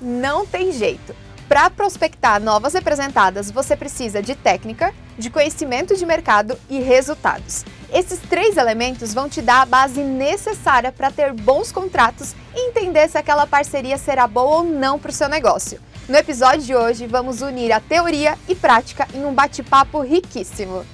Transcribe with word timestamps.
Não 0.00 0.46
tem 0.46 0.72
jeito. 0.72 1.14
Para 1.48 1.70
prospectar 1.70 2.42
novas 2.42 2.74
representadas, 2.74 3.50
você 3.50 3.76
precisa 3.76 4.20
de 4.20 4.34
técnica, 4.34 4.92
de 5.16 5.30
conhecimento 5.30 5.96
de 5.96 6.04
mercado 6.04 6.58
e 6.68 6.80
resultados. 6.80 7.64
Esses 7.92 8.18
três 8.18 8.56
elementos 8.56 9.14
vão 9.14 9.28
te 9.28 9.40
dar 9.40 9.62
a 9.62 9.66
base 9.66 10.00
necessária 10.02 10.90
para 10.90 11.10
ter 11.10 11.32
bons 11.32 11.70
contratos 11.70 12.34
e 12.54 12.68
entender 12.68 13.08
se 13.08 13.16
aquela 13.16 13.46
parceria 13.46 13.96
será 13.96 14.26
boa 14.26 14.56
ou 14.56 14.64
não 14.64 14.98
para 14.98 15.10
o 15.10 15.14
seu 15.14 15.28
negócio. 15.28 15.80
No 16.08 16.16
episódio 16.16 16.62
de 16.62 16.74
hoje, 16.74 17.06
vamos 17.06 17.40
unir 17.42 17.72
a 17.72 17.80
teoria 17.80 18.36
e 18.48 18.54
prática 18.54 19.06
em 19.14 19.24
um 19.24 19.32
bate-papo 19.32 20.00
riquíssimo. 20.00 20.84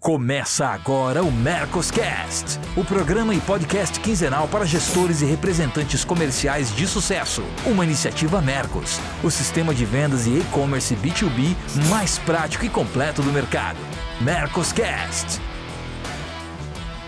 Começa 0.00 0.66
agora 0.66 1.22
o 1.22 1.30
Mercoscast, 1.30 2.58
o 2.74 2.82
programa 2.82 3.34
e 3.34 3.40
podcast 3.42 4.00
quinzenal 4.00 4.48
para 4.48 4.64
gestores 4.64 5.20
e 5.20 5.26
representantes 5.26 6.06
comerciais 6.06 6.74
de 6.74 6.86
sucesso. 6.86 7.42
Uma 7.66 7.84
iniciativa 7.84 8.40
Mercos, 8.40 8.98
o 9.22 9.30
sistema 9.30 9.74
de 9.74 9.84
vendas 9.84 10.26
e 10.26 10.38
e-commerce 10.38 10.96
B2B 10.96 11.54
mais 11.90 12.18
prático 12.18 12.64
e 12.64 12.70
completo 12.70 13.20
do 13.20 13.30
mercado. 13.30 13.76
Mercoscast. 14.22 15.38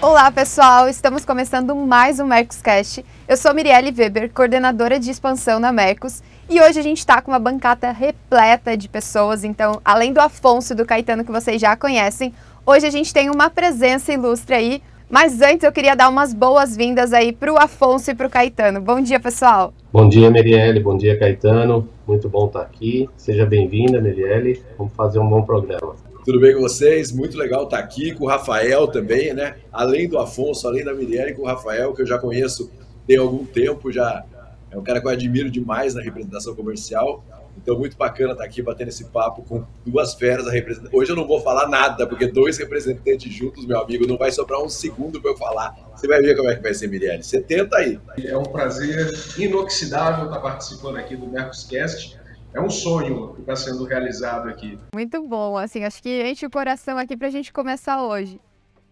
Olá, 0.02 0.30
pessoal! 0.30 0.86
Estamos 0.86 1.24
começando 1.24 1.74
mais 1.74 2.20
um 2.20 2.27
Mercoscast. 2.27 3.02
Eu 3.27 3.38
sou 3.38 3.55
Mirielle 3.55 3.95
Weber, 3.97 4.30
coordenadora 4.34 5.00
de 5.00 5.11
expansão 5.11 5.59
na 5.59 5.72
Mercos, 5.72 6.22
e 6.50 6.61
hoje 6.61 6.80
a 6.80 6.83
gente 6.83 6.98
está 6.98 7.22
com 7.22 7.30
uma 7.30 7.38
bancada 7.38 7.91
repleta 7.91 8.77
de 8.77 8.86
pessoas. 8.86 9.45
Então, 9.45 9.80
além 9.83 10.12
do 10.12 10.20
Afonso 10.20 10.74
e 10.74 10.77
do 10.77 10.84
Caetano 10.84 11.24
que 11.24 11.33
vocês 11.33 11.59
já 11.59 11.74
conhecem, 11.77 12.34
Hoje 12.65 12.87
a 12.87 12.91
gente 12.91 13.12
tem 13.12 13.29
uma 13.29 13.51
presença 13.51 14.12
ilustre 14.12 14.55
aí, 14.55 14.83
mas 15.11 15.41
antes 15.43 15.65
eu 15.65 15.73
queria 15.73 15.97
dar 15.97 16.09
umas 16.09 16.33
boas-vindas 16.33 17.12
aí 17.12 17.33
para 17.33 17.53
o 17.53 17.59
Afonso 17.59 18.12
e 18.12 18.15
para 18.15 18.29
o 18.29 18.30
Caetano. 18.30 18.80
Bom 18.80 19.01
dia, 19.01 19.19
pessoal. 19.19 19.75
Bom 19.93 20.09
dia, 20.09 20.30
Merielle. 20.30 20.79
Bom 20.79 20.97
dia, 20.97 21.19
Caetano. 21.19 21.89
Muito 22.06 22.29
bom 22.29 22.47
estar 22.47 22.61
aqui. 22.61 23.11
Seja 23.17 23.45
bem-vinda, 23.45 24.01
Merielle. 24.01 24.62
Vamos 24.79 24.93
fazer 24.95 25.19
um 25.19 25.28
bom 25.28 25.42
programa. 25.42 25.97
Tudo 26.25 26.39
bem 26.39 26.55
com 26.55 26.61
vocês? 26.61 27.11
Muito 27.11 27.36
legal 27.36 27.64
estar 27.64 27.81
aqui 27.81 28.14
com 28.14 28.27
o 28.27 28.28
Rafael 28.28 28.86
também, 28.86 29.34
né? 29.34 29.56
Além 29.73 30.08
do 30.08 30.17
Afonso, 30.17 30.69
além 30.69 30.84
da 30.84 30.95
Mirielle, 30.95 31.34
com 31.34 31.42
o 31.42 31.47
Rafael, 31.47 31.92
que 31.92 32.03
eu 32.03 32.06
já 32.06 32.17
conheço 32.17 32.70
tem 33.08 33.17
algum 33.17 33.45
tempo, 33.45 33.91
já 33.91 34.25
é 34.70 34.79
um 34.79 34.84
cara 34.84 35.01
que 35.01 35.06
eu 35.08 35.11
admiro 35.11 35.51
demais 35.51 35.97
na 35.97 36.01
representação 36.01 36.55
comercial. 36.55 37.25
Então, 37.62 37.78
muito 37.78 37.96
bacana 37.96 38.32
estar 38.32 38.44
aqui 38.44 38.60
batendo 38.60 38.88
esse 38.88 39.05
papo 39.05 39.42
com 39.42 39.64
duas 39.86 40.14
feras. 40.14 40.46
Hoje 40.92 41.12
eu 41.12 41.16
não 41.16 41.27
vou 41.27 41.41
falar 41.41 41.68
nada, 41.68 42.08
porque 42.08 42.27
dois 42.27 42.58
representantes 42.58 43.32
juntos, 43.32 43.64
meu 43.64 43.80
amigo, 43.80 44.05
não 44.05 44.18
vai 44.18 44.32
sobrar 44.32 44.60
um 44.60 44.68
segundo 44.68 45.22
para 45.22 45.30
eu 45.30 45.36
falar. 45.36 45.77
Você 45.94 46.08
vai 46.08 46.20
ver 46.20 46.36
como 46.36 46.50
é 46.50 46.56
que 46.56 46.62
vai 46.62 46.74
ser, 46.74 46.88
Mirelle. 46.88 47.22
Você 47.22 47.40
tenta 47.40 47.77
aí. 47.77 48.00
É 48.24 48.36
um 48.36 48.42
prazer 48.42 49.12
inoxidável 49.38 50.24
estar 50.24 50.40
participando 50.40 50.96
aqui 50.96 51.16
do 51.16 51.28
Mercoscast. 51.28 52.20
É 52.52 52.60
um 52.60 52.68
sonho 52.68 53.34
que 53.34 53.42
está 53.42 53.55
sendo 53.55 53.84
realizado 53.84 54.48
aqui. 54.48 54.77
Muito 54.92 55.22
bom, 55.22 55.56
assim, 55.56 55.84
acho 55.84 56.02
que 56.02 56.22
enche 56.28 56.44
o 56.44 56.50
coração 56.50 56.98
aqui 56.98 57.16
para 57.16 57.28
a 57.28 57.30
gente 57.30 57.52
começar 57.52 58.02
hoje. 58.02 58.40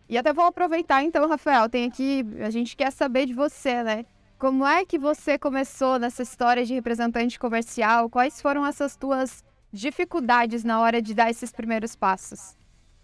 E 0.08 0.16
até 0.16 0.32
vou 0.32 0.44
aproveitar 0.44 1.02
então, 1.02 1.28
Rafael, 1.28 1.68
tem 1.68 1.86
aqui, 1.86 2.24
a 2.40 2.50
gente 2.50 2.76
quer 2.76 2.90
saber 2.92 3.26
de 3.26 3.34
você, 3.34 3.82
né? 3.82 4.04
Como 4.40 4.66
é 4.66 4.86
que 4.86 4.98
você 4.98 5.38
começou 5.38 5.98
nessa 5.98 6.22
história 6.22 6.64
de 6.64 6.72
representante 6.72 7.38
comercial? 7.38 8.08
Quais 8.08 8.40
foram 8.40 8.66
essas 8.66 8.96
tuas 8.96 9.44
dificuldades 9.70 10.64
na 10.64 10.80
hora 10.80 11.02
de 11.02 11.12
dar 11.12 11.28
esses 11.28 11.52
primeiros 11.52 11.94
passos? 11.94 12.56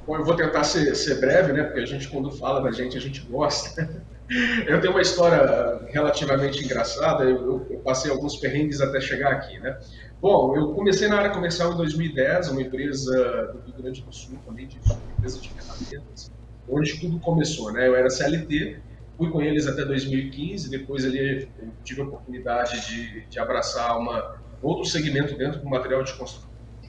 Bom, 0.06 0.16
eu 0.16 0.24
vou 0.24 0.34
tentar 0.34 0.64
ser, 0.64 0.94
ser 0.94 1.20
breve, 1.20 1.52
né? 1.52 1.64
Porque 1.64 1.80
a 1.80 1.84
gente, 1.84 2.08
quando 2.08 2.30
fala 2.30 2.62
da 2.62 2.72
gente, 2.72 2.96
a 2.96 3.00
gente 3.00 3.20
gosta. 3.20 4.02
Eu 4.66 4.80
tenho 4.80 4.92
uma 4.92 5.02
história 5.02 5.86
relativamente 5.86 6.64
engraçada. 6.64 7.22
Eu, 7.22 7.64
eu, 7.70 7.78
passei 7.84 8.10
alguns 8.10 8.34
perrengues 8.34 8.80
até 8.80 9.00
chegar 9.00 9.30
aqui, 9.30 9.56
né? 9.60 9.78
Bom, 10.20 10.56
eu 10.56 10.74
comecei 10.74 11.06
na 11.06 11.16
área 11.16 11.30
comercial 11.30 11.72
em 11.72 11.76
2010, 11.76 12.48
uma 12.48 12.60
empresa 12.60 13.52
do 13.52 13.60
Rio 13.60 13.74
Grande 13.80 14.02
do 14.02 14.12
Sul, 14.12 14.36
também 14.44 14.66
de 14.66 14.78
empresa 15.16 15.38
de 15.38 15.48
ferramentas, 15.50 16.32
onde 16.68 16.98
tudo 16.98 17.20
começou, 17.20 17.72
né? 17.72 17.86
Eu 17.86 17.94
era 17.94 18.10
CLT 18.10 18.80
Fui 19.16 19.30
com 19.30 19.40
eles 19.40 19.66
até 19.66 19.84
2015, 19.84 20.70
depois 20.70 21.04
ali 21.04 21.48
tive 21.84 22.02
a 22.02 22.04
oportunidade 22.04 22.86
de, 22.86 23.26
de 23.26 23.38
abraçar 23.38 23.98
uma, 23.98 24.36
outro 24.62 24.84
segmento 24.84 25.36
dentro 25.36 25.60
do 25.60 25.68
material 25.68 26.02
de 26.02 26.12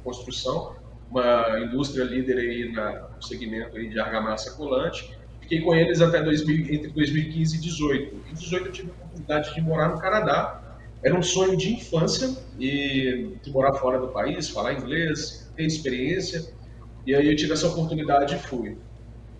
construção, 0.03 0.75
uma 1.09 1.59
indústria 1.61 2.03
líder 2.03 2.37
aí 2.37 2.71
na, 2.71 3.07
no 3.15 3.21
segmento 3.23 3.77
aí 3.77 3.89
de 3.89 3.99
argamassa 3.99 4.51
colante. 4.55 5.09
Fiquei 5.39 5.61
com 5.61 5.73
eles 5.73 6.01
até 6.01 6.21
2000, 6.21 6.73
entre 6.73 6.89
2015 6.89 7.55
e 7.55 7.61
2018. 7.61 8.15
Em 8.15 8.19
2018 8.19 8.65
eu 8.65 8.71
tive 8.71 8.89
a 8.89 8.93
oportunidade 8.93 9.55
de 9.55 9.61
morar 9.61 9.89
no 9.89 9.99
Canadá. 9.99 10.79
Era 11.01 11.17
um 11.17 11.23
sonho 11.23 11.55
de 11.55 11.73
infância 11.73 12.35
e 12.59 13.37
de 13.41 13.51
morar 13.51 13.73
fora 13.73 13.99
do 13.99 14.09
país, 14.09 14.49
falar 14.49 14.73
inglês, 14.73 15.49
ter 15.55 15.65
experiência. 15.65 16.43
E 17.05 17.15
aí 17.15 17.29
eu 17.29 17.35
tive 17.35 17.53
essa 17.53 17.67
oportunidade 17.67 18.35
e 18.35 18.39
fui. 18.39 18.77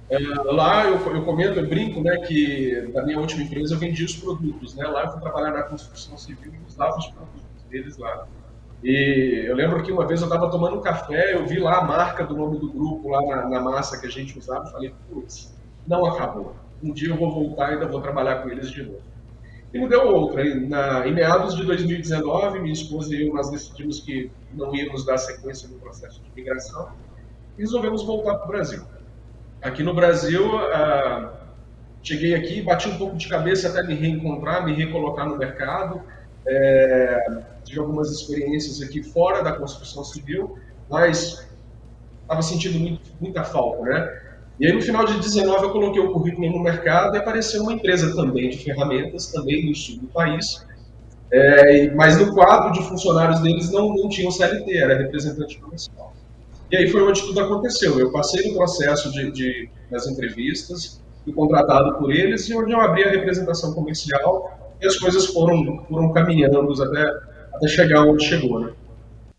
É, 0.09 0.17
lá 0.51 0.85
eu, 0.85 1.15
eu 1.15 1.25
comento, 1.25 1.59
eu 1.59 1.67
brinco, 1.67 2.01
né, 2.01 2.17
que 2.19 2.89
da 2.93 3.03
minha 3.03 3.19
última 3.19 3.43
empresa 3.43 3.73
eu 3.73 3.79
vendi 3.79 4.05
os 4.05 4.15
produtos, 4.15 4.73
né? 4.73 4.87
Lá 4.87 5.03
eu 5.03 5.11
fui 5.11 5.19
trabalhar 5.19 5.51
na 5.51 5.63
construção 5.63 6.17
civil 6.17 6.53
e 6.53 6.65
usava 6.65 6.97
os 6.97 7.07
produtos 7.07 7.63
deles 7.69 7.97
lá. 7.97 8.25
E 8.83 9.45
eu 9.47 9.55
lembro 9.55 9.83
que 9.83 9.91
uma 9.91 10.07
vez 10.07 10.21
eu 10.21 10.27
estava 10.27 10.49
tomando 10.49 10.77
um 10.77 10.81
café, 10.81 11.33
eu 11.33 11.45
vi 11.45 11.59
lá 11.59 11.79
a 11.79 11.83
marca 11.83 12.23
do 12.23 12.37
nome 12.37 12.57
do 12.59 12.71
grupo 12.71 13.09
lá 13.09 13.21
na, 13.21 13.49
na 13.49 13.59
massa 13.59 13.99
que 13.99 14.05
a 14.05 14.09
gente 14.09 14.37
usava, 14.37 14.67
e 14.67 14.71
falei, 14.71 14.95
putz, 15.09 15.53
não 15.85 16.05
acabou. 16.05 16.55
Um 16.81 16.93
dia 16.93 17.09
eu 17.09 17.17
vou 17.17 17.31
voltar 17.31 17.71
e 17.71 17.73
ainda 17.73 17.87
vou 17.87 18.01
trabalhar 18.01 18.43
com 18.43 18.49
eles 18.49 18.71
de 18.71 18.83
novo. 18.83 19.01
E 19.73 19.79
não 19.79 19.89
deu 19.89 20.07
outra. 20.07 20.43
Na, 20.55 21.07
em 21.07 21.13
meados 21.13 21.55
de 21.55 21.65
2019, 21.65 22.59
minha 22.59 22.71
esposa 22.73 23.13
e 23.13 23.27
eu 23.27 23.33
nós 23.33 23.49
decidimos 23.49 23.99
que 23.99 24.31
não 24.53 24.73
íamos 24.73 25.05
dar 25.05 25.17
sequência 25.17 25.67
no 25.67 25.79
processo 25.79 26.21
de 26.21 26.31
migração 26.35 26.91
e 27.57 27.61
resolvemos 27.61 28.03
voltar 28.05 28.35
para 28.35 28.45
o 28.45 28.47
Brasil. 28.47 28.83
Aqui 29.61 29.83
no 29.83 29.93
Brasil, 29.93 30.55
uh, 30.55 31.29
cheguei 32.03 32.35
aqui, 32.35 32.61
bati 32.61 32.87
um 32.87 32.97
pouco 32.97 33.17
de 33.17 33.27
cabeça 33.27 33.69
até 33.69 33.83
me 33.83 33.95
reencontrar, 33.95 34.65
me 34.65 34.73
recolocar 34.73 35.27
no 35.27 35.37
mercado. 35.37 36.01
É, 36.47 37.41
tive 37.65 37.79
algumas 37.79 38.09
experiências 38.09 38.81
aqui 38.81 39.03
fora 39.03 39.43
da 39.43 39.51
construção 39.51 40.03
civil, 40.03 40.57
mas 40.89 41.45
estava 42.21 42.41
sentindo 42.41 42.79
muito, 42.79 43.01
muita 43.19 43.43
falta, 43.43 43.81
né? 43.83 44.21
E 44.59 44.65
aí 44.65 44.73
no 44.73 44.81
final 44.81 45.05
de 45.05 45.19
19 45.19 45.65
eu 45.65 45.71
coloquei 45.71 46.01
o 46.01 46.11
currículo 46.11 46.49
no 46.49 46.63
mercado 46.63 47.15
e 47.15 47.19
apareceu 47.19 47.61
uma 47.61 47.73
empresa 47.73 48.15
também 48.15 48.49
de 48.49 48.57
ferramentas, 48.63 49.31
também 49.31 49.67
no 49.67 49.75
sul 49.75 49.99
do 49.99 50.07
país, 50.07 50.65
é, 51.31 51.93
mas 51.93 52.17
no 52.17 52.33
quadro 52.33 52.71
de 52.71 52.81
funcionários 52.87 53.41
deles 53.41 53.69
não, 53.71 53.93
não 53.93 54.09
tinham 54.09 54.31
CLT, 54.31 54.77
era 54.77 54.97
representante 54.97 55.59
comercial. 55.59 56.16
E 56.71 56.77
aí 56.77 56.89
foi 56.89 57.01
onde 57.01 57.21
tudo 57.21 57.39
aconteceu. 57.39 57.99
Eu 57.99 58.11
passei 58.11 58.49
no 58.49 58.57
processo 58.57 59.11
de, 59.11 59.31
de, 59.31 59.69
das 59.89 60.07
entrevistas, 60.07 61.01
fui 61.23 61.33
contratado 61.33 61.97
por 61.97 62.11
eles 62.11 62.47
e 62.49 62.55
onde 62.55 62.71
eu 62.71 62.81
abri 62.81 63.03
a 63.03 63.09
representação 63.09 63.73
comercial 63.73 64.75
e 64.81 64.85
as 64.85 64.97
coisas 64.97 65.27
foram, 65.27 65.85
foram 65.89 66.11
caminhando 66.11 66.71
até, 66.83 67.03
até 67.55 67.67
chegar 67.67 68.03
onde 68.03 68.23
chegou, 68.23 68.59
né? 68.59 68.73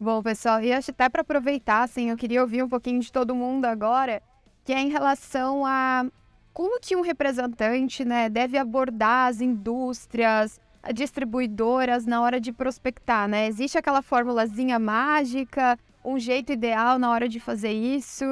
Bom, 0.00 0.22
pessoal, 0.22 0.62
e 0.62 0.72
acho 0.72 0.90
até 0.92 1.08
para 1.08 1.22
aproveitar, 1.22 1.82
assim, 1.82 2.10
eu 2.10 2.16
queria 2.16 2.40
ouvir 2.40 2.62
um 2.62 2.68
pouquinho 2.68 3.00
de 3.00 3.10
todo 3.10 3.34
mundo 3.34 3.64
agora, 3.64 4.22
que 4.64 4.72
é 4.72 4.80
em 4.80 4.88
relação 4.88 5.66
a 5.66 6.06
como 6.52 6.80
que 6.80 6.96
um 6.96 7.02
representante, 7.02 8.04
né, 8.04 8.28
deve 8.28 8.58
abordar 8.58 9.28
as 9.28 9.40
indústrias, 9.40 10.60
distribuidoras 10.94 12.06
na 12.06 12.20
hora 12.20 12.40
de 12.40 12.52
prospectar, 12.52 13.28
né? 13.28 13.46
Existe 13.46 13.76
aquela 13.76 14.02
formulazinha 14.02 14.78
mágica? 14.78 15.78
Um 16.08 16.18
jeito 16.18 16.52
ideal 16.52 16.98
na 16.98 17.10
hora 17.10 17.28
de 17.28 17.38
fazer 17.38 17.72
isso? 17.72 18.24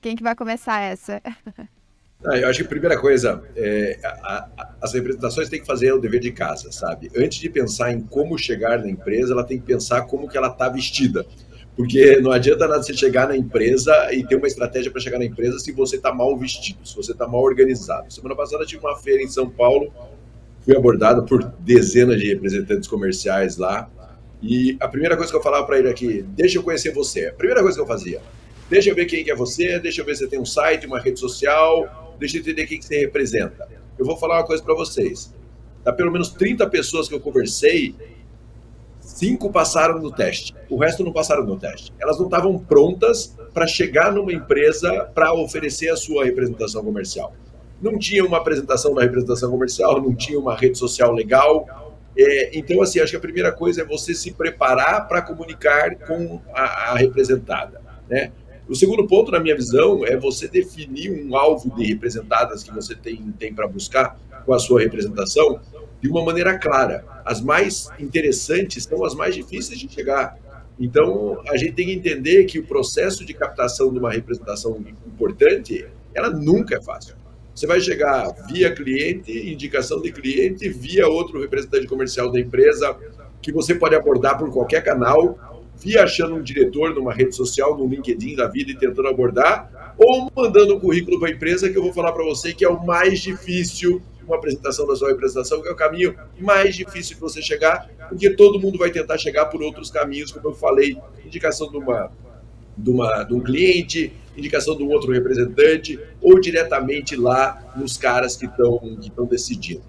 Quem 0.00 0.16
que 0.16 0.22
vai 0.22 0.34
começar 0.34 0.80
essa? 0.80 1.20
Ah, 2.22 2.36
eu 2.36 2.48
acho 2.48 2.58
que 2.58 2.66
a 2.66 2.68
primeira 2.68 3.00
coisa, 3.00 3.42
é, 3.56 3.98
a, 4.04 4.46
a, 4.58 4.74
as 4.82 4.92
representações 4.92 5.48
têm 5.48 5.58
que 5.58 5.66
fazer 5.66 5.90
o 5.90 5.98
dever 5.98 6.20
de 6.20 6.30
casa, 6.30 6.70
sabe? 6.70 7.10
Antes 7.16 7.38
de 7.38 7.48
pensar 7.48 7.92
em 7.92 8.02
como 8.02 8.36
chegar 8.36 8.78
na 8.78 8.90
empresa, 8.90 9.32
ela 9.32 9.42
tem 9.42 9.58
que 9.58 9.64
pensar 9.64 10.02
como 10.02 10.28
que 10.28 10.36
ela 10.36 10.48
está 10.48 10.68
vestida. 10.68 11.24
Porque 11.74 12.20
não 12.20 12.30
adianta 12.30 12.68
nada 12.68 12.82
você 12.82 12.92
chegar 12.92 13.26
na 13.26 13.34
empresa 13.34 14.12
e 14.12 14.22
ter 14.22 14.36
uma 14.36 14.46
estratégia 14.46 14.90
para 14.90 15.00
chegar 15.00 15.18
na 15.18 15.24
empresa 15.24 15.58
se 15.58 15.72
você 15.72 15.96
está 15.96 16.12
mal 16.12 16.36
vestido, 16.36 16.86
se 16.86 16.94
você 16.94 17.12
está 17.12 17.26
mal 17.26 17.42
organizado. 17.42 18.12
Semana 18.12 18.36
passada 18.36 18.66
tive 18.66 18.84
uma 18.84 18.98
feira 18.98 19.22
em 19.22 19.28
São 19.28 19.48
Paulo, 19.48 19.90
fui 20.62 20.76
abordado 20.76 21.24
por 21.24 21.42
dezenas 21.60 22.20
de 22.20 22.28
representantes 22.28 22.86
comerciais 22.86 23.56
lá, 23.56 23.88
e 24.42 24.76
a 24.80 24.88
primeira 24.88 25.16
coisa 25.16 25.30
que 25.30 25.36
eu 25.36 25.42
falava 25.42 25.66
para 25.66 25.78
ele 25.78 25.88
aqui, 25.88 26.22
deixa 26.28 26.58
eu 26.58 26.62
conhecer 26.62 26.92
você. 26.92 27.26
A 27.26 27.32
primeira 27.32 27.62
coisa 27.62 27.76
que 27.76 27.82
eu 27.82 27.86
fazia, 27.86 28.20
deixa 28.68 28.90
eu 28.90 28.94
ver 28.94 29.04
quem 29.06 29.22
que 29.22 29.30
é 29.30 29.34
você, 29.34 29.78
deixa 29.78 30.00
eu 30.00 30.04
ver 30.04 30.14
se 30.14 30.24
você 30.24 30.28
tem 30.28 30.40
um 30.40 30.46
site, 30.46 30.86
uma 30.86 30.98
rede 30.98 31.20
social, 31.20 32.14
deixa 32.18 32.36
eu 32.36 32.40
entender 32.40 32.66
quem 32.66 32.78
que 32.78 32.84
você 32.84 33.00
representa. 33.00 33.68
Eu 33.98 34.06
vou 34.06 34.16
falar 34.16 34.38
uma 34.38 34.46
coisa 34.46 34.62
para 34.62 34.74
vocês. 34.74 35.34
Da 35.84 35.92
pelo 35.92 36.10
menos 36.10 36.30
30 36.30 36.66
pessoas 36.68 37.08
que 37.08 37.14
eu 37.14 37.20
conversei, 37.20 37.94
cinco 39.00 39.50
passaram 39.50 39.98
no 39.98 40.10
teste. 40.10 40.54
O 40.68 40.78
resto 40.78 41.04
não 41.04 41.12
passaram 41.12 41.44
no 41.44 41.58
teste. 41.58 41.92
Elas 42.00 42.18
não 42.18 42.26
estavam 42.26 42.58
prontas 42.58 43.36
para 43.52 43.66
chegar 43.66 44.12
numa 44.12 44.32
empresa 44.32 45.10
para 45.14 45.32
oferecer 45.34 45.90
a 45.90 45.96
sua 45.96 46.24
representação 46.24 46.82
comercial. 46.82 47.34
Não 47.82 47.98
tinha 47.98 48.24
uma 48.24 48.38
apresentação 48.38 48.94
da 48.94 49.02
representação 49.02 49.50
comercial, 49.50 50.00
não 50.00 50.14
tinha 50.14 50.38
uma 50.38 50.54
rede 50.54 50.78
social 50.78 51.12
legal, 51.12 51.89
É, 52.16 52.58
então, 52.58 52.82
assim, 52.82 53.00
acho 53.00 53.12
que 53.12 53.16
a 53.16 53.20
primeira 53.20 53.52
coisa 53.52 53.82
é 53.82 53.84
você 53.84 54.14
se 54.14 54.32
preparar 54.32 55.06
para 55.08 55.22
comunicar 55.22 55.94
com 55.96 56.40
a, 56.52 56.92
a 56.92 56.94
representada. 56.96 57.80
Né? 58.08 58.32
O 58.68 58.74
segundo 58.74 59.06
ponto, 59.06 59.32
na 59.32 59.40
minha 59.40 59.56
visão, 59.56 60.04
é 60.04 60.16
você 60.16 60.48
definir 60.48 61.10
um 61.10 61.36
alvo 61.36 61.74
de 61.74 61.84
representadas 61.84 62.62
que 62.62 62.72
você 62.72 62.94
tem, 62.94 63.16
tem 63.38 63.54
para 63.54 63.66
buscar 63.66 64.16
com 64.44 64.54
a 64.54 64.58
sua 64.58 64.80
representação 64.80 65.60
de 66.00 66.08
uma 66.08 66.24
maneira 66.24 66.58
clara. 66.58 67.04
As 67.24 67.40
mais 67.40 67.88
interessantes 67.98 68.84
são 68.84 69.04
as 69.04 69.14
mais 69.14 69.34
difíceis 69.34 69.78
de 69.78 69.92
chegar. 69.92 70.36
Então, 70.78 71.42
a 71.48 71.56
gente 71.56 71.72
tem 71.72 71.86
que 71.86 71.92
entender 71.92 72.44
que 72.44 72.58
o 72.58 72.64
processo 72.64 73.24
de 73.24 73.34
captação 73.34 73.92
de 73.92 73.98
uma 73.98 74.10
representação 74.10 74.82
importante, 75.06 75.86
ela 76.14 76.30
nunca 76.30 76.76
é 76.76 76.80
fácil. 76.80 77.14
Você 77.60 77.66
vai 77.66 77.78
chegar 77.78 78.32
via 78.50 78.74
cliente, 78.74 79.30
indicação 79.30 80.00
de 80.00 80.10
cliente, 80.10 80.66
via 80.70 81.06
outro 81.06 81.38
representante 81.38 81.86
comercial 81.86 82.32
da 82.32 82.40
empresa, 82.40 82.96
que 83.42 83.52
você 83.52 83.74
pode 83.74 83.94
abordar 83.94 84.38
por 84.38 84.50
qualquer 84.50 84.82
canal, 84.82 85.38
via 85.76 86.04
achando 86.04 86.36
um 86.36 86.42
diretor 86.42 86.94
numa 86.94 87.12
rede 87.12 87.36
social, 87.36 87.76
no 87.76 87.86
LinkedIn 87.86 88.34
da 88.34 88.46
vida 88.46 88.70
e 88.70 88.78
tentando 88.78 89.08
abordar, 89.08 89.94
ou 89.98 90.32
mandando 90.34 90.74
um 90.74 90.80
currículo 90.80 91.20
para 91.20 91.28
a 91.28 91.32
empresa, 91.32 91.68
que 91.68 91.76
eu 91.76 91.82
vou 91.82 91.92
falar 91.92 92.12
para 92.12 92.24
você 92.24 92.54
que 92.54 92.64
é 92.64 92.68
o 92.70 92.82
mais 92.82 93.20
difícil, 93.20 94.00
uma 94.26 94.36
apresentação 94.36 94.86
da 94.86 94.96
sua 94.96 95.10
representação, 95.10 95.60
que 95.60 95.68
é 95.68 95.72
o 95.72 95.76
caminho 95.76 96.16
mais 96.38 96.74
difícil 96.74 97.16
de 97.16 97.20
você 97.20 97.42
chegar, 97.42 97.90
porque 98.08 98.30
todo 98.30 98.58
mundo 98.58 98.78
vai 98.78 98.90
tentar 98.90 99.18
chegar 99.18 99.44
por 99.44 99.62
outros 99.62 99.90
caminhos, 99.90 100.32
como 100.32 100.48
eu 100.48 100.54
falei, 100.54 100.96
indicação 101.26 101.70
de 101.70 101.76
uma 101.76 102.10
de, 102.74 102.90
uma, 102.90 103.22
de 103.24 103.34
um 103.34 103.40
cliente, 103.40 104.12
indicação 104.40 104.76
de 104.76 104.82
um 104.82 104.90
outro 104.90 105.12
representante, 105.12 105.98
ou 106.20 106.40
diretamente 106.40 107.14
lá 107.14 107.72
nos 107.76 107.96
caras 107.96 108.36
que 108.36 108.46
estão 108.46 108.78
que 109.00 109.10
decidindo. 109.26 109.82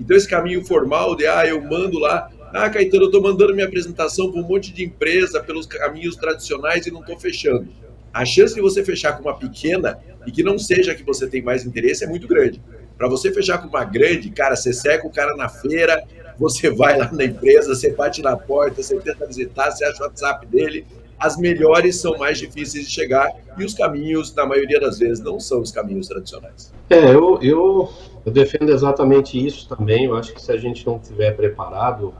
Então, 0.00 0.16
esse 0.16 0.28
caminho 0.28 0.64
formal 0.64 1.14
de, 1.14 1.26
ah, 1.26 1.46
eu 1.46 1.62
mando 1.62 1.98
lá, 1.98 2.30
ah, 2.52 2.70
Caetano, 2.70 3.04
eu 3.04 3.06
estou 3.06 3.22
mandando 3.22 3.54
minha 3.54 3.66
apresentação 3.66 4.30
para 4.30 4.40
um 4.40 4.44
monte 4.44 4.72
de 4.72 4.84
empresa 4.84 5.42
pelos 5.42 5.66
caminhos 5.66 6.16
tradicionais 6.16 6.86
e 6.86 6.90
não 6.90 7.00
estou 7.00 7.18
fechando. 7.18 7.68
A 8.12 8.24
chance 8.24 8.54
de 8.54 8.60
você 8.60 8.84
fechar 8.84 9.12
com 9.12 9.22
uma 9.22 9.36
pequena 9.36 9.98
e 10.26 10.32
que 10.32 10.42
não 10.42 10.58
seja 10.58 10.94
que 10.94 11.02
você 11.02 11.26
tem 11.26 11.42
mais 11.42 11.66
interesse 11.66 12.04
é 12.04 12.06
muito 12.06 12.26
grande. 12.26 12.62
Para 12.96 13.08
você 13.08 13.30
fechar 13.30 13.58
com 13.58 13.68
uma 13.68 13.84
grande, 13.84 14.30
cara, 14.30 14.56
você 14.56 14.72
seca 14.72 15.06
o 15.06 15.10
cara 15.10 15.36
na 15.36 15.48
feira, 15.48 16.02
você 16.38 16.70
vai 16.70 16.96
lá 16.96 17.10
na 17.12 17.24
empresa, 17.24 17.74
você 17.74 17.92
bate 17.92 18.22
na 18.22 18.36
porta, 18.36 18.82
você 18.82 18.98
tenta 19.00 19.26
visitar, 19.26 19.70
você 19.70 19.84
acha 19.84 20.02
o 20.02 20.06
WhatsApp 20.06 20.46
dele, 20.46 20.86
as 21.18 21.36
melhores 21.36 21.96
são 22.00 22.16
mais 22.18 22.38
difíceis 22.38 22.86
de 22.86 22.92
chegar 22.92 23.32
e 23.56 23.64
os 23.64 23.74
caminhos, 23.74 24.34
na 24.34 24.44
maioria 24.44 24.78
das 24.78 24.98
vezes, 24.98 25.22
não 25.22 25.40
são 25.40 25.60
os 25.60 25.72
caminhos 25.72 26.08
tradicionais. 26.08 26.72
É, 26.90 27.10
eu, 27.10 27.38
eu, 27.42 27.90
eu 28.24 28.32
defendo 28.32 28.70
exatamente 28.70 29.44
isso 29.44 29.68
também. 29.68 30.04
Eu 30.04 30.16
acho 30.16 30.34
que 30.34 30.42
se 30.42 30.52
a 30.52 30.56
gente 30.56 30.86
não 30.86 30.96
estiver 30.96 31.34
preparado 31.34 32.12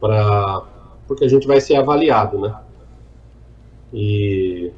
para. 0.00 0.62
Porque 1.06 1.24
a 1.24 1.28
gente 1.28 1.46
vai 1.46 1.60
ser 1.60 1.76
avaliado, 1.76 2.38
né? 2.38 2.54
E 3.92 4.72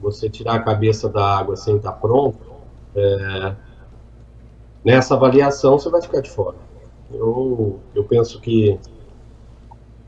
você 0.00 0.28
tirar 0.28 0.54
a 0.54 0.62
cabeça 0.62 1.08
da 1.08 1.38
água 1.38 1.56
sem 1.56 1.76
estar 1.76 1.92
pronto, 1.92 2.38
é, 2.94 3.54
nessa 4.84 5.14
avaliação 5.14 5.78
você 5.78 5.90
vai 5.90 6.00
ficar 6.00 6.20
de 6.20 6.30
fora. 6.30 6.56
Eu, 7.12 7.80
eu 7.94 8.04
penso 8.04 8.40
que 8.40 8.78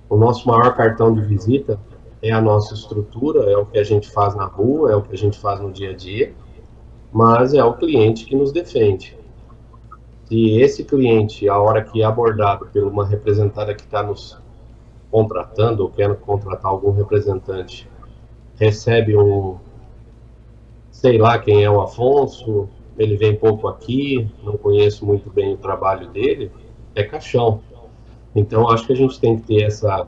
o 0.09 0.17
nosso 0.17 0.47
maior 0.47 0.75
cartão 0.75 1.15
de 1.15 1.23
visita 1.23 1.79
é 2.23 2.31
a 2.31 2.41
nossa 2.41 2.75
estrutura, 2.75 3.51
é 3.51 3.57
o 3.57 3.65
que 3.65 3.79
a 3.79 3.85
gente 3.85 4.11
faz 4.11 4.35
na 4.35 4.45
rua, 4.45 4.93
é 4.93 4.97
o 4.97 5.03
que 5.03 5.15
a 5.15 5.19
gente 5.19 5.39
faz 5.39 5.61
no 5.61 5.73
dia 5.73 5.91
a 5.91 5.97
dia, 5.97 6.35
mas 7.13 7.55
é 7.55 7.65
o 7.65 7.75
cliente 7.75 8.25
que 8.25 8.37
nos 8.37 8.53
defende. 8.53 9.19
Se 10.25 10.61
esse 10.61 10.85
cliente, 10.85 11.49
a 11.49 11.59
hora 11.59 11.83
que 11.83 12.03
é 12.03 12.05
abordado 12.05 12.67
por 12.67 12.85
uma 12.85 13.05
representada 13.05 13.75
que 13.75 13.83
está 13.83 14.03
nos 14.03 14.39
contratando 15.11 15.83
ou 15.83 15.91
quer 15.91 16.15
contratar 16.17 16.71
algum 16.71 16.93
representante, 16.93 17.89
recebe 18.55 19.17
um, 19.17 19.57
sei 20.91 21.19
lá 21.19 21.39
quem 21.39 21.65
é 21.65 21.71
o 21.71 21.81
Afonso, 21.81 22.69
ele 22.97 23.17
vem 23.17 23.35
pouco 23.35 23.67
aqui, 23.67 24.29
não 24.43 24.57
conheço 24.57 25.05
muito 25.05 25.31
bem 25.31 25.55
o 25.55 25.57
trabalho 25.57 26.09
dele, 26.11 26.53
é 26.95 27.03
caixão. 27.03 27.61
Então 28.37 28.69
acho 28.69 28.87
que 28.87 28.93
a 28.93 28.97
gente 28.97 29.19
tem 29.19 29.37
que 29.37 29.47
ter 29.47 29.63
essa 29.63 30.07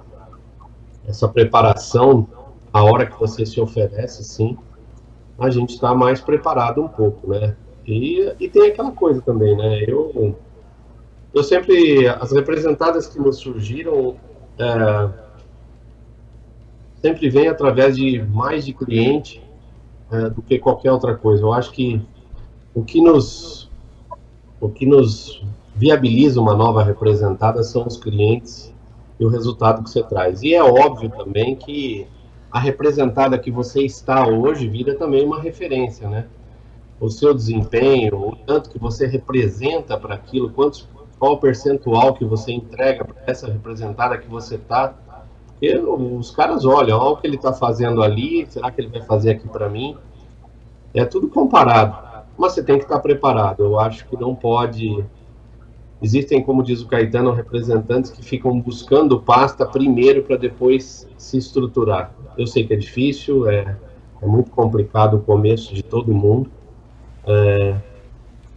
essa 1.07 1.29
preparação, 1.29 2.29
a 2.73 2.83
hora 2.83 3.07
que 3.07 3.19
você 3.19 3.45
se 3.45 3.61
oferece, 3.61 4.25
sim, 4.25 4.57
a 5.39 5.51
gente 5.51 5.75
está 5.75 5.95
mais 5.95 6.21
preparado 6.21 6.83
um 6.83 6.89
pouco, 6.89 7.29
né? 7.31 7.57
E, 7.87 8.33
e 8.39 8.49
tem 8.49 8.69
aquela 8.69 8.93
coisa 8.93 9.21
também, 9.21 9.57
né? 9.57 9.85
Eu, 9.87 10.37
eu 11.35 11.43
sempre, 11.43 12.07
as 12.09 12.33
representadas 12.33 13.07
que 13.09 13.19
nos 13.19 13.39
surgiram, 13.39 14.17
é, 14.59 15.11
sempre 17.01 17.29
vem 17.29 17.49
através 17.49 17.97
de 17.97 18.23
mais 18.23 18.65
de 18.65 18.73
cliente 18.73 19.43
é, 20.11 20.31
do 20.31 20.41
que 20.43 20.59
qualquer 20.59 20.93
outra 20.93 21.17
coisa. 21.17 21.43
Eu 21.43 21.53
acho 21.53 21.73
que 21.73 22.01
o 22.75 22.85
que 22.85 23.01
nos, 23.01 23.71
o 24.61 24.69
que 24.69 24.87
nos 24.87 25.45
viabiliza 25.75 26.41
uma 26.41 26.55
nova 26.55 26.85
representada 26.85 27.63
são 27.63 27.87
os 27.87 27.97
clientes 27.97 28.72
e 29.23 29.25
o 29.25 29.29
resultado 29.29 29.85
que 29.85 29.91
você 29.91 30.03
traz. 30.03 30.43
E 30.43 30.53
é 30.53 30.63
óbvio 30.63 31.09
também 31.09 31.55
que 31.55 32.09
a 32.51 32.59
representada 32.59 33.39
que 33.39 33.53
você 33.53 33.83
está 33.83 34.27
hoje 34.27 34.69
vira 34.69 34.97
também 34.97 35.25
uma 35.25 35.41
referência, 35.41 36.09
né? 36.09 36.27
O 37.01 37.09
seu 37.09 37.33
desempenho, 37.33 38.17
o 38.17 38.37
tanto 38.37 38.69
que 38.69 38.79
você 38.81 39.07
representa 39.07 39.97
para 39.97 40.17
aquilo, 40.17 40.51
quantos, 40.51 40.89
qual 41.21 41.35
o 41.35 41.39
percentual 41.39 42.15
que 42.15 42.25
você 42.25 42.53
entrega 42.53 43.05
para 43.05 43.15
essa 43.25 43.47
representada 43.47 44.19
que 44.19 44.29
você 44.29 44.57
está. 44.57 44.95
Os 46.19 46.33
caras 46.33 46.65
olham, 46.65 46.99
olha 46.99 47.13
o 47.13 47.17
que 47.17 47.27
ele 47.27 47.37
está 47.37 47.53
fazendo 47.53 48.03
ali, 48.03 48.45
será 48.51 48.73
que 48.73 48.81
ele 48.81 48.89
vai 48.89 49.03
fazer 49.03 49.31
aqui 49.31 49.49
para 49.49 49.69
mim? 49.69 49.97
É 50.93 51.05
tudo 51.05 51.29
comparado. 51.29 51.97
Mas 52.37 52.55
você 52.55 52.63
tem 52.65 52.77
que 52.77 52.85
estar 52.85 52.99
preparado. 52.99 53.63
Eu 53.63 53.79
acho 53.79 54.05
que 54.09 54.21
não 54.21 54.35
pode 54.35 55.05
Existem, 56.03 56.43
como 56.43 56.65
diz 56.65 56.83
o 56.83 56.89
Caetano, 56.89 57.31
representantes 57.31 58.11
que 58.11 58.25
ficam 58.25 58.59
buscando 58.61 59.21
pasta 59.21 59.65
primeiro 59.65 60.25
para 60.25 60.37
depois 60.37 61.09
se 61.17 61.39
estruturar. 61.39 62.13
Eu 62.37 62.45
sei 62.45 62.67
que 62.67 62.75
é 62.75 62.77
difícil, 62.77 63.49
é, 63.49 63.77
é 64.21 64.27
muito 64.27 64.51
complicado 64.51 65.19
o 65.19 65.21
começo 65.21 65.73
de 65.73 65.83
todo 65.83 66.13
mundo, 66.13 66.51
é, 67.25 67.77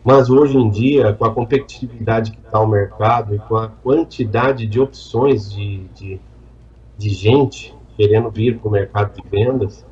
mas 0.04 0.32
hoje 0.32 0.58
em 0.58 0.70
dia, 0.72 1.14
com 1.14 1.26
a 1.26 1.32
competitividade 1.32 2.32
que 2.32 2.40
está 2.40 2.60
o 2.60 2.68
mercado 2.68 3.36
e 3.36 3.40
com 3.40 3.58
a 3.58 3.68
quantidade 3.68 4.66
de 4.66 4.80
opções 4.80 5.52
de, 5.52 5.84
de, 5.96 6.20
de 6.98 7.10
gente 7.10 7.76
querendo 7.96 8.32
vir 8.32 8.58
para 8.58 8.68
o 8.68 8.72
mercado 8.72 9.22
de 9.22 9.30
vendas, 9.30 9.86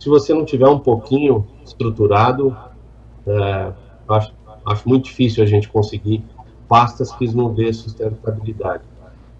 se 0.00 0.08
você 0.08 0.34
não 0.34 0.44
tiver 0.44 0.68
um 0.68 0.80
pouquinho 0.80 1.46
estruturado, 1.64 2.56
é, 3.24 3.72
acho, 4.08 4.34
acho 4.64 4.88
muito 4.88 5.04
difícil 5.04 5.44
a 5.44 5.46
gente 5.46 5.68
conseguir 5.68 6.24
pastas 6.68 7.12
que 7.12 7.26
não 7.34 7.52
dê 7.52 7.72
sustentabilidade. 7.72 8.82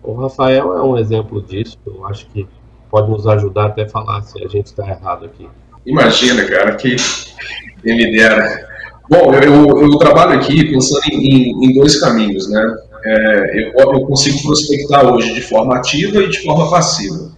O 0.02 0.14
Rafael 0.14 0.76
é 0.76 0.82
um 0.82 0.96
exemplo 0.96 1.42
disso, 1.42 1.76
eu 1.86 2.06
acho 2.06 2.26
que 2.28 2.46
pode 2.90 3.10
nos 3.10 3.26
ajudar 3.26 3.66
até 3.66 3.88
falar 3.88 4.22
se 4.22 4.42
a 4.42 4.48
gente 4.48 4.66
está 4.66 4.88
errado 4.88 5.24
aqui. 5.24 5.48
Imagina, 5.84 6.44
cara, 6.44 6.74
que 6.74 6.96
me 7.84 8.10
dera. 8.16 8.68
Bom, 9.08 9.32
eu, 9.34 9.82
eu 9.82 9.98
trabalho 9.98 10.38
aqui 10.38 10.64
pensando 10.64 11.02
em, 11.12 11.64
em 11.64 11.74
dois 11.74 12.00
caminhos, 12.00 12.50
né? 12.50 12.76
É, 13.04 13.70
eu, 13.76 13.92
eu, 13.92 14.00
consigo 14.00 14.42
prospectar 14.42 15.06
hoje 15.06 15.32
de 15.32 15.40
forma 15.40 15.76
ativa 15.76 16.22
e 16.22 16.28
de 16.28 16.42
forma 16.42 16.68
passiva. 16.68 17.30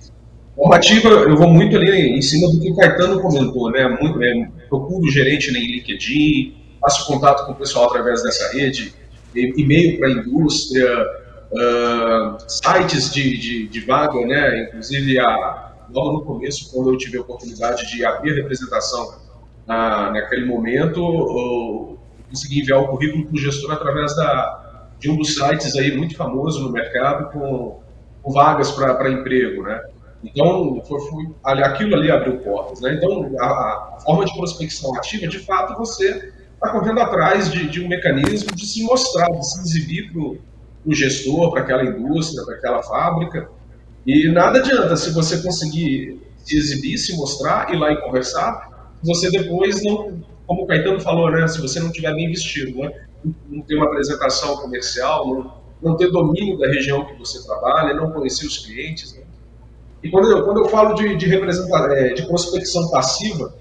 Forma 0.57 0.77
ativa, 0.77 1.09
eu 1.09 1.37
vou 1.37 1.49
muito 1.49 1.77
ali 1.77 2.17
em 2.17 2.23
cima 2.23 2.51
do 2.51 2.59
que 2.59 2.73
o 2.73 2.77
Caetano 2.77 3.21
comentou, 3.21 3.71
né? 3.71 3.87
Muito, 4.01 4.23
é, 4.23 4.49
procuro 4.69 5.11
gerente 5.11 5.51
em 5.51 5.77
LinkedIn, 5.77 6.55
faço 6.81 7.07
contato 7.07 7.45
com 7.45 7.53
o 7.53 7.55
pessoal 7.55 7.87
através 7.87 8.23
dessa 8.23 8.51
rede, 8.57 8.95
e-mail 9.35 9.99
para 9.99 10.09
a 10.09 10.11
indústria, 10.13 11.07
uh, 11.53 12.37
sites 12.47 13.13
de, 13.13 13.37
de, 13.37 13.69
de, 13.69 13.81
vaga, 13.81 14.21
né? 14.27 14.65
Inclusive, 14.65 15.19
a, 15.19 15.73
logo 15.91 16.13
no 16.13 16.25
começo, 16.25 16.71
quando 16.73 16.91
eu 16.91 16.97
tive 16.97 17.19
a 17.19 17.21
oportunidade 17.21 17.91
de 17.91 18.05
abrir 18.05 18.35
representação 18.35 19.19
na, 19.67 20.11
naquele 20.13 20.47
momento, 20.47 21.01
eu 21.01 21.99
consegui 22.29 22.61
enviar 22.61 22.81
o 22.81 22.89
currículo 22.89 23.27
para 23.27 23.35
o 23.35 23.39
gestor 23.39 23.73
através 23.73 24.15
da, 24.17 24.89
de 24.99 25.11
um 25.11 25.17
dos 25.17 25.35
sites 25.35 25.77
aí 25.77 25.97
muito 25.97 26.17
famoso 26.17 26.63
no 26.63 26.71
mercado 26.71 27.31
com, 27.33 27.81
com 28.23 28.33
vagas 28.33 28.71
para 28.73 29.11
emprego, 29.11 29.63
né? 29.63 29.81
Então, 30.23 30.83
foi, 30.85 31.01
foi, 31.01 31.27
aquilo 31.45 31.95
ali 31.95 32.11
abriu 32.11 32.39
portas. 32.39 32.81
Né? 32.81 32.95
Então, 32.95 33.31
a, 33.39 33.47
a, 33.47 33.99
forma 34.01 34.25
de 34.25 34.35
prospecção 34.37 34.95
ativa, 34.97 35.29
de 35.29 35.39
fato, 35.39 35.79
você 35.79 36.33
está 36.59 36.71
correndo 36.71 37.01
atrás 37.01 37.51
de, 37.51 37.69
de, 37.69 37.81
um 37.81 37.89
mecanismo 37.89 38.55
de 38.55 38.67
se 38.67 38.83
mostrar, 38.83 39.31
de 39.31 39.47
se 39.47 39.61
exibir 39.61 40.13
para 40.13 40.21
o 40.21 40.95
gestor, 40.95 41.53
para 41.53 41.61
aquela 41.61 41.85
indústria, 41.85 42.45
para 42.45 42.57
aquela 42.57 42.83
fábrica. 42.83 43.49
E 44.05 44.29
nada 44.29 44.59
adianta 44.59 44.97
se 44.97 45.13
você 45.13 45.41
conseguir 45.41 46.21
se 46.39 46.57
exibir, 46.57 46.99
se 46.99 47.17
mostrar, 47.17 47.73
ir 47.73 47.77
lá 47.77 47.93
e 47.93 48.01
conversar, 48.01 48.93
você 49.03 49.31
depois 49.31 49.83
não, 49.85 50.21
como 50.47 50.63
o 50.63 50.67
Caetano 50.67 51.01
falou, 51.01 51.31
né, 51.31 51.47
se 51.47 51.61
você 51.61 51.79
não 51.79 51.93
tiver 51.93 52.13
bem 52.15 52.29
vestido, 52.29 52.79
né, 52.79 52.91
não 53.49 53.63
tem 53.63 53.77
uma 53.77 53.87
apresentação 53.87 54.57
comercial, 54.57 55.27
não, 55.27 55.53
não 55.83 55.97
ter 55.97 56.11
domínio 56.11 56.59
da 56.59 56.67
região 56.67 57.05
que 57.05 57.15
você 57.15 57.45
trabalha, 57.45 57.95
não 57.95 58.11
conhecer 58.11 58.47
os 58.47 58.59
clientes. 58.59 59.15
Né? 59.15 59.23
E 60.03 60.11
quando 60.11 60.31
eu, 60.31 60.45
quando 60.45 60.61
eu 60.61 60.69
falo 60.69 60.95
de, 60.95 61.17
de, 61.17 61.33
é, 61.35 62.15
de 62.15 62.27
prospecção 62.27 62.89
passiva, 62.91 63.55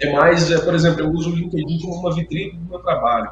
é 0.00 0.12
mais, 0.12 0.50
é, 0.50 0.58
por 0.58 0.74
exemplo, 0.74 1.02
eu 1.02 1.10
uso 1.10 1.30
o 1.30 1.34
LinkedIn 1.34 1.80
como 1.80 1.94
uma 1.94 2.14
vitrine 2.14 2.52
do 2.52 2.70
meu 2.70 2.78
trabalho. 2.78 3.30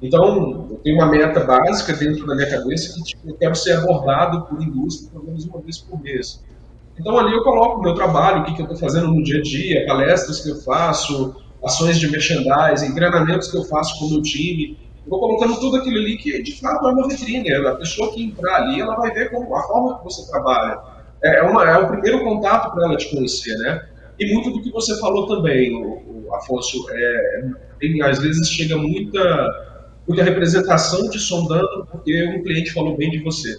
Então, 0.00 0.68
eu 0.70 0.80
tenho 0.82 0.96
uma 0.96 1.06
meta 1.06 1.40
básica 1.40 1.92
dentro 1.92 2.26
da 2.26 2.34
minha 2.34 2.50
cabeça 2.50 2.94
que 2.94 3.02
tipo, 3.02 3.28
eu 3.28 3.34
quero 3.36 3.54
ser 3.54 3.72
abordado 3.72 4.46
por 4.46 4.60
indústria 4.60 5.10
pelo 5.10 5.24
menos 5.24 5.44
uma 5.44 5.60
vez 5.60 5.78
por 5.78 6.00
mês. 6.02 6.42
Então, 6.98 7.18
ali 7.18 7.32
eu 7.32 7.42
coloco 7.42 7.78
o 7.78 7.82
meu 7.82 7.94
trabalho, 7.94 8.42
o 8.42 8.44
que, 8.44 8.54
que 8.54 8.60
eu 8.60 8.64
estou 8.64 8.78
fazendo 8.78 9.08
no 9.08 9.22
dia 9.22 9.38
a 9.38 9.42
dia, 9.42 9.86
palestras 9.86 10.40
que 10.40 10.50
eu 10.50 10.56
faço, 10.56 11.34
ações 11.64 11.98
de 11.98 12.10
merchandising, 12.10 12.94
treinamentos 12.94 13.50
que 13.50 13.56
eu 13.56 13.64
faço 13.64 13.98
com 13.98 14.06
o 14.06 14.10
meu 14.10 14.22
time. 14.22 14.76
Eu 15.04 15.10
vou 15.10 15.20
colocando 15.20 15.58
tudo 15.58 15.76
aquilo 15.76 15.96
ali 15.96 16.18
que, 16.18 16.42
de 16.42 16.60
fato, 16.60 16.86
é 16.86 16.92
uma 16.92 17.08
vitrine. 17.08 17.52
A 17.52 17.74
pessoa 17.76 18.12
que 18.12 18.22
entrar 18.22 18.56
ali, 18.56 18.80
ela 18.80 18.96
vai 18.96 19.10
ver 19.12 19.30
como, 19.30 19.54
a 19.54 19.62
forma 19.62 19.98
que 19.98 20.04
você 20.04 20.30
trabalha. 20.30 20.78
É, 21.24 21.38
é 21.38 21.42
uma, 21.42 21.64
é 21.64 21.78
o 21.78 21.88
primeiro 21.88 22.22
contato 22.24 22.72
para 22.74 22.86
ela 22.86 22.96
te 22.96 23.08
conhecer, 23.08 23.56
né? 23.58 23.80
E 24.18 24.32
muito 24.32 24.50
do 24.50 24.62
que 24.62 24.70
você 24.70 24.98
falou 25.00 25.26
também, 25.26 25.74
o, 25.74 26.26
o 26.26 26.34
Afonso, 26.34 26.86
é, 26.90 27.50
tem, 27.80 28.00
às 28.02 28.18
vezes 28.20 28.48
chega 28.48 28.76
muita 28.76 29.72
muita 30.06 30.24
representação 30.24 31.08
te 31.08 31.18
sondando 31.18 31.86
porque 31.90 32.26
um 32.28 32.42
cliente 32.42 32.72
falou 32.72 32.96
bem 32.96 33.10
de 33.10 33.22
você. 33.22 33.58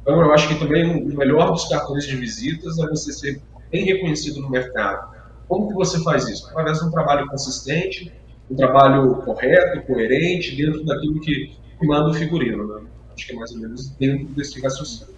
Então, 0.00 0.20
eu 0.20 0.32
acho 0.32 0.48
que 0.48 0.58
também 0.58 1.04
o 1.04 1.16
melhor 1.16 1.52
dos 1.52 1.68
cartões 1.68 2.04
de 2.04 2.16
visitas 2.16 2.78
é 2.78 2.86
você 2.88 3.12
ser 3.12 3.40
bem 3.70 3.84
reconhecido 3.84 4.40
no 4.40 4.50
mercado. 4.50 5.12
Como 5.46 5.68
que 5.68 5.74
você 5.74 6.02
faz 6.02 6.28
isso? 6.28 6.48
Através 6.48 6.78
de 6.80 6.86
um 6.86 6.90
trabalho 6.90 7.26
consistente, 7.28 8.12
um 8.50 8.56
trabalho 8.56 9.16
correto, 9.16 9.86
coerente, 9.86 10.56
dentro 10.56 10.84
daquilo 10.84 11.20
que 11.20 11.56
manda 11.82 12.10
o 12.10 12.14
figurino. 12.14 12.66
Né? 12.66 12.82
Acho 13.14 13.26
que 13.26 13.32
é 13.32 13.36
mais 13.36 13.52
ou 13.52 13.58
menos 13.58 13.90
dentro 13.90 14.26
desse 14.34 14.60
raciocínio. 14.60 15.14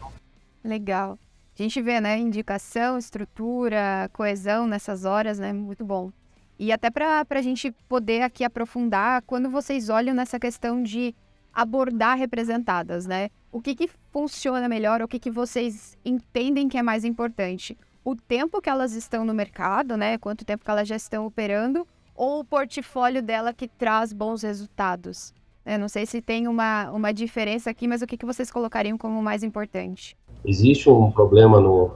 Legal. 0.63 1.19
A 1.57 1.63
gente 1.63 1.81
vê, 1.81 2.01
né, 2.01 2.19
indicação, 2.19 2.99
estrutura, 2.99 4.11
coesão 4.13 4.67
nessas 4.67 5.05
horas, 5.05 5.39
né, 5.39 5.53
muito 5.53 5.85
bom. 5.85 6.11
E 6.59 6.73
até 6.73 6.91
para 6.91 7.25
a 7.29 7.43
gente 7.43 7.73
poder 7.89 8.23
aqui 8.23 8.45
aprofundar, 8.45 9.23
quando 9.23 9.51
vocês 9.51 9.89
olham 9.89 10.15
nessa 10.15 10.39
questão 10.39 10.83
de 10.83 11.15
abordar 11.53 12.19
representadas, 12.19 13.07
né? 13.07 13.31
O 13.53 13.61
que, 13.61 13.75
que 13.75 13.89
funciona 14.11 14.69
melhor, 14.69 15.01
o 15.01 15.09
que, 15.09 15.19
que 15.19 15.31
vocês 15.31 15.97
entendem 16.05 16.69
que 16.69 16.77
é 16.77 16.83
mais 16.83 17.05
importante? 17.05 17.79
O 18.05 18.17
tempo 18.17 18.61
que 18.61 18.69
elas 18.69 18.93
estão 18.93 19.25
no 19.25 19.33
mercado, 19.33 19.97
né? 19.97 20.19
Quanto 20.19 20.45
tempo 20.45 20.65
que 20.65 20.71
elas 20.71 20.89
já 20.89 20.97
estão 20.97 21.25
operando, 21.25 21.87
ou 22.15 22.41
o 22.41 22.45
portfólio 22.45 23.23
dela 23.23 23.53
que 23.53 23.69
traz 23.69 24.13
bons 24.13 24.43
resultados? 24.43 25.33
Eu 25.65 25.79
não 25.79 25.89
sei 25.89 26.05
se 26.05 26.21
tem 26.21 26.47
uma, 26.47 26.91
uma 26.91 27.13
diferença 27.13 27.71
aqui, 27.71 27.89
mas 27.89 28.03
o 28.03 28.07
que, 28.07 28.19
que 28.19 28.27
vocês 28.27 28.51
colocariam 28.51 28.99
como 28.99 29.23
mais 29.23 29.43
importante? 29.43 30.17
Existe 30.45 30.91
um 30.91 31.11
problema 31.11 31.61
no, 31.61 31.91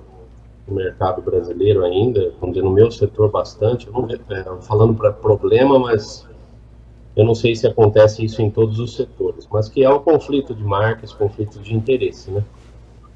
mercado 0.70 1.22
brasileiro 1.22 1.84
ainda, 1.84 2.32
no 2.40 2.70
meu 2.70 2.90
setor 2.90 3.30
bastante, 3.30 3.88
não, 3.90 4.06
é, 4.10 4.62
falando 4.62 4.94
para 4.94 5.12
problema, 5.12 5.78
mas 5.78 6.26
eu 7.16 7.24
não 7.24 7.34
sei 7.34 7.54
se 7.54 7.66
acontece 7.66 8.24
isso 8.24 8.40
em 8.42 8.50
todos 8.50 8.78
os 8.78 8.94
setores, 8.94 9.48
mas 9.50 9.68
que 9.68 9.82
é 9.82 9.90
o 9.90 10.00
conflito 10.00 10.54
de 10.54 10.62
marcas, 10.62 11.12
conflito 11.12 11.58
de 11.58 11.74
interesse, 11.74 12.30
né? 12.30 12.44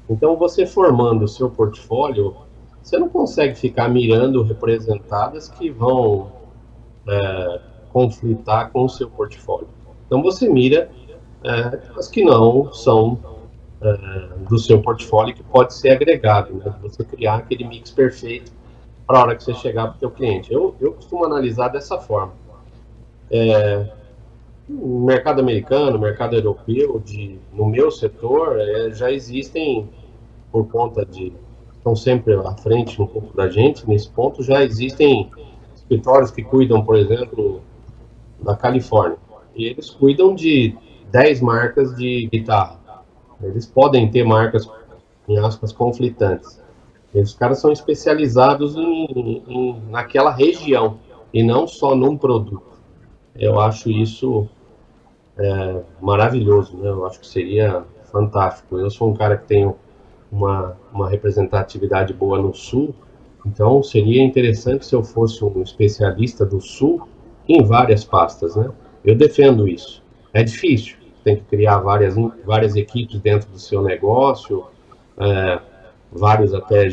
Então, 0.09 0.35
você 0.35 0.65
formando 0.65 1.23
o 1.23 1.27
seu 1.27 1.49
portfólio, 1.49 2.35
você 2.81 2.97
não 2.97 3.07
consegue 3.07 3.55
ficar 3.55 3.87
mirando 3.87 4.43
representadas 4.43 5.47
que 5.47 5.69
vão 5.69 6.31
é, 7.07 7.61
conflitar 7.93 8.71
com 8.71 8.83
o 8.83 8.89
seu 8.89 9.09
portfólio. 9.09 9.69
Então, 10.05 10.21
você 10.21 10.49
mira 10.49 10.91
é, 11.43 11.79
as 11.97 12.09
que 12.09 12.23
não 12.23 12.73
são 12.73 13.17
uh, 13.83 14.39
do 14.49 14.57
seu 14.57 14.81
portfólio 14.81 15.35
que 15.35 15.43
pode 15.43 15.73
ser 15.73 15.91
agregado, 15.91 16.55
né? 16.55 16.73
Você 16.81 17.03
criar 17.03 17.35
aquele 17.35 17.65
mix 17.65 17.91
perfeito 17.91 18.51
para 19.05 19.19
a 19.19 19.21
hora 19.21 19.35
que 19.35 19.43
você 19.43 19.53
chegar 19.53 19.87
para 19.87 19.95
o 19.95 19.99
seu 19.99 20.11
cliente. 20.11 20.51
Eu, 20.51 20.75
eu 20.79 20.93
costumo 20.93 21.25
analisar 21.25 21.67
dessa 21.69 21.97
forma. 21.97 22.33
É, 23.29 23.89
mercado 24.69 25.41
americano, 25.41 25.99
mercado 25.99 26.35
europeu, 26.35 27.01
de, 27.03 27.37
no 27.51 27.65
meu 27.65 27.91
setor, 27.91 28.59
é, 28.59 28.91
já 28.91 29.11
existem, 29.11 29.89
por 30.51 30.67
conta 30.69 31.05
de. 31.05 31.33
estão 31.75 31.95
sempre 31.95 32.33
à 32.33 32.55
frente 32.55 33.01
um 33.01 33.07
pouco 33.07 33.35
da 33.35 33.49
gente, 33.49 33.87
nesse 33.87 34.09
ponto, 34.09 34.41
já 34.43 34.63
existem 34.63 35.29
escritórios 35.75 36.31
que 36.31 36.41
cuidam, 36.41 36.83
por 36.83 36.95
exemplo, 36.95 37.61
da 38.41 38.55
Califórnia. 38.55 39.17
E 39.55 39.65
eles 39.65 39.89
cuidam 39.89 40.33
de 40.33 40.75
10 41.11 41.41
marcas 41.41 41.95
de 41.95 42.27
guitarra. 42.31 42.79
Eles 43.45 43.65
podem 43.65 44.09
ter 44.09 44.23
marcas, 44.23 44.69
em 45.27 45.37
aspas, 45.37 45.71
conflitantes. 45.71 46.61
Os 47.13 47.35
caras 47.35 47.59
são 47.59 47.71
especializados 47.71 48.75
em, 48.75 49.43
em, 49.47 49.81
naquela 49.89 50.31
região 50.31 50.97
e 51.33 51.43
não 51.43 51.67
só 51.67 51.95
num 51.95 52.17
produto. 52.17 52.63
Eu 53.35 53.59
acho 53.59 53.89
isso 53.89 54.47
é, 55.37 55.81
maravilhoso, 56.01 56.75
né? 56.77 56.89
Eu 56.89 57.05
acho 57.05 57.19
que 57.19 57.27
seria 57.27 57.83
fantástico. 58.11 58.77
Eu 58.77 58.89
sou 58.89 59.09
um 59.09 59.13
cara 59.13 59.37
que 59.37 59.45
tenho 59.45 59.75
uma, 60.31 60.75
uma 60.91 61.09
representatividade 61.09 62.13
boa 62.13 62.41
no 62.41 62.53
Sul, 62.53 62.93
então 63.45 63.83
seria 63.83 64.23
interessante 64.23 64.85
se 64.85 64.95
eu 64.95 65.03
fosse 65.03 65.43
um 65.43 65.61
especialista 65.61 66.45
do 66.45 66.59
Sul 66.59 67.07
em 67.47 67.63
várias 67.63 68.03
pastas, 68.03 68.55
né? 68.55 68.69
Eu 69.03 69.15
defendo 69.15 69.67
isso. 69.67 70.01
É 70.33 70.43
difícil, 70.43 70.97
tem 71.23 71.35
que 71.35 71.43
criar 71.43 71.79
várias, 71.79 72.15
várias 72.45 72.75
equipes 72.75 73.19
dentro 73.19 73.49
do 73.49 73.59
seu 73.59 73.81
negócio, 73.81 74.65
é, 75.17 75.59
vários 76.11 76.53
até 76.53 76.87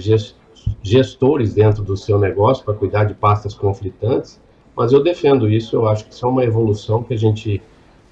gestores 0.82 1.54
dentro 1.54 1.82
do 1.82 1.96
seu 1.96 2.18
negócio 2.18 2.64
para 2.64 2.74
cuidar 2.74 3.04
de 3.04 3.14
pastas 3.14 3.54
conflitantes, 3.54 4.40
mas 4.76 4.92
eu 4.92 5.02
defendo 5.02 5.48
isso, 5.48 5.76
eu 5.76 5.88
acho 5.88 6.06
que 6.06 6.14
isso 6.14 6.24
é 6.24 6.28
uma 6.28 6.44
evolução 6.44 7.02
que 7.02 7.12
a 7.12 7.18
gente 7.18 7.60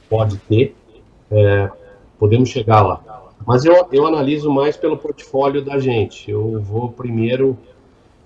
pode 0.08 0.36
ter, 0.38 0.74
é, 1.30 1.70
podemos 2.18 2.48
chegar 2.48 2.82
lá. 2.82 3.02
Mas 3.46 3.64
eu, 3.64 3.86
eu 3.92 4.06
analiso 4.06 4.50
mais 4.50 4.76
pelo 4.76 4.96
portfólio 4.98 5.64
da 5.64 5.78
gente, 5.78 6.30
eu 6.30 6.60
vou 6.60 6.90
primeiro 6.90 7.56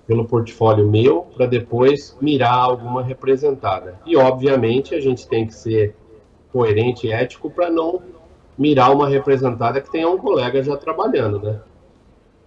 pelo 0.05 0.25
portfólio 0.25 0.89
meu, 0.89 1.27
para 1.35 1.45
depois 1.45 2.17
mirar 2.19 2.55
alguma 2.55 3.01
representada. 3.01 3.99
E, 4.05 4.17
obviamente, 4.17 4.93
a 4.93 4.99
gente 4.99 5.27
tem 5.27 5.47
que 5.47 5.53
ser 5.53 5.95
coerente 6.53 7.07
e 7.07 7.11
ético 7.11 7.49
para 7.49 7.71
não 7.71 7.99
mirar 8.55 8.91
uma 8.91 9.09
representada 9.09 9.81
que 9.81 9.91
tenha 9.91 10.07
um 10.07 10.19
colega 10.19 10.61
já 10.61 10.77
trabalhando, 10.77 11.39
né? 11.39 11.59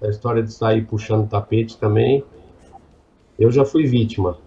A 0.01 0.07
história 0.07 0.43
de 0.43 0.53
sair 0.53 0.87
puxando 0.87 1.29
tapete 1.29 1.77
também, 1.77 2.25
eu 3.37 3.51
já 3.51 3.65
fui 3.65 3.85
vítima. 3.85 4.39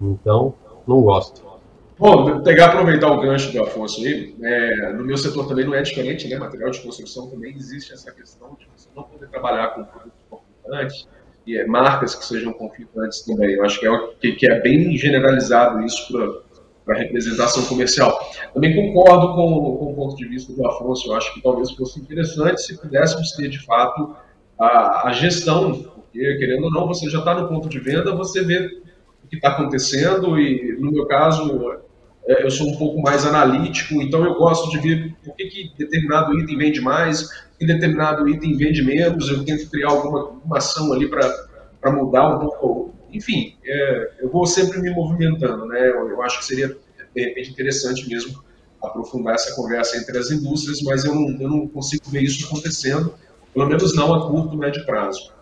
Então, 0.00 0.54
não 0.86 1.00
gosto. 1.00 1.48
Bom, 1.96 2.40
pegar 2.42 2.68
aproveitar 2.68 3.12
o 3.12 3.20
gancho 3.20 3.52
do 3.52 3.62
Afonso 3.62 4.00
aí, 4.00 4.34
é, 4.42 4.92
no 4.94 5.04
meu 5.04 5.18
setor 5.18 5.46
também 5.46 5.66
não 5.66 5.74
é 5.74 5.82
diferente, 5.82 6.26
né? 6.28 6.38
Material 6.38 6.70
de 6.70 6.80
construção 6.80 7.28
também 7.28 7.54
existe 7.54 7.92
essa 7.92 8.10
questão 8.10 8.56
de 8.58 8.66
você 8.74 8.88
não 8.96 9.04
poder 9.04 9.28
trabalhar 9.28 9.68
com 9.74 9.84
produtos 9.84 10.18
conflitantes 10.28 11.06
e 11.46 11.58
é, 11.58 11.66
marcas 11.66 12.14
que 12.14 12.24
sejam 12.24 12.54
conflitantes 12.54 13.20
também. 13.22 13.54
Eu 13.54 13.64
acho 13.64 13.78
que 13.78 13.86
é, 13.86 14.08
que, 14.18 14.32
que 14.32 14.50
é 14.50 14.60
bem 14.60 14.96
generalizado 14.96 15.84
isso 15.84 16.10
para 16.10 16.49
para 16.90 16.98
representação 16.98 17.64
comercial. 17.66 18.18
Também 18.52 18.74
concordo 18.74 19.28
com, 19.28 19.76
com, 19.76 19.92
o 19.92 19.94
ponto 19.94 20.16
de 20.16 20.26
vista 20.26 20.52
do 20.52 20.66
Afonso, 20.66 21.08
eu 21.08 21.14
acho 21.14 21.32
que 21.32 21.40
talvez 21.40 21.70
fosse 21.70 22.00
interessante 22.00 22.60
se 22.60 22.76
pudéssemos 22.76 23.30
ter, 23.32 23.48
de 23.48 23.64
fato, 23.64 24.16
a, 24.58 25.08
a 25.08 25.12
gestão, 25.12 25.72
porque, 25.72 26.18
querendo 26.36 26.64
ou 26.64 26.70
não, 26.72 26.88
você 26.88 27.08
já 27.08 27.20
está 27.20 27.32
no 27.32 27.46
ponto 27.46 27.68
de 27.68 27.78
venda, 27.78 28.12
você 28.12 28.42
vê 28.42 28.82
o 29.24 29.28
que 29.28 29.36
está 29.36 29.50
acontecendo 29.50 30.36
e, 30.36 30.76
no 30.80 30.90
meu 30.90 31.06
caso, 31.06 31.78
é, 32.26 32.44
eu 32.44 32.50
sou 32.50 32.68
um 32.68 32.76
pouco 32.76 33.00
mais 33.00 33.24
analítico, 33.24 34.02
então 34.02 34.24
eu 34.24 34.34
gosto 34.34 34.68
de 34.70 34.78
ver 34.78 35.14
por 35.24 35.36
que, 35.36 35.44
que 35.44 35.72
determinado 35.78 36.36
item 36.40 36.58
vende 36.58 36.80
mais, 36.80 37.30
que 37.56 37.66
determinado 37.66 38.28
item 38.28 38.56
vende 38.56 38.82
menos, 38.82 39.30
eu 39.30 39.44
tento 39.44 39.70
criar 39.70 39.90
alguma, 39.90 40.40
ação 40.56 40.92
ali 40.92 41.08
para 41.08 41.92
mudar 41.92 42.34
um 42.34 42.38
pouco 42.40 42.94
enfim, 43.12 43.56
é, 43.64 44.10
eu 44.20 44.30
vou 44.30 44.46
sempre 44.46 44.80
me 44.80 44.90
movimentando, 44.90 45.66
né? 45.66 45.88
Eu, 45.88 46.08
eu, 46.08 46.22
acho 46.22 46.38
que 46.38 46.44
seria, 46.44 46.68
de 47.14 47.22
repente, 47.22 47.50
interessante 47.50 48.08
mesmo 48.08 48.42
aprofundar 48.82 49.34
essa 49.34 49.54
conversa 49.54 49.98
entre 49.98 50.16
as 50.16 50.30
indústrias, 50.30 50.80
mas 50.82 51.04
eu 51.04 51.14
não, 51.14 51.40
eu 51.40 51.48
não 51.48 51.68
consigo 51.68 52.08
ver 52.08 52.22
isso 52.22 52.46
acontecendo, 52.46 53.14
pelo 53.52 53.66
menos 53.66 53.94
não 53.94 54.14
a 54.14 54.28
curto, 54.28 54.56
médio 54.56 54.84
prazo. 54.86 55.32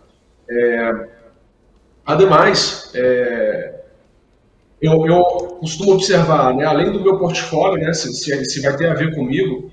É, 0.51 1.09
ademais, 2.05 2.91
é, 2.95 3.81
eu, 4.81 5.07
eu, 5.07 5.23
costumo 5.61 5.93
observar, 5.93 6.55
né, 6.55 6.65
além 6.65 6.93
do 6.93 7.03
meu 7.03 7.19
portfólio, 7.19 7.85
né, 7.85 7.93
se, 7.93 8.13
se, 8.13 8.45
se 8.45 8.61
vai 8.61 8.77
ter 8.77 8.89
a 8.89 8.95
ver 8.95 9.15
comigo, 9.15 9.71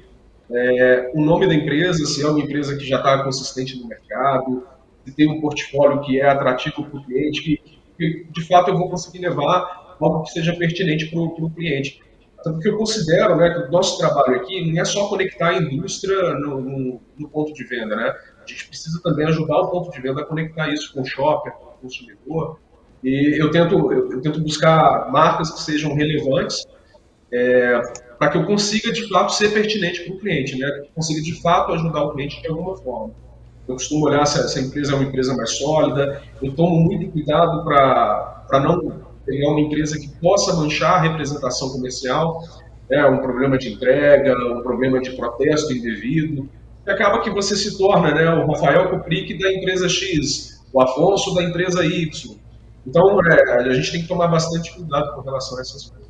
é, 0.52 1.12
o 1.14 1.24
nome 1.24 1.48
da 1.48 1.56
empresa, 1.56 2.06
se 2.06 2.24
é 2.24 2.28
uma 2.28 2.40
empresa 2.40 2.78
que 2.78 2.86
já 2.86 2.98
está 2.98 3.24
consistente 3.24 3.80
no 3.80 3.88
mercado, 3.88 4.64
se 5.06 5.12
tem 5.12 5.30
um 5.30 5.40
portfólio 5.40 6.02
que 6.02 6.20
é 6.20 6.28
atrativo 6.28 6.84
para 6.84 7.00
o 7.00 7.04
cliente, 7.04 7.42
que, 7.42 7.58
que 7.98 8.28
de 8.32 8.48
fato 8.48 8.72
eu 8.72 8.78
vou 8.78 8.90
conseguir 8.90 9.20
levar 9.20 9.96
algo 10.00 10.24
que 10.24 10.32
seja 10.32 10.54
pertinente 10.54 11.08
para 11.08 11.20
o 11.20 11.50
cliente. 11.52 12.02
tanto 12.44 12.60
que 12.60 12.70
eu 12.70 12.78
considero 12.78 13.36
né, 13.38 13.50
que 13.50 13.60
o 13.68 13.72
nosso 13.72 13.98
trabalho 13.98 14.36
aqui 14.36 14.72
não 14.72 14.82
é 14.82 14.86
só 14.86 15.08
conectar 15.08 15.50
a 15.50 15.58
indústria 15.58 16.34
no, 16.36 16.62
no, 16.62 17.02
no, 17.18 17.30
ponto 17.30 17.54
de 17.54 17.64
venda, 17.64 17.96
né? 17.96 18.14
A 18.44 18.48
gente 18.48 18.68
precisa 18.68 19.02
também 19.02 19.26
ajudar 19.26 19.58
o 19.62 19.72
ponto 19.72 19.92
de 19.92 20.00
venda 20.00 20.22
a 20.22 20.26
conectar 20.26 20.70
isso 20.70 20.94
com 20.94 21.02
o 21.02 21.06
shopper, 21.06 21.54
com 21.54 21.66
o 21.66 21.78
consumidor. 21.82 22.60
E 23.04 23.42
eu 23.42 23.50
tento, 23.50 23.92
eu, 23.92 24.22
tento 24.22 24.42
buscar 24.42 25.12
marcas 25.12 25.52
que 25.52 25.62
sejam 25.62 25.96
relevantes 25.96 26.66
é, 27.32 27.82
para 28.20 28.30
que 28.30 28.38
eu 28.38 28.46
consiga, 28.46 28.92
de 28.92 29.08
fato, 29.10 29.34
ser 29.34 29.52
pertinente 29.52 30.04
para 30.04 30.16
o 30.16 30.20
cliente, 30.20 30.58
né? 30.58 30.70
Que 30.84 30.92
consiga, 30.94 31.22
de 31.22 31.42
fato, 31.42 31.74
ajudar 31.74 32.04
o 32.04 32.14
cliente 32.14 32.42
de 32.42 32.48
alguma 32.48 32.78
forma. 32.78 33.14
Eu 33.68 33.76
costumo 33.76 34.06
olhar 34.06 34.26
se 34.26 34.40
essa 34.40 34.60
empresa 34.60 34.94
é 34.94 34.96
uma 34.96 35.06
empresa 35.06 35.36
mais 35.36 35.58
sólida, 35.58 36.22
eu 36.42 36.54
tomo 36.56 36.82
muito 36.82 37.12
cuidado 37.12 37.64
para 37.64 38.60
não 38.60 39.02
pegar 39.26 39.50
uma 39.50 39.60
empresa 39.60 39.98
que 40.00 40.08
possa 40.20 40.56
manchar 40.56 40.96
a 40.96 41.02
representação 41.02 41.70
comercial, 41.70 42.44
né, 42.90 43.06
um 43.08 43.18
problema 43.18 43.58
de 43.58 43.74
entrega, 43.74 44.36
um 44.54 44.62
problema 44.62 45.02
de 45.02 45.12
protesto 45.16 45.74
indevido, 45.74 46.48
e 46.86 46.92
acaba 46.92 47.22
que 47.22 47.32
você 47.32 47.56
se 47.56 47.78
torna 47.78 48.14
né, 48.14 48.30
o 48.36 48.46
Rafael 48.52 48.90
Kuprick 48.90 49.38
da 49.40 49.52
empresa 49.52 49.90
X, 49.90 50.64
o 50.72 50.80
Afonso 50.80 51.34
da 51.34 51.44
empresa 51.44 51.84
Y. 51.84 52.38
Então, 52.86 53.20
é, 53.26 53.68
a 53.68 53.74
gente 53.74 53.92
tem 53.92 54.02
que 54.04 54.08
tomar 54.08 54.28
bastante 54.28 54.72
cuidado 54.76 55.16
com 55.16 55.22
relação 55.22 55.58
a 55.58 55.62
essas 55.62 55.90
coisas. 55.90 56.08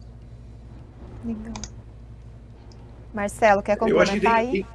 Legal. 1.23 1.53
Marcelo, 3.13 3.63
quer 3.63 3.77
complementar 3.77 4.35
aí? 4.35 4.65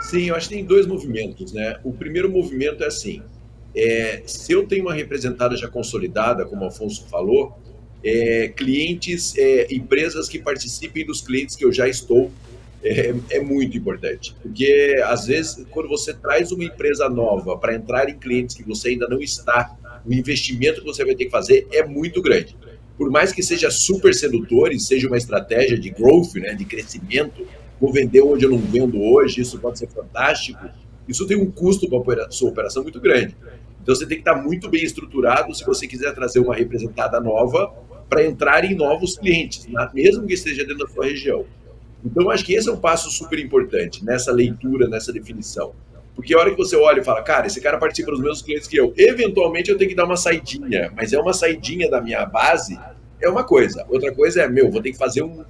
Sim, 0.00 0.28
eu 0.28 0.34
acho 0.34 0.48
que 0.48 0.54
tem 0.54 0.64
dois 0.64 0.86
movimentos, 0.86 1.52
né? 1.52 1.78
O 1.84 1.92
primeiro 1.92 2.30
movimento 2.30 2.82
é 2.82 2.86
assim: 2.86 3.22
é, 3.74 4.22
se 4.26 4.52
eu 4.52 4.66
tenho 4.66 4.84
uma 4.84 4.94
representada 4.94 5.56
já 5.56 5.68
consolidada, 5.68 6.44
como 6.44 6.64
o 6.64 6.68
Afonso 6.68 7.06
falou, 7.08 7.58
é, 8.02 8.48
clientes, 8.48 9.36
é, 9.36 9.66
empresas 9.72 10.28
que 10.28 10.38
participem 10.38 11.04
dos 11.04 11.20
clientes 11.20 11.56
que 11.56 11.64
eu 11.64 11.72
já 11.72 11.88
estou, 11.88 12.30
é, 12.82 13.14
é, 13.30 13.40
muito 13.40 13.76
importante. 13.76 14.34
Porque, 14.42 15.00
às 15.04 15.26
vezes, 15.26 15.66
quando 15.70 15.88
você 15.88 16.14
traz 16.14 16.52
uma 16.52 16.64
empresa 16.64 17.08
nova 17.08 17.56
para 17.58 17.74
entrar 17.74 18.08
em 18.08 18.18
clientes 18.18 18.56
que 18.56 18.62
você 18.62 18.90
ainda 18.90 19.08
não 19.08 19.20
está, 19.20 19.76
o 20.06 20.12
investimento 20.12 20.80
que 20.80 20.86
você 20.86 21.04
vai 21.04 21.14
ter 21.14 21.26
que 21.26 21.30
fazer 21.30 21.66
é 21.72 21.84
muito 21.84 22.22
grande. 22.22 22.56
Por 22.96 23.10
mais 23.10 23.32
que 23.32 23.42
seja 23.42 23.70
super 23.70 24.14
sedutor 24.14 24.72
e 24.72 24.80
seja 24.80 25.06
uma 25.06 25.16
estratégia 25.16 25.78
de 25.78 25.90
growth, 25.90 26.34
né, 26.36 26.54
de 26.54 26.64
crescimento, 26.64 27.46
vou 27.80 27.92
vender 27.92 28.22
onde 28.22 28.44
eu 28.44 28.50
não 28.50 28.58
vendo 28.58 29.00
hoje, 29.00 29.40
isso 29.40 29.58
pode 29.58 29.78
ser 29.78 29.88
fantástico, 29.88 30.68
isso 31.08 31.26
tem 31.26 31.36
um 31.36 31.50
custo 31.50 31.88
para 32.02 32.26
a 32.26 32.30
sua 32.30 32.50
operação 32.50 32.82
muito 32.82 33.00
grande. 33.00 33.36
Então 33.82 33.94
você 33.94 34.06
tem 34.06 34.18
que 34.18 34.28
estar 34.28 34.34
muito 34.34 34.68
bem 34.68 34.82
estruturado 34.82 35.54
se 35.54 35.64
você 35.64 35.86
quiser 35.86 36.14
trazer 36.14 36.40
uma 36.40 36.54
representada 36.54 37.20
nova 37.20 37.72
para 38.08 38.24
entrar 38.24 38.64
em 38.64 38.74
novos 38.74 39.16
clientes, 39.16 39.66
mesmo 39.94 40.26
que 40.26 40.34
esteja 40.34 40.64
dentro 40.64 40.86
da 40.86 40.92
sua 40.92 41.06
região. 41.06 41.44
Então 42.04 42.30
acho 42.30 42.44
que 42.44 42.54
esse 42.54 42.68
é 42.68 42.72
um 42.72 42.78
passo 42.78 43.10
super 43.10 43.38
importante 43.38 44.04
nessa 44.04 44.30
leitura, 44.32 44.88
nessa 44.88 45.12
definição. 45.12 45.72
Porque 46.14 46.34
a 46.34 46.38
hora 46.38 46.50
que 46.50 46.56
você 46.56 46.76
olha 46.76 47.00
e 47.00 47.04
fala, 47.04 47.22
cara, 47.22 47.46
esse 47.46 47.60
cara 47.60 47.78
participa 47.78 48.10
dos 48.10 48.20
mesmos 48.20 48.42
clientes 48.42 48.66
que 48.66 48.76
eu, 48.76 48.92
eventualmente 48.96 49.70
eu 49.70 49.78
tenho 49.78 49.88
que 49.88 49.96
dar 49.96 50.04
uma 50.04 50.16
saidinha, 50.16 50.92
mas 50.96 51.12
é 51.12 51.18
uma 51.18 51.32
saidinha 51.32 51.88
da 51.88 52.00
minha 52.00 52.26
base, 52.26 52.78
é 53.22 53.28
uma 53.28 53.44
coisa. 53.44 53.86
Outra 53.88 54.12
coisa 54.12 54.42
é, 54.42 54.48
meu, 54.48 54.70
vou 54.70 54.82
ter 54.82 54.90
que 54.90 54.98
fazer 54.98 55.22
um, 55.22 55.44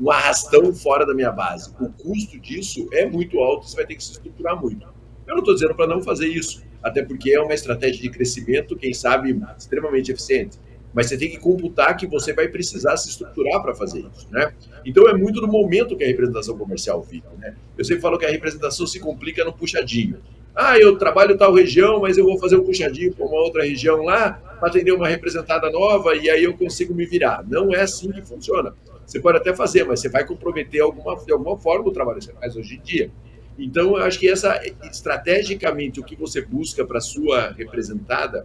um 0.00 0.10
arrastão 0.10 0.74
fora 0.74 1.06
da 1.06 1.14
minha 1.14 1.30
base. 1.30 1.72
O 1.80 1.88
custo 1.90 2.38
disso 2.38 2.88
é 2.92 3.06
muito 3.06 3.38
alto, 3.38 3.68
você 3.68 3.76
vai 3.76 3.86
ter 3.86 3.94
que 3.94 4.04
se 4.04 4.12
estruturar 4.12 4.60
muito. 4.60 4.86
Eu 5.26 5.34
não 5.34 5.38
estou 5.38 5.54
dizendo 5.54 5.74
para 5.74 5.86
não 5.86 6.02
fazer 6.02 6.28
isso, 6.28 6.62
até 6.82 7.02
porque 7.02 7.32
é 7.32 7.40
uma 7.40 7.54
estratégia 7.54 8.02
de 8.02 8.10
crescimento, 8.10 8.76
quem 8.76 8.92
sabe, 8.92 9.40
extremamente 9.58 10.12
eficiente. 10.12 10.58
Mas 10.92 11.06
você 11.06 11.18
tem 11.18 11.28
que 11.28 11.38
computar 11.38 11.96
que 11.96 12.06
você 12.06 12.32
vai 12.32 12.46
precisar 12.46 12.96
se 12.96 13.08
estruturar 13.08 13.60
para 13.60 13.74
fazer 13.74 14.00
isso, 14.00 14.28
né? 14.30 14.52
Então 14.86 15.08
é 15.08 15.14
muito 15.14 15.40
do 15.40 15.48
momento 15.48 15.96
que 15.96 16.04
a 16.04 16.06
representação 16.06 16.56
comercial 16.56 17.02
vive, 17.02 17.26
né? 17.38 17.56
Eu 17.76 17.84
sempre 17.84 18.00
falo 18.00 18.16
que 18.16 18.24
a 18.24 18.30
representação 18.30 18.86
se 18.86 19.00
complica 19.00 19.44
no 19.44 19.52
puxadinho. 19.52 20.18
Ah, 20.54 20.78
eu 20.78 20.96
trabalho 20.96 21.36
tal 21.36 21.52
região, 21.52 22.00
mas 22.00 22.16
eu 22.16 22.24
vou 22.24 22.38
fazer 22.38 22.56
um 22.56 22.64
puxadinho 22.64 23.12
para 23.12 23.26
uma 23.26 23.40
outra 23.40 23.64
região 23.64 24.02
lá 24.04 24.40
atender 24.68 24.92
uma 24.92 25.08
representada 25.08 25.70
nova 25.70 26.14
e 26.14 26.28
aí 26.30 26.44
eu 26.44 26.56
consigo 26.56 26.94
me 26.94 27.04
virar. 27.06 27.44
Não 27.46 27.74
é 27.74 27.82
assim 27.82 28.10
que 28.10 28.22
funciona. 28.22 28.74
Você 29.06 29.20
pode 29.20 29.38
até 29.38 29.54
fazer, 29.54 29.84
mas 29.84 30.00
você 30.00 30.08
vai 30.08 30.24
comprometer 30.26 30.80
alguma, 30.80 31.16
de 31.24 31.32
alguma 31.32 31.58
forma 31.58 31.88
o 31.88 31.92
trabalho 31.92 32.18
que 32.18 32.24
você 32.24 32.32
faz 32.32 32.56
hoje 32.56 32.76
em 32.76 32.80
dia. 32.80 33.10
Então, 33.58 33.96
eu 33.96 34.02
acho 34.02 34.18
que 34.18 34.28
essa, 34.28 34.60
estrategicamente, 34.84 36.00
o 36.00 36.04
que 36.04 36.16
você 36.16 36.42
busca 36.42 36.84
para 36.84 37.00
sua 37.00 37.52
representada, 37.52 38.44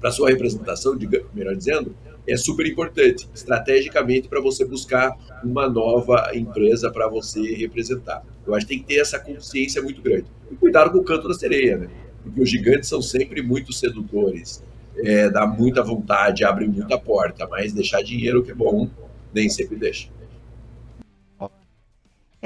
para 0.00 0.10
sua 0.10 0.30
representação, 0.30 0.96
melhor 1.34 1.54
dizendo, 1.54 1.94
é 2.26 2.36
super 2.36 2.66
importante, 2.66 3.28
estrategicamente, 3.34 4.28
para 4.28 4.40
você 4.40 4.64
buscar 4.64 5.14
uma 5.42 5.68
nova 5.68 6.30
empresa 6.34 6.90
para 6.90 7.08
você 7.08 7.54
representar. 7.54 8.24
Eu 8.46 8.54
acho 8.54 8.66
que 8.66 8.74
tem 8.74 8.82
que 8.82 8.94
ter 8.94 9.00
essa 9.00 9.18
consciência 9.18 9.82
muito 9.82 10.00
grande. 10.00 10.26
E 10.50 10.54
cuidado 10.54 10.90
com 10.90 10.98
o 10.98 11.04
canto 11.04 11.28
da 11.28 11.34
sereia, 11.34 11.76
né? 11.76 11.88
Porque 12.22 12.40
os 12.40 12.48
gigantes 12.48 12.88
são 12.88 13.02
sempre 13.02 13.42
muito 13.42 13.72
sedutores, 13.72 14.62
é, 14.98 15.30
dá 15.30 15.46
muita 15.46 15.82
vontade, 15.82 16.44
abre 16.44 16.66
muita 16.66 16.98
porta, 16.98 17.46
mas 17.48 17.72
deixar 17.72 18.02
dinheiro 18.02 18.42
que 18.42 18.50
é 18.50 18.54
bom, 18.54 18.88
nem 19.32 19.48
sempre 19.48 19.76
deixa. 19.76 20.08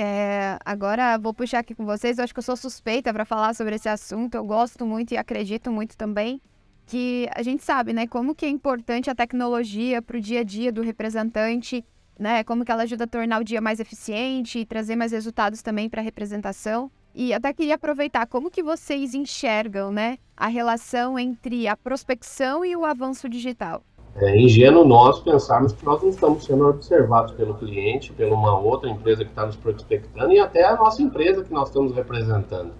É, 0.00 0.56
agora 0.64 1.18
vou 1.18 1.34
puxar 1.34 1.58
aqui 1.58 1.74
com 1.74 1.84
vocês. 1.84 2.18
Eu 2.18 2.24
acho 2.24 2.32
que 2.32 2.38
eu 2.38 2.42
sou 2.44 2.56
suspeita 2.56 3.12
para 3.12 3.24
falar 3.24 3.52
sobre 3.52 3.74
esse 3.74 3.88
assunto. 3.88 4.36
Eu 4.36 4.44
gosto 4.44 4.86
muito 4.86 5.12
e 5.12 5.16
acredito 5.16 5.72
muito 5.72 5.96
também 5.96 6.40
que 6.86 7.28
a 7.34 7.42
gente 7.42 7.62
sabe, 7.64 7.92
né, 7.92 8.06
como 8.06 8.34
que 8.34 8.46
é 8.46 8.48
importante 8.48 9.10
a 9.10 9.14
tecnologia 9.14 10.00
para 10.00 10.16
o 10.16 10.20
dia 10.20 10.40
a 10.40 10.42
dia 10.42 10.72
do 10.72 10.82
representante, 10.82 11.84
né, 12.18 12.42
como 12.44 12.64
que 12.64 12.72
ela 12.72 12.84
ajuda 12.84 13.04
a 13.04 13.06
tornar 13.06 13.40
o 13.40 13.44
dia 13.44 13.60
mais 13.60 13.78
eficiente 13.78 14.60
e 14.60 14.64
trazer 14.64 14.96
mais 14.96 15.12
resultados 15.12 15.60
também 15.60 15.88
para 15.90 16.00
a 16.00 16.04
representação. 16.04 16.90
E 17.20 17.34
até 17.34 17.52
queria 17.52 17.74
aproveitar 17.74 18.28
como 18.28 18.48
que 18.48 18.62
vocês 18.62 19.12
enxergam, 19.12 19.90
né, 19.90 20.18
a 20.36 20.46
relação 20.46 21.18
entre 21.18 21.66
a 21.66 21.76
prospecção 21.76 22.64
e 22.64 22.76
o 22.76 22.84
avanço 22.84 23.28
digital 23.28 23.82
é 24.20 24.36
ingênuo 24.36 24.84
nós 24.84 25.20
pensarmos 25.20 25.72
que 25.72 25.84
nós 25.84 26.02
não 26.02 26.08
estamos 26.08 26.44
sendo 26.44 26.66
observados 26.66 27.32
pelo 27.34 27.54
cliente, 27.54 28.12
pela 28.12 28.34
uma 28.34 28.58
outra 28.58 28.90
empresa 28.90 29.24
que 29.24 29.30
está 29.30 29.46
nos 29.46 29.56
prospectando 29.56 30.32
e 30.32 30.40
até 30.40 30.64
a 30.64 30.76
nossa 30.76 31.02
empresa 31.02 31.44
que 31.44 31.52
nós 31.52 31.68
estamos 31.68 31.94
representando. 31.94 32.72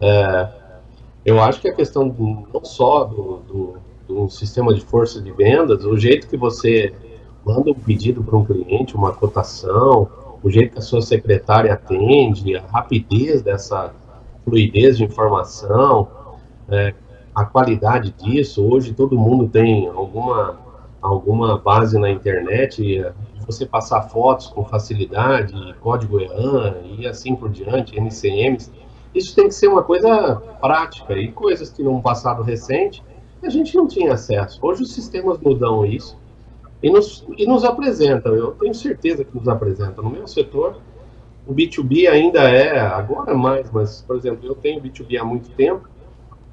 É, 0.00 0.48
eu 1.24 1.40
acho 1.40 1.60
que 1.60 1.68
a 1.68 1.74
questão 1.74 2.08
do, 2.08 2.48
não 2.52 2.64
só 2.64 3.04
do, 3.04 3.38
do, 3.46 3.76
do, 4.08 4.28
sistema 4.28 4.74
de 4.74 4.80
força 4.80 5.20
de 5.20 5.30
vendas, 5.30 5.84
o 5.84 5.96
jeito 5.96 6.28
que 6.28 6.36
você 6.36 6.92
manda 7.44 7.70
um 7.70 7.74
pedido 7.74 8.22
para 8.24 8.36
um 8.36 8.44
cliente, 8.44 8.96
uma 8.96 9.12
cotação, 9.12 10.08
o 10.44 10.50
jeito 10.50 10.74
que 10.74 10.78
a 10.78 10.82
sua 10.82 11.00
secretária 11.00 11.72
atende, 11.72 12.54
a 12.54 12.60
rapidez 12.66 13.40
dessa 13.40 13.94
fluidez 14.44 14.98
de 14.98 15.04
informação, 15.04 16.06
é, 16.68 16.92
a 17.34 17.46
qualidade 17.46 18.12
disso. 18.12 18.62
Hoje 18.62 18.92
todo 18.92 19.18
mundo 19.18 19.48
tem 19.48 19.88
alguma 19.88 20.62
alguma 21.00 21.58
base 21.58 21.98
na 21.98 22.10
internet, 22.10 23.04
você 23.46 23.66
passar 23.66 24.02
fotos 24.02 24.46
com 24.46 24.64
facilidade, 24.64 25.52
código 25.80 26.18
EAN 26.18 26.76
e 26.98 27.06
assim 27.06 27.36
por 27.36 27.50
diante, 27.50 27.98
NCMs, 27.98 28.72
isso 29.14 29.34
tem 29.34 29.48
que 29.48 29.54
ser 29.54 29.68
uma 29.68 29.82
coisa 29.82 30.36
prática 30.62 31.12
e 31.14 31.30
coisas 31.30 31.70
que 31.70 31.82
num 31.82 32.00
passado 32.00 32.42
recente 32.42 33.02
a 33.42 33.50
gente 33.50 33.76
não 33.76 33.86
tinha 33.86 34.14
acesso. 34.14 34.58
Hoje 34.62 34.82
os 34.82 34.94
sistemas 34.94 35.38
mudam 35.38 35.84
isso 35.84 36.16
e 36.84 36.90
nos, 36.90 37.24
e 37.38 37.46
nos 37.46 37.64
apresentam, 37.64 38.34
eu 38.34 38.50
tenho 38.52 38.74
certeza 38.74 39.24
que 39.24 39.34
nos 39.34 39.48
apresentam. 39.48 40.04
No 40.04 40.10
meu 40.10 40.28
setor, 40.28 40.76
o 41.46 41.54
B2B 41.54 42.06
ainda 42.06 42.42
é, 42.42 42.78
agora 42.78 43.34
mais, 43.34 43.70
mas, 43.70 44.02
por 44.02 44.16
exemplo, 44.16 44.46
eu 44.46 44.54
tenho 44.54 44.82
B2B 44.82 45.18
há 45.18 45.24
muito 45.24 45.48
tempo, 45.52 45.88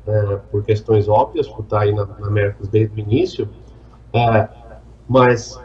é, 0.07 0.37
por 0.49 0.63
questões 0.63 1.09
óbvias, 1.09 1.49
por 1.49 1.63
estar 1.63 1.81
aí 1.81 1.93
na, 1.93 2.05
na 2.05 2.29
Mercos 2.29 2.69
desde 2.69 2.95
o 2.95 2.99
início, 2.99 3.49
é, 4.13 4.47
mas 5.05 5.59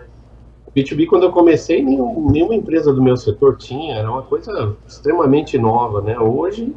B2B, 0.74 1.06
quando 1.06 1.22
eu 1.22 1.30
comecei, 1.30 1.80
nenhum, 1.80 2.28
nenhuma 2.28 2.56
empresa 2.56 2.92
do 2.92 3.00
meu 3.00 3.16
setor 3.16 3.56
tinha, 3.58 3.94
era 3.94 4.10
uma 4.10 4.22
coisa 4.22 4.76
extremamente 4.84 5.56
nova, 5.56 6.02
né? 6.02 6.18
Hoje 6.18 6.74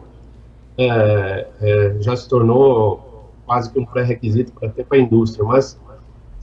é, 0.78 1.48
é, 1.60 1.96
já 2.02 2.16
se 2.16 2.30
tornou 2.30 3.32
quase 3.48 3.74
que 3.74 3.80
um 3.80 3.86
pré-requisito 3.86 4.54
até 4.64 4.84
para 4.84 5.00
a 5.00 5.02
indústria, 5.02 5.44
mas 5.44 5.80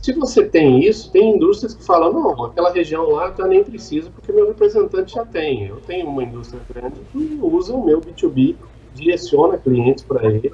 se 0.06 0.12
você 0.12 0.44
tem 0.44 0.84
isso, 0.84 1.10
tem 1.10 1.34
indústrias 1.34 1.74
que 1.74 1.82
falam, 1.82 2.12
não, 2.12 2.44
aquela 2.44 2.70
região 2.70 3.10
lá 3.10 3.34
eu 3.36 3.46
nem 3.48 3.64
preciso 3.64 4.08
porque 4.12 4.30
meu 4.30 4.46
representante 4.46 5.14
já 5.16 5.24
tem. 5.24 5.66
Eu 5.66 5.80
tenho 5.80 6.06
uma 6.06 6.22
indústria 6.22 6.60
grande 6.72 7.00
que 7.10 7.40
usa 7.42 7.74
o 7.74 7.84
meu 7.84 8.00
B2B, 8.00 8.54
direciona 8.94 9.58
clientes 9.58 10.04
para 10.04 10.24
ele. 10.24 10.52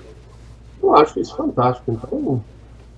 Eu 0.82 0.96
acho 0.96 1.20
isso 1.20 1.36
fantástico. 1.36 1.92
Então, 1.92 2.42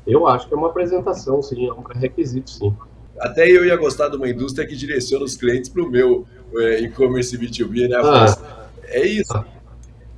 eu 0.06 0.28
acho 0.28 0.46
que 0.46 0.54
é 0.54 0.56
uma 0.56 0.68
apresentação, 0.68 1.42
sim, 1.42 1.66
é 1.66 1.72
um 1.72 1.82
requisito, 1.82 2.48
sim. 2.48 2.72
Até 3.18 3.50
eu 3.50 3.66
ia 3.66 3.74
gostar 3.74 4.08
de 4.08 4.16
uma 4.16 4.28
indústria 4.28 4.64
que 4.64 4.76
direciona 4.76 5.24
os 5.24 5.34
clientes 5.34 5.68
para 5.68 5.82
o 5.82 5.90
meu 5.90 6.24
é, 6.56 6.82
e-commerce 6.82 7.36
B2B, 7.36 7.88
né? 7.88 7.96
Ah, 7.96 8.68
é 8.84 9.04
isso. 9.04 9.44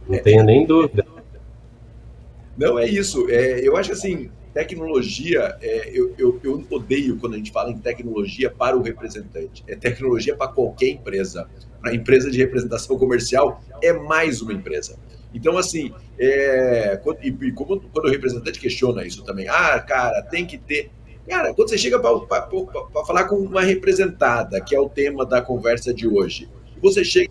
Não 0.07 0.19
tenho 0.19 0.45
nem 0.45 0.67
dúvida. 0.67 1.07
Não 2.59 2.79
é 2.79 2.87
isso. 2.87 3.27
É, 3.31 3.67
eu 3.67 3.75
acho 3.75 3.93
assim, 3.93 4.31
tecnologia, 4.57 5.55
é, 5.61 5.91
eu, 5.93 6.15
eu, 6.17 6.41
eu, 6.43 6.67
odeio 6.71 7.19
quando 7.19 7.35
a 7.35 7.37
gente 7.37 7.53
fala 7.53 7.71
em 7.71 7.77
tecnologia 7.77 8.51
para 8.51 8.75
o 8.75 8.81
representante. 8.81 9.63
É 9.69 9.77
tecnologia 9.77 10.35
para 10.35 10.49
qualquer 10.49 10.89
empresa. 10.89 11.47
Para 11.79 11.91
a 11.91 11.95
empresa 11.95 12.31
de 12.31 12.39
representação 12.39 12.99
comercial, 12.99 13.63
é 13.83 13.93
mais 13.93 14.41
uma 14.41 14.55
empresa. 14.55 14.99
Então, 15.35 15.59
assim, 15.59 15.93
é, 16.19 16.99
quando, 17.05 17.19
e, 17.23 17.53
como, 17.53 17.79
quando 17.79 18.07
o 18.07 18.11
representante 18.11 18.59
questiona 18.59 19.05
isso 19.05 19.23
também, 19.25 19.47
ah, 19.47 19.79
cara, 19.79 20.23
tem 20.23 20.47
que 20.47 20.57
ter. 20.57 20.91
Cara, 21.29 21.53
quando 21.53 21.69
você 21.69 21.77
chega 21.77 22.01
para 22.01 23.05
falar 23.07 23.25
com 23.25 23.37
uma 23.37 23.61
representada, 23.61 24.59
que 24.59 24.75
é 24.75 24.81
o 24.81 24.89
tema 24.89 25.27
da 25.27 25.43
conversa 25.43 25.93
de 25.93 26.09
hoje, 26.09 26.49
você 26.81 27.05
chega 27.05 27.31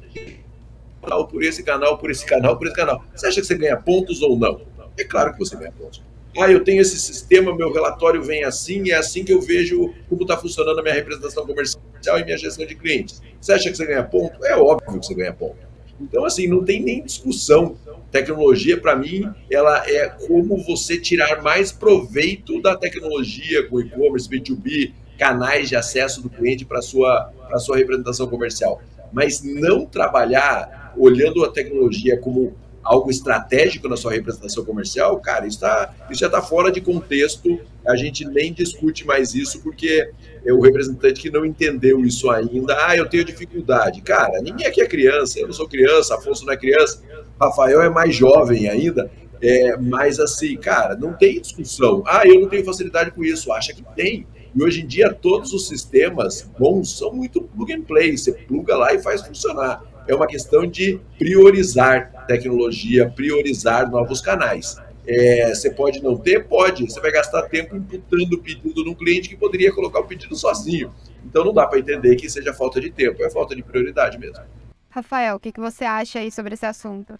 por 1.31 1.41
esse 1.41 1.63
canal, 1.63 1.97
por 1.97 2.11
esse 2.11 2.23
canal, 2.23 2.55
por 2.55 2.67
esse 2.67 2.75
canal. 2.75 3.03
Você 3.15 3.25
acha 3.25 3.41
que 3.41 3.47
você 3.47 3.55
ganha 3.55 3.77
pontos 3.77 4.21
ou 4.21 4.37
não? 4.37 4.61
É 4.95 5.03
claro 5.03 5.33
que 5.33 5.39
você 5.39 5.55
ganha 5.55 5.71
pontos. 5.71 6.03
Ah, 6.37 6.51
eu 6.51 6.63
tenho 6.63 6.81
esse 6.81 6.99
sistema, 6.99 7.55
meu 7.55 7.71
relatório 7.71 8.21
vem 8.21 8.43
assim, 8.43 8.91
é 8.91 8.95
assim 8.95 9.23
que 9.23 9.31
eu 9.31 9.39
vejo 9.39 9.93
como 10.09 10.23
está 10.23 10.37
funcionando 10.37 10.79
a 10.79 10.83
minha 10.83 10.93
representação 10.93 11.45
comercial 11.45 11.81
e 12.19 12.25
minha 12.25 12.37
gestão 12.37 12.65
de 12.65 12.75
clientes. 12.75 13.21
Você 13.39 13.53
acha 13.53 13.71
que 13.71 13.77
você 13.77 13.85
ganha 13.85 14.03
ponto? 14.03 14.43
É 14.45 14.55
óbvio 14.55 14.99
que 14.99 15.05
você 15.05 15.13
ganha 15.13 15.31
ponto. 15.31 15.55
Então, 15.99 16.25
assim, 16.25 16.47
não 16.47 16.63
tem 16.63 16.81
nem 16.81 17.01
discussão. 17.01 17.77
Tecnologia, 18.11 18.79
para 18.79 18.95
mim, 18.95 19.29
ela 19.49 19.89
é 19.89 20.09
como 20.09 20.57
você 20.63 20.99
tirar 20.99 21.41
mais 21.41 21.71
proveito 21.71 22.61
da 22.61 22.75
tecnologia 22.75 23.67
com 23.67 23.79
e-commerce, 23.79 24.29
B2B, 24.29 24.93
canais 25.17 25.69
de 25.69 25.75
acesso 25.75 26.21
do 26.21 26.29
cliente 26.29 26.65
para 26.65 26.79
a 26.79 26.81
sua, 26.81 27.31
sua 27.59 27.77
representação 27.77 28.27
comercial. 28.27 28.81
Mas 29.11 29.41
não 29.41 29.85
trabalhar 29.85 30.93
olhando 30.97 31.43
a 31.43 31.51
tecnologia 31.51 32.17
como 32.17 32.53
algo 32.85 33.09
estratégico 33.09 33.89
na 33.89 33.97
sua 33.97 34.11
representação 34.11 34.63
comercial, 34.63 35.19
cara, 35.19 35.47
isso, 35.47 35.59
tá, 35.59 35.93
isso 36.09 36.19
já 36.19 36.27
está 36.27 36.39
fora 36.39 36.71
de 36.71 36.79
contexto, 36.79 37.59
a 37.85 37.95
gente 37.95 38.23
nem 38.23 38.53
discute 38.53 39.05
mais 39.05 39.33
isso, 39.33 39.61
porque 39.63 40.07
é 40.45 40.53
o 40.53 40.61
representante 40.61 41.19
que 41.19 41.31
não 41.31 41.43
entendeu 41.43 42.05
isso 42.05 42.29
ainda, 42.29 42.77
ah, 42.85 42.95
eu 42.95 43.09
tenho 43.09 43.25
dificuldade. 43.25 44.01
Cara, 44.01 44.39
ninguém 44.39 44.67
aqui 44.67 44.81
é 44.81 44.87
criança, 44.87 45.39
eu 45.39 45.47
não 45.47 45.53
sou 45.53 45.67
criança, 45.67 46.15
Afonso 46.15 46.45
não 46.45 46.53
é 46.53 46.57
criança, 46.57 47.01
Rafael 47.41 47.81
é 47.81 47.89
mais 47.89 48.15
jovem 48.15 48.69
ainda, 48.69 49.09
é, 49.41 49.75
mas 49.77 50.19
assim, 50.19 50.55
cara, 50.55 50.95
não 50.95 51.13
tem 51.13 51.41
discussão. 51.41 52.03
Ah, 52.05 52.21
eu 52.25 52.39
não 52.39 52.47
tenho 52.47 52.63
facilidade 52.63 53.11
com 53.11 53.23
isso, 53.23 53.51
acha 53.51 53.73
que 53.73 53.83
tem. 53.95 54.27
E 54.55 54.63
hoje 54.63 54.81
em 54.83 54.87
dia 54.87 55.11
todos 55.11 55.51
os 55.51 55.67
sistemas 55.67 56.49
bons 56.57 56.97
são 56.97 57.11
muito 57.11 57.41
plug 57.41 57.73
and 57.73 57.81
play, 57.81 58.15
você 58.15 58.31
pluga 58.31 58.77
lá 58.77 58.93
e 58.93 59.01
faz 59.01 59.21
funcionar 59.21 59.83
é 60.07 60.15
uma 60.15 60.27
questão 60.27 60.65
de 60.65 60.99
priorizar 61.17 62.25
tecnologia, 62.27 63.09
priorizar 63.09 63.89
novos 63.89 64.21
canais. 64.21 64.77
É, 65.07 65.53
você 65.53 65.69
pode 65.69 66.01
não 66.01 66.17
ter? 66.17 66.47
Pode. 66.47 66.89
Você 66.89 66.99
vai 66.99 67.11
gastar 67.11 67.43
tempo 67.43 67.75
imputando 67.75 68.33
o 68.33 68.41
pedido 68.41 68.83
num 68.83 68.95
cliente 68.95 69.29
que 69.29 69.37
poderia 69.37 69.71
colocar 69.71 69.99
o 69.99 70.05
pedido 70.05 70.35
sozinho. 70.35 70.91
Então 71.23 71.45
não 71.45 71.53
dá 71.53 71.67
para 71.67 71.79
entender 71.79 72.15
que 72.15 72.29
seja 72.29 72.53
falta 72.53 72.81
de 72.81 72.89
tempo, 72.89 73.23
é 73.23 73.29
falta 73.29 73.55
de 73.55 73.63
prioridade 73.63 74.17
mesmo. 74.17 74.43
Rafael, 74.89 75.35
o 75.35 75.39
que, 75.39 75.51
que 75.51 75.59
você 75.59 75.83
acha 75.83 76.19
aí 76.19 76.31
sobre 76.31 76.53
esse 76.53 76.65
assunto? 76.65 77.19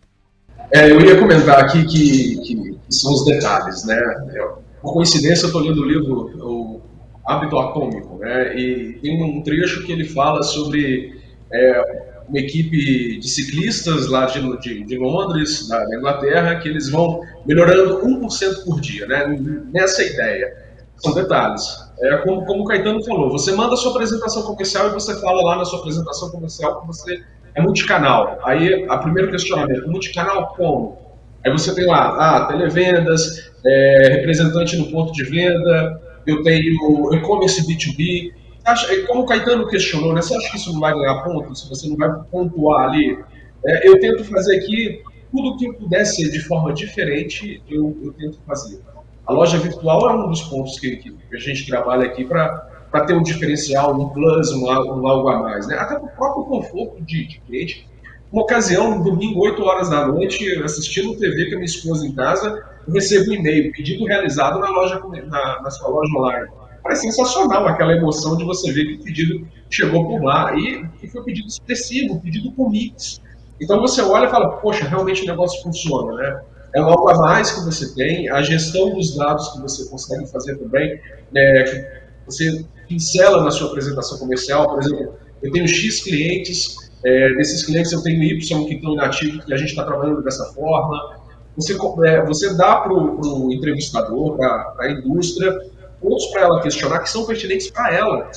É, 0.72 0.90
eu 0.90 1.02
ia 1.02 1.20
comentar 1.20 1.64
aqui 1.64 1.86
que, 1.86 2.38
que, 2.42 2.80
são 2.90 3.12
os 3.12 3.26
detalhes, 3.26 3.86
né? 3.86 4.00
É, 4.34 4.48
por 4.82 4.94
coincidência, 4.94 5.44
eu 5.44 5.48
estou 5.48 5.62
lendo 5.62 5.82
o 5.82 5.86
livro 5.86 6.14
O 6.42 6.82
Hábito 7.26 7.58
Atômico, 7.58 8.18
né? 8.18 8.58
E 8.58 8.94
tem 9.02 9.22
um 9.22 9.44
trecho 9.44 9.86
que 9.86 9.92
ele 9.92 10.06
fala 10.06 10.42
sobre 10.42 11.20
é, 11.52 12.15
uma 12.28 12.40
equipe 12.40 13.20
de 13.20 13.28
ciclistas 13.28 14.08
lá 14.08 14.26
de, 14.26 14.60
de, 14.60 14.84
de 14.84 14.98
Londres, 14.98 15.68
da, 15.68 15.84
Inglaterra, 15.96 16.56
que 16.56 16.68
eles 16.68 16.90
vão 16.90 17.22
melhorando 17.46 18.02
1% 18.02 18.64
por 18.66 18.80
dia, 18.82 19.06
né? 19.06 19.26
Nessa 19.72 20.04
ideia. 20.04 20.66
São 20.98 21.14
detalhes. 21.14 21.64
É 22.00 22.18
como, 22.18 22.46
como 22.46 22.64
o 22.64 22.66
Caetano 22.66 23.04
falou, 23.04 23.30
você 23.30 23.52
manda 23.52 23.74
a 23.74 23.78
sua 23.78 23.92
apresentação 23.92 24.44
comercial 24.44 24.88
e 24.88 24.94
você 24.94 25.20
fala 25.20 25.42
lá 25.44 25.58
na 25.58 25.66
sua 25.66 25.80
apresentação 25.80 26.30
comercial 26.30 26.82
que 26.82 26.88
você 26.88 27.22
é 27.54 27.62
multicanal. 27.62 28.40
Aí, 28.44 28.86
a 28.90 28.98
primeiro 28.98 29.32
questionamento, 29.32 29.90
multicanal 29.90 30.54
como? 30.56 30.98
Aí 31.46 31.52
você 31.52 31.76
tem 31.76 31.86
lá, 31.86 32.16
ah, 32.18 32.46
televendas, 32.46 33.52
é, 33.66 34.10
representante 34.14 34.76
no 34.78 34.92
ponto 34.92 35.14
de 35.14 35.24
venda, 35.24 36.02
eu 36.26 36.42
tenho 36.44 37.14
e-commerce 37.14 37.62
B2B, 37.68 38.34
acha, 38.66 38.94
é 38.94 39.02
como 39.02 39.22
o 39.22 39.26
Caetano 39.26 39.68
questionou, 39.68 40.14
né? 40.14 40.22
Você 40.22 40.36
acha 40.36 40.50
que 40.50 40.58
isso 40.58 40.74
não 40.74 40.80
vai 40.80 40.94
ganhar 40.94 41.24
ponto, 41.24 41.56
se 41.56 41.70
você 41.70 41.88
não 41.88 41.96
vai 41.96 42.10
pontuar 42.32 42.90
ali? 42.90 43.18
É, 43.66 43.88
eu 43.88 44.00
tento 44.00 44.24
fazer 44.26 44.58
aqui 44.58 45.02
tudo 45.32 45.58
que 45.58 45.68
eu 45.68 45.74
puder 45.76 46.06
ser 46.06 46.30
de 46.30 46.40
forma 46.40 46.74
diferente, 46.74 47.62
eu, 47.70 47.96
eu 48.04 48.14
tento 48.14 48.40
fazer. 48.46 48.82
A 49.26 49.34
loja 49.34 49.58
virtual 49.58 50.10
é 50.10 50.14
um 50.14 50.30
dos 50.30 50.44
pontos 50.44 50.80
que, 50.80 50.98
que 50.98 51.16
a 51.34 51.40
gente 51.40 51.66
trabalha 51.66 52.06
aqui 52.06 52.26
para 52.26 52.70
ter 53.06 53.14
um 53.14 53.24
diferencial, 53.24 54.00
um 54.00 54.10
plus, 54.10 54.52
um, 54.52 54.66
um 54.66 55.08
algo 55.08 55.30
a 55.30 55.40
mais. 55.40 55.68
Né? 55.68 55.76
Até 55.76 55.96
para 55.96 56.06
o 56.06 56.10
próprio 56.10 56.46
conforto 56.46 57.02
de, 57.04 57.28
de 57.28 57.40
cliente. 57.42 57.88
Uma 58.32 58.44
ocasião, 58.44 58.98
no 58.98 59.04
domingo, 59.04 59.44
8 59.44 59.64
horas 59.64 59.90
da 59.90 60.08
noite, 60.08 60.62
assistindo 60.64 61.18
TV 61.18 61.46
com 61.46 61.54
a 61.54 61.56
minha 61.56 61.66
esposa 61.66 62.06
em 62.06 62.14
casa, 62.14 62.64
eu 62.88 62.94
recebo 62.94 63.32
um 63.32 63.34
e-mail, 63.34 63.72
pedido 63.72 64.06
realizado 64.06 64.60
na, 64.60 64.70
loja, 64.70 65.02
na, 65.28 65.62
na 65.62 65.72
sua 65.72 65.90
loja 65.90 66.12
online 66.18 66.48
é 66.88 66.96
sensacional 66.96 67.68
aquela 67.68 67.94
emoção 67.94 68.38
de 68.38 68.44
você 68.44 68.72
ver 68.72 68.86
que 68.86 68.94
o 68.96 69.04
pedido 69.04 69.48
chegou 69.70 70.08
por 70.08 70.24
lá 70.24 70.56
e, 70.56 70.86
e 71.02 71.08
foi 71.08 71.22
um 71.22 71.24
pedido 71.24 71.48
expressivo, 71.48 72.14
um 72.14 72.20
pedido 72.20 72.52
com 72.52 72.70
mix. 72.70 73.22
Então 73.60 73.80
você 73.80 74.02
olha 74.02 74.28
e 74.28 74.30
fala, 74.30 74.58
poxa, 74.58 74.86
realmente 74.86 75.24
o 75.24 75.26
negócio 75.26 75.62
funciona, 75.64 76.14
né? 76.14 76.42
É 76.76 76.80
algo 76.80 77.08
a 77.10 77.18
mais 77.18 77.52
que 77.52 77.64
você 77.64 77.94
tem, 77.96 78.30
a 78.30 78.42
gestão 78.42 78.94
dos 78.94 79.16
dados 79.16 79.48
que 79.54 79.62
você 79.62 79.90
consegue 79.90 80.28
fazer 80.28 80.58
também, 80.58 81.00
é, 81.34 81.64
que 81.64 81.86
você 82.26 82.66
pincela 82.88 83.44
na 83.44 83.50
sua 83.50 83.70
apresentação 83.70 84.18
comercial, 84.18 84.68
por 84.68 84.84
exemplo, 84.84 85.14
eu 85.42 85.52
tenho 85.52 85.68
X 85.68 86.04
clientes, 86.04 86.76
é, 87.04 87.34
desses 87.36 87.66
clientes 87.66 87.92
eu 87.94 88.02
tenho 88.04 88.22
Y 88.22 88.66
que 88.66 88.76
estão 88.76 88.94
inativos 88.94 89.46
e 89.48 89.54
a 89.54 89.58
gente 89.58 89.70
está 89.70 89.86
trabalhando 89.86 90.22
dessa 90.22 90.44
forma. 90.54 91.18
Você, 91.56 91.78
é, 92.06 92.26
você 92.26 92.54
dá 92.58 92.78
para 92.78 92.94
o 92.94 93.54
entrevistador, 93.54 94.36
para 94.36 94.76
a 94.80 94.92
indústria, 94.92 95.58
pontos 96.06 96.28
para 96.28 96.42
ela 96.44 96.62
questionar 96.62 97.00
que 97.00 97.10
são 97.10 97.26
pertinentes 97.26 97.72
para 97.72 97.94
ela. 97.94 98.30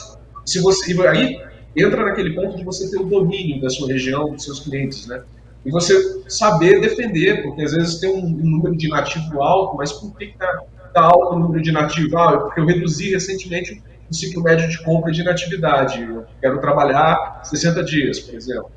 Se 0.47 0.61
você, 0.61 0.95
e 0.95 1.07
aí 1.07 1.43
entra 1.77 2.07
naquele 2.07 2.35
ponto 2.35 2.57
de 2.57 2.65
você 2.65 2.91
ter 2.91 2.99
o 2.99 3.05
domínio 3.05 3.61
da 3.61 3.69
sua 3.69 3.89
região, 3.89 4.33
dos 4.33 4.45
seus 4.45 4.61
clientes, 4.61 5.07
né? 5.07 5.23
E 5.67 5.71
você 5.71 6.23
saber 6.29 6.81
defender, 6.81 7.43
porque 7.43 7.63
às 7.63 7.73
vezes 7.73 8.01
tem 8.01 8.11
um, 8.11 8.25
um 8.25 8.51
número 8.51 8.77
de 8.77 8.89
nativo 8.89 9.43
alto, 9.43 9.77
mas 9.77 9.93
por 9.93 10.17
que 10.17 10.25
está 10.25 10.63
tá 10.95 11.03
alto 11.03 11.37
o 11.37 11.39
número 11.39 11.63
de 11.63 11.71
nativo? 11.71 12.17
Ah, 12.17 12.33
é 12.35 12.39
porque 12.39 12.61
eu 12.61 12.67
reduzi 12.67 13.11
recentemente 13.11 13.83
o 14.11 14.15
ciclo 14.15 14.43
médio 14.43 14.67
de 14.69 14.83
compra 14.83 15.13
de 15.13 15.23
natividade. 15.23 16.01
Eu 16.01 16.25
quero 16.41 16.61
trabalhar 16.61 17.43
60 17.45 17.85
dias, 17.85 18.21
por 18.21 18.35
exemplo. 18.35 18.71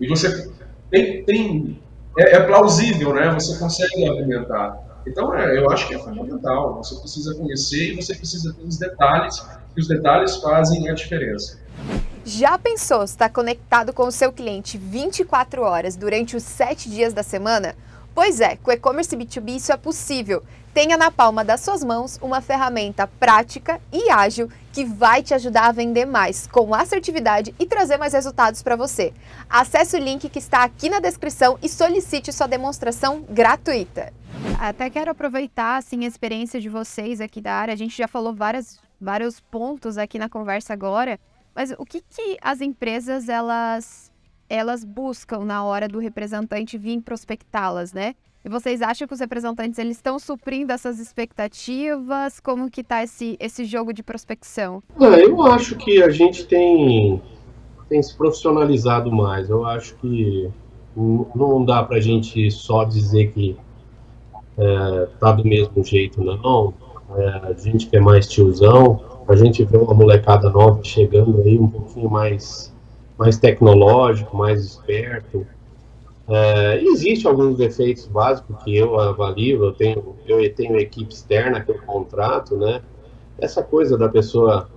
E 0.00 0.08
você 0.08 0.50
tem, 0.90 1.22
tem 1.24 1.82
é, 2.18 2.36
é 2.36 2.40
plausível, 2.40 3.12
né? 3.12 3.30
Você 3.34 3.58
consegue 3.58 4.08
argumentar. 4.08 4.81
Então, 5.06 5.34
é, 5.34 5.58
eu 5.58 5.70
acho 5.70 5.88
que 5.88 5.94
é 5.94 5.98
fundamental. 5.98 6.76
Você 6.76 6.94
precisa 6.96 7.34
conhecer 7.34 7.92
e 7.92 7.96
você 7.96 8.14
precisa 8.14 8.52
ter 8.52 8.62
os 8.62 8.78
detalhes, 8.78 9.44
e 9.76 9.80
os 9.80 9.88
detalhes 9.88 10.36
fazem 10.36 10.88
a 10.88 10.94
diferença. 10.94 11.58
Já 12.24 12.56
pensou 12.56 13.02
estar 13.02 13.28
conectado 13.30 13.92
com 13.92 14.04
o 14.04 14.12
seu 14.12 14.32
cliente 14.32 14.78
24 14.78 15.62
horas 15.62 15.96
durante 15.96 16.36
os 16.36 16.44
7 16.44 16.88
dias 16.88 17.12
da 17.12 17.22
semana? 17.22 17.74
Pois 18.14 18.40
é, 18.40 18.56
com 18.56 18.70
e-commerce 18.70 19.16
B2B 19.16 19.56
isso 19.56 19.72
é 19.72 19.76
possível. 19.76 20.42
Tenha 20.74 20.96
na 20.96 21.10
palma 21.10 21.44
das 21.44 21.60
suas 21.60 21.82
mãos 21.82 22.18
uma 22.22 22.40
ferramenta 22.40 23.06
prática 23.06 23.80
e 23.92 24.08
ágil 24.10 24.48
que 24.72 24.84
vai 24.84 25.22
te 25.22 25.34
ajudar 25.34 25.66
a 25.66 25.72
vender 25.72 26.06
mais 26.06 26.46
com 26.46 26.74
assertividade 26.74 27.54
e 27.58 27.66
trazer 27.66 27.98
mais 27.98 28.12
resultados 28.12 28.62
para 28.62 28.76
você. 28.76 29.12
Acesse 29.50 29.96
o 29.96 30.00
link 30.00 30.28
que 30.30 30.38
está 30.38 30.62
aqui 30.62 30.88
na 30.88 30.98
descrição 31.00 31.58
e 31.62 31.68
solicite 31.68 32.32
sua 32.32 32.46
demonstração 32.46 33.22
gratuita. 33.28 34.12
Até 34.58 34.88
quero 34.88 35.10
aproveitar 35.10 35.76
assim, 35.76 36.04
a 36.04 36.08
experiência 36.08 36.60
de 36.60 36.68
vocês 36.68 37.20
aqui 37.20 37.40
da 37.40 37.52
área. 37.52 37.74
A 37.74 37.76
gente 37.76 37.96
já 37.96 38.06
falou 38.06 38.34
várias, 38.34 38.80
vários 39.00 39.40
pontos 39.40 39.98
aqui 39.98 40.18
na 40.18 40.28
conversa 40.28 40.72
agora, 40.72 41.18
mas 41.54 41.72
o 41.78 41.84
que, 41.84 42.00
que 42.00 42.36
as 42.40 42.60
empresas 42.60 43.28
elas, 43.28 44.10
elas 44.48 44.84
buscam 44.84 45.44
na 45.44 45.64
hora 45.64 45.88
do 45.88 45.98
representante 45.98 46.78
vir 46.78 47.00
prospectá-las, 47.00 47.92
né? 47.92 48.14
E 48.44 48.48
vocês 48.48 48.82
acham 48.82 49.06
que 49.06 49.14
os 49.14 49.20
representantes 49.20 49.78
eles 49.78 49.96
estão 49.96 50.18
suprindo 50.18 50.72
essas 50.72 50.98
expectativas? 50.98 52.40
Como 52.40 52.70
que 52.70 52.80
está 52.80 53.02
esse, 53.02 53.36
esse 53.38 53.64
jogo 53.64 53.92
de 53.92 54.02
prospecção? 54.02 54.82
É, 55.00 55.24
eu 55.24 55.40
acho 55.42 55.76
que 55.76 56.02
a 56.02 56.10
gente 56.10 56.46
tem, 56.46 57.22
tem 57.88 58.02
se 58.02 58.16
profissionalizado 58.16 59.12
mais. 59.12 59.48
Eu 59.48 59.64
acho 59.64 59.94
que 59.96 60.50
não 60.96 61.64
dá 61.64 61.84
para 61.84 61.98
a 61.98 62.00
gente 62.00 62.50
só 62.50 62.84
dizer 62.84 63.32
que 63.32 63.56
é, 64.58 65.08
tá 65.18 65.32
do 65.32 65.44
mesmo 65.44 65.82
jeito, 65.82 66.22
não. 66.22 66.74
É, 67.16 67.28
a 67.44 67.52
gente 67.52 67.86
que 67.86 67.96
é 67.96 68.00
mais 68.00 68.28
tiozão, 68.28 69.00
a 69.28 69.36
gente 69.36 69.64
vê 69.64 69.76
uma 69.76 69.94
molecada 69.94 70.50
nova 70.50 70.82
chegando 70.82 71.40
aí 71.42 71.58
um 71.58 71.68
pouquinho 71.68 72.10
mais, 72.10 72.72
mais 73.18 73.38
tecnológico, 73.38 74.36
mais 74.36 74.64
esperto. 74.64 75.46
É, 76.28 76.82
Existem 76.82 77.30
alguns 77.30 77.56
defeitos 77.56 78.06
básicos 78.06 78.62
que 78.62 78.76
eu 78.76 78.98
avalio, 78.98 79.64
eu 79.64 79.72
tenho, 79.72 80.16
eu 80.26 80.54
tenho 80.54 80.76
equipe 80.78 81.12
externa 81.12 81.60
que 81.60 81.70
eu 81.70 81.78
contrato, 81.82 82.56
né? 82.56 82.80
Essa 83.38 83.62
coisa 83.62 83.98
da 83.98 84.08
pessoa 84.08 84.68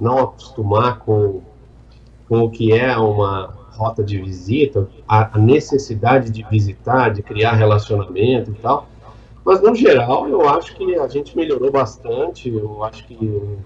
não 0.00 0.18
acostumar 0.18 0.98
com, 1.00 1.42
com 2.28 2.40
o 2.40 2.50
que 2.50 2.72
é 2.72 2.96
uma 2.96 3.54
rota 3.76 4.02
de 4.02 4.20
visita, 4.20 4.88
a 5.06 5.36
necessidade 5.38 6.30
de 6.30 6.44
visitar, 6.48 7.10
de 7.10 7.22
criar 7.22 7.52
relacionamento 7.52 8.50
e 8.50 8.54
tal. 8.54 8.88
Mas, 9.44 9.60
no 9.60 9.74
geral, 9.74 10.28
eu 10.28 10.48
acho 10.48 10.74
que 10.74 10.96
a 10.96 11.06
gente 11.06 11.36
melhorou 11.36 11.70
bastante, 11.70 12.48
eu 12.48 12.82
acho 12.82 13.06
que 13.06 13.58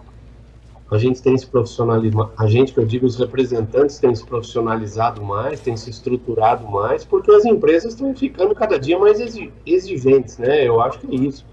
a 0.90 0.96
gente 0.96 1.22
tem 1.22 1.36
se 1.36 1.46
profissionalizado, 1.46 2.32
a 2.36 2.46
gente 2.46 2.72
que 2.72 2.80
eu 2.80 2.86
digo, 2.86 3.06
os 3.06 3.16
representantes 3.16 3.98
têm 3.98 4.14
se 4.14 4.24
profissionalizado 4.24 5.22
mais, 5.22 5.60
têm 5.60 5.76
se 5.76 5.90
estruturado 5.90 6.66
mais, 6.66 7.04
porque 7.04 7.30
as 7.30 7.44
empresas 7.44 7.92
estão 7.92 8.14
ficando 8.14 8.54
cada 8.54 8.78
dia 8.78 8.98
mais 8.98 9.20
exigentes, 9.66 10.38
né? 10.38 10.66
Eu 10.66 10.80
acho 10.80 10.98
que 10.98 11.14
é 11.14 11.18
isso. 11.18 11.44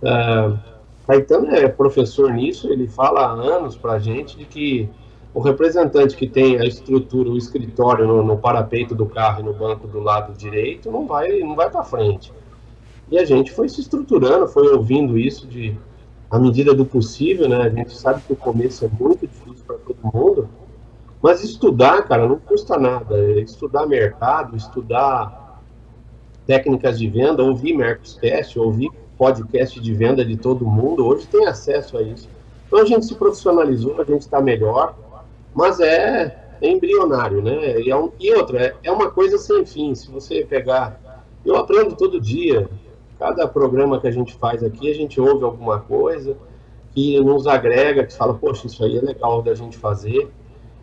Uh, 0.00 0.56
Caetano 1.06 1.54
é 1.54 1.68
professor 1.68 2.32
nisso, 2.32 2.72
ele 2.72 2.86
fala 2.86 3.20
há 3.20 3.32
anos 3.32 3.76
para 3.76 3.92
a 3.92 3.98
gente 3.98 4.36
de 4.38 4.44
que 4.44 4.88
o 5.34 5.40
representante 5.40 6.16
que 6.16 6.26
tem 6.26 6.58
a 6.58 6.64
estrutura, 6.64 7.28
o 7.28 7.36
escritório 7.36 8.06
no, 8.06 8.22
no, 8.22 8.38
parapeito 8.38 8.94
do 8.94 9.06
carro 9.06 9.40
e 9.40 9.42
no 9.42 9.52
banco 9.52 9.86
do 9.86 10.00
lado 10.00 10.32
direito 10.32 10.90
não 10.90 11.06
vai, 11.06 11.40
não 11.40 11.54
vai 11.54 11.68
para 11.68 11.82
frente. 11.82 12.32
E 13.10 13.18
a 13.18 13.24
gente 13.24 13.52
foi 13.52 13.68
se 13.68 13.80
estruturando, 13.80 14.48
foi 14.48 14.68
ouvindo 14.68 15.18
isso 15.18 15.46
de 15.46 15.76
à 16.30 16.38
medida 16.38 16.74
do 16.74 16.84
possível, 16.84 17.48
né? 17.48 17.62
A 17.62 17.68
gente 17.68 17.96
sabe 17.96 18.20
que 18.26 18.32
o 18.32 18.36
começo 18.36 18.84
é 18.84 18.88
muito 18.88 19.26
difícil 19.26 19.64
para 19.64 19.76
todo 19.76 19.98
mundo, 20.02 20.48
mas 21.22 21.42
estudar, 21.42 22.02
cara, 22.02 22.26
não 22.26 22.38
custa 22.38 22.76
nada. 22.78 23.16
É 23.16 23.40
estudar 23.40 23.86
mercado, 23.86 24.56
estudar 24.56 25.62
técnicas 26.46 26.98
de 26.98 27.08
venda, 27.08 27.42
ouvir 27.42 27.74
Mercoscast, 27.74 28.58
ouvir 28.58 28.90
podcast 29.16 29.80
de 29.80 29.94
venda 29.94 30.24
de 30.24 30.36
todo 30.36 30.66
mundo, 30.66 31.06
hoje 31.06 31.26
tem 31.26 31.46
acesso 31.46 31.96
a 31.96 32.02
isso. 32.02 32.28
Então 32.66 32.80
a 32.80 32.84
gente 32.84 33.06
se 33.06 33.14
profissionalizou, 33.14 34.00
a 34.00 34.04
gente 34.04 34.22
está 34.22 34.40
melhor, 34.40 34.94
mas 35.54 35.80
é, 35.80 36.56
é 36.60 36.68
embrionário, 36.68 37.42
né? 37.42 37.80
E, 37.80 37.90
é 37.90 37.96
um, 37.96 38.10
e 38.20 38.32
outra, 38.34 38.62
é, 38.62 38.74
é 38.84 38.92
uma 38.92 39.10
coisa 39.10 39.38
sem 39.38 39.64
fim. 39.64 39.94
Se 39.94 40.10
você 40.10 40.44
pegar. 40.44 41.04
Eu 41.44 41.56
aprendo 41.56 41.94
todo 41.94 42.20
dia, 42.20 42.68
Cada 43.18 43.48
programa 43.48 44.00
que 44.00 44.06
a 44.06 44.10
gente 44.10 44.34
faz 44.34 44.62
aqui, 44.62 44.90
a 44.90 44.94
gente 44.94 45.20
ouve 45.20 45.44
alguma 45.44 45.80
coisa 45.80 46.36
que 46.92 47.20
nos 47.20 47.46
agrega, 47.46 48.04
que 48.04 48.14
fala, 48.14 48.34
poxa, 48.34 48.66
isso 48.66 48.82
aí 48.84 48.96
é 48.96 49.00
legal 49.00 49.42
da 49.42 49.54
gente 49.54 49.76
fazer. 49.76 50.30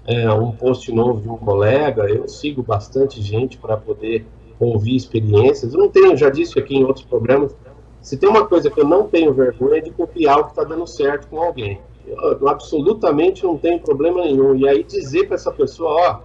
É, 0.06 0.32
um 0.32 0.52
post 0.52 0.91
novo 0.91 1.22
de 1.22 1.30
um 1.30 1.38
colega, 1.38 2.04
eu 2.04 2.28
sigo 2.28 2.62
bastante 2.62 3.22
gente 3.22 3.58
para 3.58 3.78
poder 3.78 4.26
ouvir 4.60 4.96
experiências. 4.96 5.74
Eu 5.74 5.80
não 5.80 5.89
tenho, 5.89 6.15
já 6.17 6.30
disse 6.30 6.60
aqui 6.60 6.76
em 6.76 6.84
outros 6.84 7.06
programas, 7.06 7.56
se 8.02 8.17
tem 8.17 8.30
uma 8.30 8.46
coisa 8.46 8.69
que 8.69 8.80
eu 8.80 8.86
não 8.86 9.08
tenho 9.08 9.34
vergonha 9.34 9.78
é 9.78 9.82
de 9.82 9.89
copiar 9.91 10.39
o 10.39 10.43
que 10.43 10.50
está 10.52 10.63
dando 10.63 10.86
certo 10.86 11.28
com 11.30 11.41
alguém. 11.41 11.80
Eu, 12.06 12.50
absolutamente 12.50 13.43
não 13.43 13.58
tenho 13.58 13.80
problema 13.80 14.26
nenhum. 14.26 14.56
E 14.56 14.67
aí 14.67 14.84
dizer 14.84 15.26
para 15.26 15.36
essa 15.36 15.52
pessoa, 15.52 15.89
ó, 15.89 16.19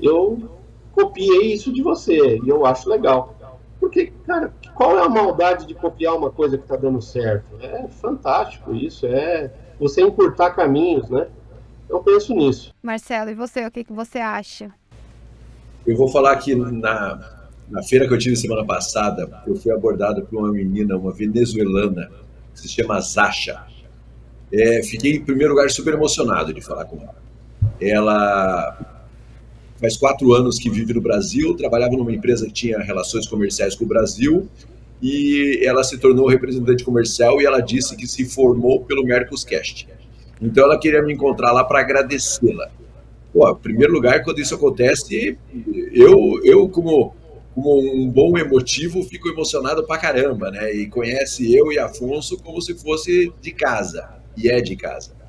eu 0.00 0.38
copiei 0.92 1.52
isso 1.52 1.72
de 1.72 1.82
você 1.82 2.38
e 2.44 2.48
eu 2.48 2.66
acho 2.66 2.90
legal. 2.90 3.34
Porque, 3.90 4.12
cara, 4.24 4.54
qual 4.76 4.96
é 4.96 5.02
a 5.02 5.08
maldade 5.08 5.66
de 5.66 5.74
copiar 5.74 6.16
uma 6.16 6.30
coisa 6.30 6.56
que 6.56 6.62
está 6.62 6.76
dando 6.76 7.02
certo? 7.02 7.44
É 7.60 7.88
fantástico 7.88 8.72
isso, 8.72 9.04
é 9.04 9.50
você 9.80 10.00
encurtar 10.00 10.50
caminhos, 10.50 11.10
né? 11.10 11.26
Eu 11.88 11.98
penso 11.98 12.32
nisso. 12.32 12.72
Marcelo, 12.80 13.30
e 13.30 13.34
você, 13.34 13.66
o 13.66 13.70
que, 13.70 13.82
que 13.82 13.92
você 13.92 14.18
acha? 14.18 14.70
Eu 15.84 15.96
vou 15.96 16.06
falar 16.06 16.30
aqui 16.30 16.54
na, 16.54 17.48
na 17.68 17.82
feira 17.82 18.06
que 18.06 18.14
eu 18.14 18.18
tive 18.18 18.36
semana 18.36 18.64
passada, 18.64 19.42
eu 19.44 19.56
fui 19.56 19.72
abordado 19.72 20.22
por 20.22 20.38
uma 20.38 20.52
menina, 20.52 20.96
uma 20.96 21.12
venezuelana, 21.12 22.12
que 22.54 22.60
se 22.60 22.68
chama 22.68 23.00
Zasha. 23.00 23.60
É, 24.52 24.84
fiquei, 24.84 25.16
em 25.16 25.24
primeiro 25.24 25.52
lugar, 25.52 25.68
super 25.68 25.94
emocionado 25.94 26.54
de 26.54 26.60
falar 26.60 26.84
com 26.84 26.96
ela. 26.96 27.16
Ela 27.80 28.89
faz 29.80 29.96
quatro 29.96 30.32
anos 30.34 30.58
que 30.58 30.68
vive 30.68 30.92
no 30.92 31.00
Brasil, 31.00 31.56
trabalhava 31.56 31.96
numa 31.96 32.12
empresa 32.12 32.46
que 32.46 32.52
tinha 32.52 32.78
relações 32.78 33.26
comerciais 33.26 33.74
com 33.74 33.84
o 33.84 33.88
Brasil 33.88 34.46
e 35.02 35.60
ela 35.64 35.82
se 35.82 35.96
tornou 35.96 36.28
representante 36.28 36.84
comercial 36.84 37.40
e 37.40 37.46
ela 37.46 37.60
disse 37.60 37.96
que 37.96 38.06
se 38.06 38.26
formou 38.26 38.84
pelo 38.84 39.02
Mercoscast. 39.02 39.88
Então 40.40 40.64
ela 40.64 40.78
queria 40.78 41.02
me 41.02 41.14
encontrar 41.14 41.52
lá 41.52 41.64
para 41.64 41.80
agradecê-la. 41.80 42.70
Pô, 43.32 43.48
em 43.48 43.56
primeiro 43.56 43.92
lugar, 43.92 44.22
quando 44.22 44.40
isso 44.40 44.54
acontece, 44.54 45.38
eu, 45.92 46.40
eu 46.44 46.68
como, 46.68 47.14
como 47.54 47.80
um 47.94 48.08
bom 48.10 48.36
emotivo, 48.36 49.02
fico 49.04 49.28
emocionado 49.28 49.84
pra 49.84 49.96
caramba, 49.96 50.50
né? 50.50 50.74
E 50.74 50.86
conhece 50.88 51.54
eu 51.54 51.72
e 51.72 51.78
Afonso 51.78 52.36
como 52.38 52.60
se 52.60 52.74
fosse 52.74 53.32
de 53.40 53.52
casa, 53.52 54.08
e 54.36 54.48
é 54.48 54.60
de 54.60 54.76
casa 54.76 55.19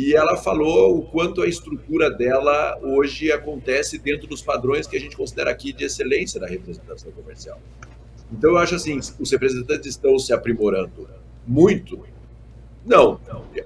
e 0.00 0.14
ela 0.14 0.34
falou 0.36 0.98
o 0.98 1.02
quanto 1.02 1.42
a 1.42 1.46
estrutura 1.46 2.10
dela 2.10 2.78
hoje 2.82 3.30
acontece 3.30 3.98
dentro 3.98 4.26
dos 4.26 4.40
padrões 4.40 4.86
que 4.86 4.96
a 4.96 5.00
gente 5.00 5.14
considera 5.14 5.50
aqui 5.50 5.74
de 5.74 5.84
excelência 5.84 6.40
da 6.40 6.46
representação 6.46 7.12
comercial. 7.12 7.60
Então, 8.32 8.50
eu 8.52 8.56
acho 8.56 8.76
assim, 8.76 8.98
os 8.98 9.30
representantes 9.30 9.88
estão 9.88 10.18
se 10.18 10.32
aprimorando 10.32 11.06
muito. 11.46 12.00
Não, 12.86 13.20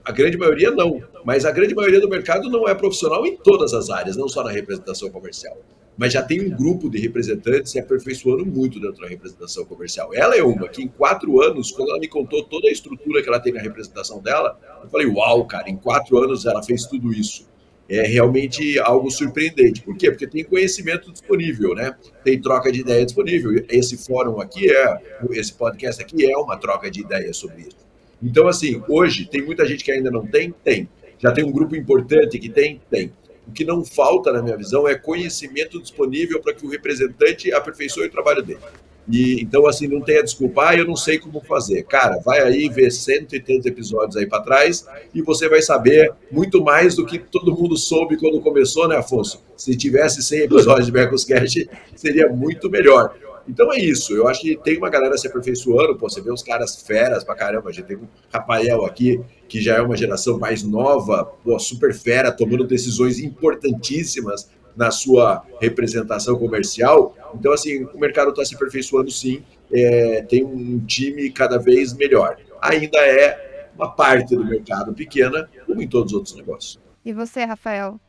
a 0.05 0.11
grande 0.11 0.37
maioria 0.37 0.73
não, 0.73 1.01
mas 1.25 1.45
a 1.45 1.53
grande 1.53 1.73
maioria 1.73 2.01
do 2.01 2.09
mercado 2.09 2.51
não 2.51 2.67
é 2.67 2.75
profissional 2.75 3.25
em 3.25 3.37
todas 3.37 3.73
as 3.73 3.89
áreas, 3.89 4.17
não 4.17 4.29
só 4.29 4.43
na 4.43 4.51
representação 4.51 5.09
comercial 5.11 5.57
mas 5.97 6.13
já 6.13 6.23
tem 6.23 6.41
um 6.41 6.51
grupo 6.51 6.91
de 6.91 6.99
representantes 6.99 7.73
se 7.73 7.79
aperfeiçoando 7.79 8.45
muito 8.45 8.81
dentro 8.81 9.01
da 9.01 9.09
representação 9.09 9.65
comercial. 9.65 10.13
Ela 10.13 10.37
é 10.37 10.43
uma 10.43 10.69
que, 10.69 10.83
em 10.83 10.89
quatro 10.89 11.41
anos, 11.41 11.71
quando 11.71 11.91
ela 11.91 12.01
me 12.01 12.09
contou 12.09 12.43
toda 12.45 12.69
a 12.69 12.73
estrutura 12.73 13.23
que 13.23 13.29
ela 13.29 13.41
tem 13.41 13.53
na 13.53 13.61
representação 13.61 14.21
dela, 14.21 14.59
eu 14.83 14.89
falei: 14.89 15.07
Uau, 15.07 15.45
cara, 15.47 15.71
em 15.71 15.77
quatro 15.77 16.19
anos 16.19 16.47
ela 16.47 16.63
fez 16.63 16.87
tudo 16.87 17.13
isso. 17.13 17.49
É 17.89 18.03
realmente 18.03 18.79
algo 18.79 19.11
surpreendente. 19.11 19.83
Por 19.83 19.97
quê? 19.97 20.11
Porque 20.11 20.27
tem 20.27 20.43
conhecimento 20.43 21.13
disponível, 21.13 21.75
né? 21.75 21.95
Tem 22.25 22.41
troca 22.41 22.73
de 22.73 22.81
ideia 22.81 23.05
disponível. 23.05 23.63
Esse 23.69 23.99
fórum 23.99 24.41
aqui 24.41 24.71
é, 24.71 24.99
esse 25.33 25.53
podcast 25.53 26.03
aqui 26.03 26.25
é 26.25 26.37
uma 26.37 26.57
troca 26.57 26.91
de 26.91 27.03
ideias 27.03 27.37
sobre 27.37 27.63
isso. 27.63 27.85
Então, 28.23 28.49
assim, 28.49 28.83
hoje, 28.89 29.27
tem 29.27 29.45
muita 29.45 29.67
gente 29.67 29.85
que 29.85 29.93
ainda 29.93 30.11
não 30.11 30.27
tem? 30.27 30.55
Tem. 30.65 30.89
Já 31.19 31.31
tem 31.31 31.45
um 31.45 31.53
grupo 31.53 31.77
importante 31.77 32.39
que 32.39 32.49
tem? 32.49 32.81
Tem. 32.91 33.13
O 33.47 33.53
que 33.53 33.65
não 33.65 33.85
falta, 33.85 34.33
na 34.33 34.43
minha 34.43 34.57
visão, 34.57 34.89
é 34.89 34.95
conhecimento 34.95 35.81
disponível 35.81 36.41
para 36.41 36.55
que 36.55 36.65
o 36.67 36.69
representante 36.69 37.53
aperfeiçoe 37.53 38.07
o 38.07 38.11
trabalho 38.11 38.43
dele. 38.43 38.61
E, 39.09 39.43
então, 39.43 39.67
assim, 39.67 39.87
não 39.87 40.01
tenha 40.01 40.23
desculpa, 40.23 40.69
ah, 40.69 40.77
eu 40.77 40.87
não 40.87 40.97
sei 40.97 41.19
como 41.19 41.41
fazer. 41.41 41.83
Cara, 41.83 42.19
vai 42.25 42.41
aí 42.41 42.69
ver 42.69 42.91
cento 42.91 43.37
e 43.37 43.41
tantos 43.41 43.67
episódios 43.67 44.17
aí 44.17 44.27
para 44.27 44.43
trás 44.43 44.87
e 45.15 45.21
você 45.21 45.49
vai 45.49 45.61
saber 45.61 46.13
muito 46.31 46.65
mais 46.65 46.95
do 46.95 47.05
que 47.05 47.19
todo 47.19 47.55
mundo 47.55 47.77
soube 47.77 48.17
quando 48.17 48.41
começou, 48.41 48.89
né, 48.89 48.97
Afonso? 48.97 49.43
Se 49.57 49.77
tivesse 49.77 50.23
100 50.23 50.41
episódios 50.41 50.87
de 50.87 50.93
Mercoscast, 50.93 51.69
seria 51.95 52.29
muito 52.29 52.71
melhor. 52.71 53.15
Então 53.49 53.73
é 53.73 53.79
isso, 53.79 54.15
eu 54.15 54.27
acho 54.27 54.41
que 54.41 54.57
tem 54.57 54.79
uma 54.79 54.89
galera 54.89 55.17
se 55.19 55.27
aperfeiçoando, 55.27 55.97
pô, 55.97 56.09
você 56.09 56.21
vê 56.21 56.33
os 56.33 56.43
caras 56.43 56.83
feras 56.83 57.23
pra 57.23 57.35
caramba, 57.35 57.69
a 57.69 57.73
gente 57.73 57.87
tem 57.87 57.97
um 57.97 58.09
Rafael 58.33 58.85
aqui, 58.85 59.21
que 59.49 59.61
já 59.61 59.77
é 59.77 59.83
uma 59.83 59.97
geração 59.97 60.39
mais 60.39 60.63
nova, 60.63 61.25
pô, 61.25 61.59
super 61.59 61.93
fera, 61.93 62.33
tomando 62.33 62.67
decisões 62.67 63.19
importantíssimas 63.19 64.49
na 64.77 64.91
sua 64.91 65.45
representação 65.61 66.37
comercial. 66.37 67.15
Então, 67.35 67.53
assim, 67.53 67.85
o 67.85 67.99
mercado 67.99 68.31
está 68.31 68.45
se 68.45 68.55
aperfeiçoando 68.55 69.11
sim, 69.11 69.43
é, 69.73 70.23
tem 70.23 70.45
um 70.45 70.81
time 70.81 71.31
cada 71.31 71.59
vez 71.59 71.93
melhor. 71.93 72.37
Ainda 72.61 72.99
é 72.99 73.71
uma 73.77 73.91
parte 73.91 74.37
do 74.37 74.45
mercado 74.45 74.93
pequena, 74.95 75.49
como 75.67 75.83
em 75.83 75.89
todos 75.89 76.13
os 76.13 76.19
outros 76.19 76.37
negócios. 76.37 76.81
E 77.05 77.13
você, 77.13 77.45
Rafael? 77.45 78.01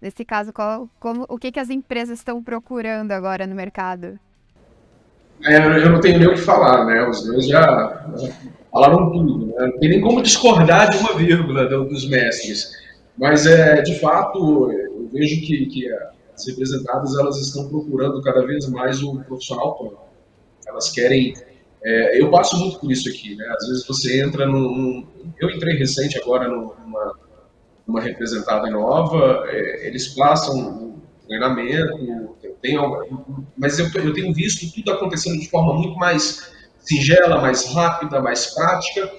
Nesse 0.00 0.24
caso, 0.24 0.52
qual, 0.52 0.88
como, 1.00 1.24
o 1.28 1.38
que, 1.38 1.50
que 1.50 1.58
as 1.58 1.70
empresas 1.70 2.18
estão 2.18 2.42
procurando 2.42 3.12
agora 3.12 3.46
no 3.46 3.54
mercado? 3.54 4.18
É, 5.44 5.84
eu 5.84 5.90
não 5.90 6.00
tenho 6.00 6.18
nem 6.18 6.28
o 6.28 6.34
que 6.34 6.40
falar, 6.40 6.86
né? 6.86 7.06
Os 7.06 7.22
dois 7.24 7.46
já, 7.46 8.06
falaram 8.72 9.12
tudo. 9.12 9.46
Né? 9.46 9.54
Não 9.58 9.78
tem 9.78 9.90
nem 9.90 10.00
como 10.00 10.22
discordar 10.22 10.90
de 10.90 10.96
uma 10.98 11.14
vírgula 11.14 11.66
dos 11.66 12.08
mestres. 12.08 12.72
Mas, 13.16 13.46
é, 13.46 13.82
de 13.82 13.98
fato, 14.00 14.72
eu 14.72 15.08
vejo 15.12 15.40
que, 15.46 15.66
que 15.66 15.88
as 16.34 16.46
representadas 16.48 17.16
elas 17.16 17.38
estão 17.40 17.68
procurando 17.68 18.20
cada 18.22 18.44
vez 18.44 18.68
mais 18.68 19.02
o 19.02 19.20
profissional 19.20 19.76
pronto. 19.76 19.98
Elas 20.66 20.90
querem... 20.90 21.34
É, 21.84 22.20
eu 22.20 22.30
passo 22.30 22.58
muito 22.58 22.80
por 22.80 22.90
isso 22.90 23.08
aqui, 23.10 23.36
né? 23.36 23.46
Às 23.56 23.68
vezes 23.68 23.86
você 23.86 24.22
entra 24.22 24.46
num... 24.46 25.06
eu 25.38 25.50
entrei 25.50 25.76
recente 25.76 26.18
agora 26.18 26.48
numa, 26.48 27.14
numa 27.86 28.00
representada 28.00 28.70
nova, 28.70 29.44
é, 29.48 29.86
eles 29.86 30.08
passam 30.08 30.58
um 30.58 30.94
treinamento, 31.26 32.23
mas 33.56 33.78
eu, 33.78 33.86
eu 33.94 34.12
tenho 34.12 34.32
visto 34.32 34.72
tudo 34.74 34.92
acontecendo 34.92 35.38
de 35.38 35.48
forma 35.50 35.74
muito 35.74 35.96
mais 35.96 36.52
singela, 36.80 37.40
mais 37.40 37.66
rápida, 37.72 38.20
mais 38.20 38.54
prática. 38.54 39.10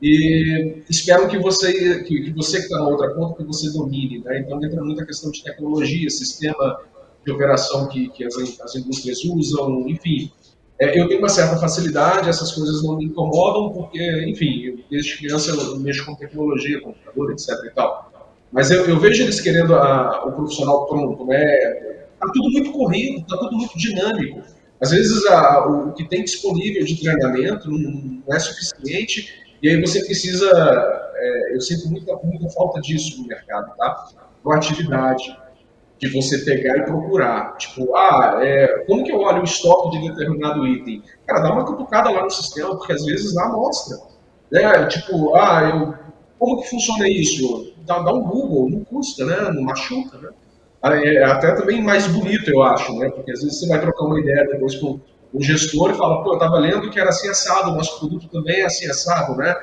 E 0.00 0.82
espero 0.90 1.28
que 1.28 1.38
você 1.38 2.02
que, 2.04 2.22
que 2.24 2.32
você 2.32 2.58
que 2.58 2.64
está 2.64 2.78
na 2.78 2.88
outra 2.88 3.14
ponta 3.14 3.36
que 3.36 3.44
você 3.44 3.70
domine, 3.70 4.22
né? 4.22 4.40
Então 4.40 4.62
entra 4.62 4.82
muita 4.84 5.06
questão 5.06 5.30
de 5.30 5.42
tecnologia, 5.42 6.08
sistema 6.10 6.78
de 7.24 7.32
operação 7.32 7.88
que, 7.88 8.08
que 8.10 8.24
as, 8.24 8.34
as 8.60 8.76
indústrias 8.76 9.24
usam, 9.24 9.88
enfim. 9.88 10.30
É, 10.78 11.00
eu 11.00 11.08
tenho 11.08 11.20
uma 11.20 11.28
certa 11.28 11.56
facilidade, 11.56 12.28
essas 12.28 12.52
coisas 12.52 12.82
não 12.82 12.98
me 12.98 13.06
incomodam, 13.06 13.72
porque, 13.72 13.98
enfim, 14.26 14.84
desde 14.90 15.16
criança 15.16 15.50
eu 15.50 15.78
mexo 15.80 16.04
com 16.04 16.14
tecnologia, 16.14 16.82
computador, 16.82 17.32
etc 17.32 17.48
e 17.64 17.70
tal. 17.70 18.12
Mas 18.52 18.70
eu, 18.70 18.84
eu 18.84 19.00
vejo 19.00 19.22
eles 19.22 19.40
querendo 19.40 19.74
a, 19.74 20.26
o 20.26 20.32
profissional 20.32 20.86
pronto, 20.86 21.24
né? 21.24 21.42
Tá 22.18 22.26
tudo 22.32 22.50
muito 22.50 22.72
corrido, 22.72 23.26
tá 23.26 23.36
tudo 23.36 23.56
muito 23.56 23.76
dinâmico. 23.78 24.42
Às 24.80 24.90
vezes 24.90 25.24
a, 25.26 25.66
o, 25.66 25.92
que 25.92 26.08
tem 26.08 26.24
disponível 26.24 26.84
de 26.84 27.00
treinamento 27.00 27.70
não, 27.70 27.78
não, 27.78 28.34
é 28.34 28.38
suficiente 28.38 29.44
e 29.62 29.68
aí 29.68 29.80
você 29.80 30.04
precisa, 30.04 30.50
é, 31.14 31.54
eu 31.54 31.60
sinto 31.60 31.88
muita, 31.88 32.14
muita 32.22 32.48
falta 32.50 32.80
disso 32.80 33.20
no 33.22 33.26
mercado, 33.26 33.74
tá? 33.76 34.08
Proatividade, 34.42 35.34
de 35.98 36.08
você 36.08 36.38
pegar 36.38 36.78
e 36.78 36.82
procurar. 36.82 37.56
Tipo, 37.56 37.96
ah, 37.96 38.38
é, 38.42 38.84
como 38.86 39.04
que 39.04 39.12
eu 39.12 39.20
olho 39.20 39.40
o 39.40 39.44
estoque 39.44 39.98
de 39.98 40.08
determinado 40.08 40.66
item? 40.66 41.02
Cara, 41.26 41.40
dá 41.40 41.52
uma 41.52 41.64
cutucada 41.64 42.10
lá 42.10 42.22
no 42.22 42.30
sistema, 42.30 42.76
porque 42.76 42.92
às 42.92 43.04
vezes 43.04 43.34
lá 43.34 43.48
mostra. 43.48 43.98
É, 44.52 44.86
tipo, 44.86 45.34
ah, 45.34 45.62
eu, 45.62 45.94
como 46.38 46.60
que 46.60 46.68
funciona 46.68 47.08
isso? 47.08 47.72
Dá, 47.86 47.98
dá 48.00 48.12
um 48.12 48.22
Google, 48.22 48.70
não 48.70 48.84
custa, 48.84 49.24
né? 49.24 49.50
Não 49.52 49.62
machuca, 49.62 50.18
né? 50.18 50.28
É 50.82 51.24
até 51.24 51.52
também 51.54 51.82
mais 51.82 52.06
bonito, 52.06 52.48
eu 52.48 52.62
acho, 52.62 52.96
né? 52.98 53.10
Porque 53.10 53.32
às 53.32 53.42
vezes 53.42 53.58
você 53.58 53.68
vai 53.68 53.80
trocar 53.80 54.04
uma 54.04 54.20
ideia 54.20 54.46
depois 54.46 54.76
com 54.76 55.00
o 55.32 55.42
gestor 55.42 55.90
e 55.90 55.94
fala, 55.94 56.22
pô, 56.22 56.30
eu 56.30 56.34
estava 56.34 56.58
lendo 56.58 56.90
que 56.90 57.00
era 57.00 57.08
assim 57.10 57.28
assado, 57.28 57.74
nosso 57.74 57.98
produto 57.98 58.28
também 58.28 58.60
é 58.60 58.66
assim 58.66 58.88
assado, 58.88 59.36
né? 59.36 59.54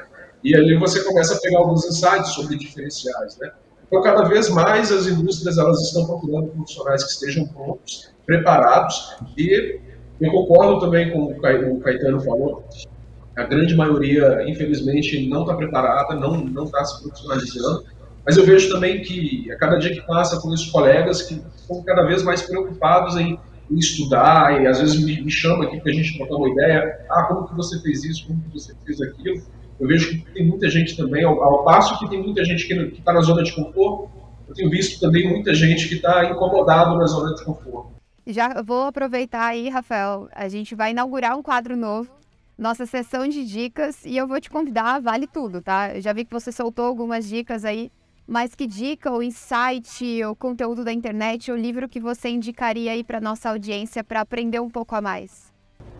E 0.43 0.56
ali 0.56 0.78
você 0.78 1.02
começa 1.04 1.36
a 1.36 1.39
pegar 1.39 1.60
alguns 1.60 1.86
insights 1.86 2.32
sobre 2.32 2.58
diferenciais, 2.58 3.38
né? 3.38 3.52
Então, 3.88 4.02
cada 4.02 4.23
vez 4.23 4.49
mais 4.49 4.91
as 4.91 5.08
indústrias 5.08 5.58
elas 5.58 5.80
estão 5.82 6.06
procurando 6.06 6.47
profissionais 6.47 7.04
que 7.04 7.12
estejam 7.12 7.47
prontos, 7.47 8.12
preparados, 8.26 9.15
e 9.38 9.80
eu 10.19 10.32
concordo 10.32 10.80
também 10.80 11.12
com 11.12 11.26
o 11.26 11.80
Caetano 11.80 12.19
falou, 12.21 12.63
a 13.36 13.43
grande 13.43 13.76
maioria, 13.76 14.43
infelizmente, 14.47 15.28
não 15.28 15.41
está 15.41 15.56
preparada, 15.56 16.15
não 16.15 16.63
está 16.63 16.84
se 16.86 17.02
profissionalizando, 17.02 17.84
mas 18.26 18.38
eu 18.38 18.46
vejo 18.46 18.70
também 18.70 19.02
que, 19.02 19.52
a 19.52 19.58
cada 19.58 19.78
dia 19.78 19.94
que 19.94 20.02
passa, 20.02 20.40
com 20.40 20.50
os 20.50 20.70
colegas 20.72 21.24
que 21.24 21.42
estão 21.56 21.84
cada 21.84 22.04
vez 22.04 22.24
mais 22.24 22.42
preocupados 22.42 23.18
em, 23.18 23.38
em 23.70 23.78
estudar, 23.78 24.62
e 24.62 24.68
às 24.68 24.80
vezes 24.80 25.04
me, 25.04 25.22
me 25.22 25.32
chamam 25.32 25.64
aqui 25.64 25.80
para 25.80 25.92
a 25.92 25.96
gente 25.96 26.18
trocar 26.18 26.36
uma 26.36 26.50
ideia, 26.50 27.06
ah, 27.10 27.24
como 27.24 27.48
que 27.48 27.56
você 27.56 27.80
fez 27.82 28.04
isso, 28.04 28.28
como 28.28 28.42
que 28.44 28.54
você 28.54 28.74
fez 28.86 29.02
aquilo, 29.02 29.42
eu 29.80 29.88
vejo 29.88 30.10
que 30.10 30.32
tem 30.34 30.48
muita 30.48 30.70
gente 30.70 30.96
também, 30.96 31.24
ao, 31.24 31.42
ao 31.44 31.66
passo 31.66 32.00
que 32.00 32.10
tem 32.10 32.22
muita 32.22 32.46
gente 32.46 32.66
que 32.66 32.74
está 32.74 33.12
na 33.12 33.22
zona 33.22 33.44
de 33.44 33.52
conforto, 33.52 34.10
eu 34.48 34.54
tenho 34.54 34.70
visto 34.70 35.00
também 35.00 35.28
muita 35.28 35.54
gente 35.54 35.90
que 35.90 35.96
está 35.96 36.26
incomodado 36.26 36.98
na 36.98 37.06
zona 37.06 37.34
de 37.36 37.44
conforto. 37.44 37.92
Já 38.26 38.62
vou 38.62 38.84
aproveitar 38.84 39.48
aí, 39.48 39.68
Rafael, 39.68 40.30
a 40.34 40.48
gente 40.48 40.76
vai 40.76 40.92
inaugurar 40.92 41.38
um 41.38 41.44
quadro 41.44 41.76
novo, 41.76 42.10
nossa 42.58 42.86
sessão 42.86 43.28
de 43.28 43.46
dicas, 43.46 44.06
e 44.06 44.16
eu 44.16 44.28
vou 44.28 44.40
te 44.40 44.50
convidar, 44.50 45.02
vale 45.02 45.28
tudo, 45.28 45.62
tá? 45.62 45.96
Eu 45.96 46.02
já 46.02 46.14
vi 46.14 46.24
que 46.24 46.32
você 46.32 46.52
soltou 46.52 46.86
algumas 46.86 47.28
dicas 47.28 47.66
aí 47.66 47.92
mas 48.28 48.56
que 48.56 48.66
dica 48.66 49.12
ou 49.12 49.22
insight 49.22 50.24
ou 50.24 50.36
conteúdo 50.36 50.84
da 50.84 50.92
internet 50.92 51.52
ou 51.52 51.58
livro 51.58 51.90
que 51.90 52.00
você 52.00 52.30
indicaria 52.30 52.92
aí 52.92 53.04
para 53.04 53.20
nossa 53.20 53.50
audiência 53.50 54.04
para 54.04 54.22
aprender 54.22 54.60
um 54.60 54.70
pouco 54.70 54.96
a 54.96 55.02
mais? 55.02 55.52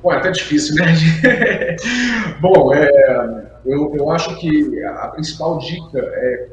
Bom, 0.02 0.12
é 0.12 0.18
até 0.18 0.32
difícil, 0.32 0.76
né? 0.76 0.86
Bom, 2.42 2.74
é, 2.74 2.90
eu, 3.66 3.96
eu 3.96 4.10
acho 4.12 4.36
que 4.38 4.84
a 4.84 5.08
principal 5.10 5.58
dica 5.60 6.00
é 6.00 6.48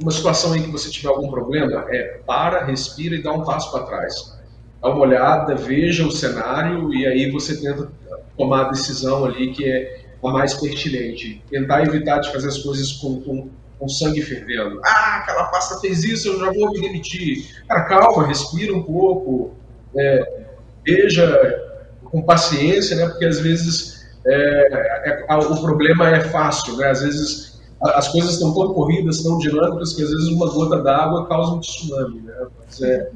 uma 0.00 0.10
situação 0.10 0.54
em 0.54 0.62
que 0.62 0.70
você 0.70 0.90
tiver 0.90 1.08
algum 1.08 1.30
problema 1.30 1.86
é 1.88 2.20
para, 2.26 2.64
respira 2.64 3.14
e 3.14 3.22
dá 3.22 3.32
um 3.32 3.44
passo 3.44 3.70
para 3.70 3.84
trás. 3.84 4.38
Dá 4.82 4.90
uma 4.90 5.00
olhada, 5.00 5.54
veja 5.54 6.06
o 6.06 6.10
cenário 6.10 6.92
e 6.92 7.06
aí 7.06 7.30
você 7.30 7.58
tenta 7.58 7.90
tomar 8.36 8.66
a 8.66 8.68
decisão 8.70 9.24
ali 9.24 9.52
que 9.52 9.68
é 9.68 10.04
a 10.22 10.30
mais 10.30 10.54
pertinente. 10.54 11.42
Tentar 11.48 11.82
evitar 11.82 12.18
de 12.18 12.32
fazer 12.32 12.48
as 12.48 12.58
coisas 12.58 12.92
com, 12.92 13.20
com 13.20 13.48
com 13.78 13.88
sangue 13.88 14.22
fervendo. 14.22 14.80
Ah, 14.84 15.18
aquela 15.22 15.44
pasta 15.44 15.78
fez 15.80 16.04
isso, 16.04 16.28
eu 16.28 16.40
já 16.40 16.52
vou 16.52 16.70
me 16.70 16.80
demitir. 16.80 17.64
Cara, 17.68 17.84
calma, 17.84 18.26
respira 18.26 18.74
um 18.74 18.82
pouco, 18.82 19.54
é, 19.96 20.46
veja 20.84 21.64
com 22.04 22.22
paciência, 22.22 22.96
né? 22.96 23.08
Porque 23.08 23.24
às 23.24 23.40
vezes 23.40 24.06
é, 24.26 25.24
é, 25.28 25.34
o 25.34 25.60
problema 25.60 26.08
é 26.08 26.20
fácil, 26.20 26.76
né? 26.76 26.90
Às 26.90 27.02
vezes 27.02 27.60
as 27.80 28.08
coisas 28.08 28.32
estão 28.32 28.54
tão 28.54 28.72
corridas, 28.72 29.22
tão 29.22 29.38
dinâmicas, 29.38 29.92
que 29.92 30.02
às 30.02 30.10
vezes 30.10 30.28
uma 30.28 30.50
gota 30.50 30.82
d'água 30.82 31.26
causa 31.26 31.52
um 31.52 31.60
tsunami, 31.60 32.22
né? 32.22 32.46
Mas 32.64 32.80
é, 32.82 33.10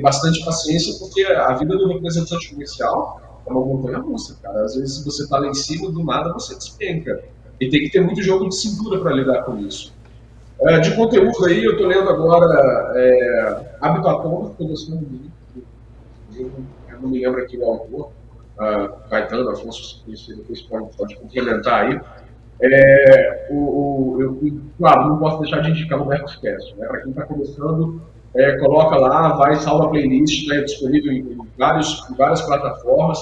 bastante 0.00 0.44
paciência, 0.44 0.94
porque 0.98 1.24
a 1.24 1.54
vida 1.54 1.76
do 1.76 1.88
representante 1.88 2.50
comercial 2.50 3.20
é 3.46 3.50
uma 3.50 3.64
montanha 3.64 3.98
russa, 3.98 4.36
cara. 4.42 4.64
Às 4.64 4.74
vezes 4.74 5.04
você 5.04 5.22
está 5.22 5.38
lá 5.38 5.46
em 5.46 5.54
cima, 5.54 5.90
do 5.90 6.04
nada 6.04 6.32
você 6.32 6.54
despenca. 6.54 7.22
E 7.60 7.68
tem 7.68 7.80
que 7.80 7.90
ter 7.90 8.00
muito 8.00 8.22
jogo 8.22 8.48
de 8.48 8.56
cintura 8.56 9.00
para 9.00 9.12
lidar 9.12 9.42
com 9.44 9.56
isso. 9.58 9.94
É, 10.60 10.80
de 10.80 10.94
conteúdo 10.96 11.44
aí, 11.44 11.64
eu 11.64 11.72
estou 11.72 11.86
lendo 11.86 12.08
agora 12.08 12.92
é, 12.96 13.76
Hábito 13.80 14.08
Atômico, 14.08 14.64
muito. 14.64 15.30
Eu, 16.34 16.50
eu 16.90 17.00
não 17.00 17.08
me 17.10 17.20
lembro 17.20 17.42
aqui 17.42 17.58
o 17.58 17.64
autor, 17.64 18.10
uh, 18.58 19.08
Caetano, 19.10 19.50
Afonso, 19.50 20.02
depois 20.06 20.62
pode, 20.62 20.96
pode 20.96 21.16
complementar 21.16 21.86
aí. 21.86 22.00
É, 22.62 23.48
o, 23.50 23.54
o, 23.54 24.22
eu, 24.22 24.60
claro, 24.78 25.08
não 25.08 25.18
posso 25.18 25.40
deixar 25.40 25.60
de 25.60 25.70
indicar 25.70 26.00
o 26.00 26.06
Mercoscast. 26.06 26.74
Né? 26.76 26.86
Para 26.86 27.02
quem 27.02 27.10
está 27.10 27.24
começando, 27.24 28.00
é, 28.34 28.58
coloca 28.58 28.96
lá, 28.96 29.34
vai, 29.34 29.56
salva 29.56 29.86
a 29.86 29.88
playlist, 29.88 30.48
né, 30.48 30.62
disponível 30.62 31.12
em, 31.12 31.18
em, 31.18 31.48
vários, 31.58 32.08
em 32.10 32.14
várias 32.14 32.40
plataformas. 32.42 33.18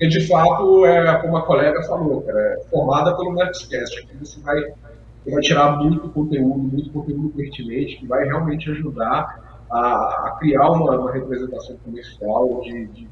E 0.00 0.08
de 0.08 0.26
fato, 0.26 0.86
é, 0.86 1.14
como 1.20 1.36
a 1.36 1.42
colega 1.42 1.82
falou, 1.82 2.22
cara, 2.22 2.40
é 2.40 2.64
formada 2.70 3.14
pelo 3.16 3.32
Mercoscast. 3.32 3.98
Aqui 3.98 4.16
você 4.16 4.40
vai 4.40 4.72
vai 5.26 5.40
tirar 5.42 5.76
muito 5.78 6.08
conteúdo, 6.10 6.58
muito 6.58 6.90
conteúdo 6.90 7.28
pertinente, 7.30 7.98
que 7.98 8.06
vai 8.06 8.24
realmente 8.24 8.70
ajudar 8.70 9.64
a, 9.70 10.28
a 10.28 10.36
criar 10.38 10.70
uma, 10.70 10.98
uma, 10.98 11.12
representação 11.12 11.76
comercial 11.78 12.60
de, 12.62 12.86
de, 12.88 13.08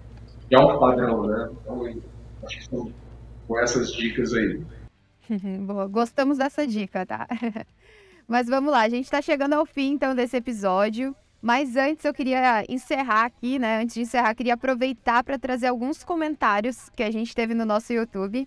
de, 0.48 0.56
alto 0.56 0.78
padrão, 0.80 1.26
né? 1.26 1.50
Então, 1.52 1.84
acho 2.44 2.58
que 2.58 2.64
são 2.64 2.92
com 3.46 3.58
essas 3.58 3.92
dicas 3.92 4.32
aí. 4.34 4.62
Boa, 5.66 5.86
gostamos 5.86 6.38
dessa 6.38 6.66
dica, 6.66 7.04
tá? 7.06 7.26
Mas 8.26 8.46
vamos 8.46 8.72
lá, 8.72 8.82
a 8.82 8.88
gente 8.88 9.04
está 9.04 9.22
chegando 9.22 9.54
ao 9.54 9.64
fim, 9.64 9.92
então, 9.92 10.14
desse 10.14 10.36
episódio. 10.36 11.14
Mas 11.40 11.76
antes 11.76 12.04
eu 12.04 12.12
queria 12.12 12.64
encerrar 12.68 13.26
aqui, 13.26 13.58
né? 13.58 13.80
Antes 13.80 13.94
de 13.94 14.00
encerrar, 14.00 14.34
queria 14.34 14.54
aproveitar 14.54 15.22
para 15.22 15.38
trazer 15.38 15.68
alguns 15.68 16.02
comentários 16.02 16.90
que 16.90 17.02
a 17.02 17.10
gente 17.12 17.34
teve 17.34 17.54
no 17.54 17.64
nosso 17.64 17.92
YouTube. 17.92 18.46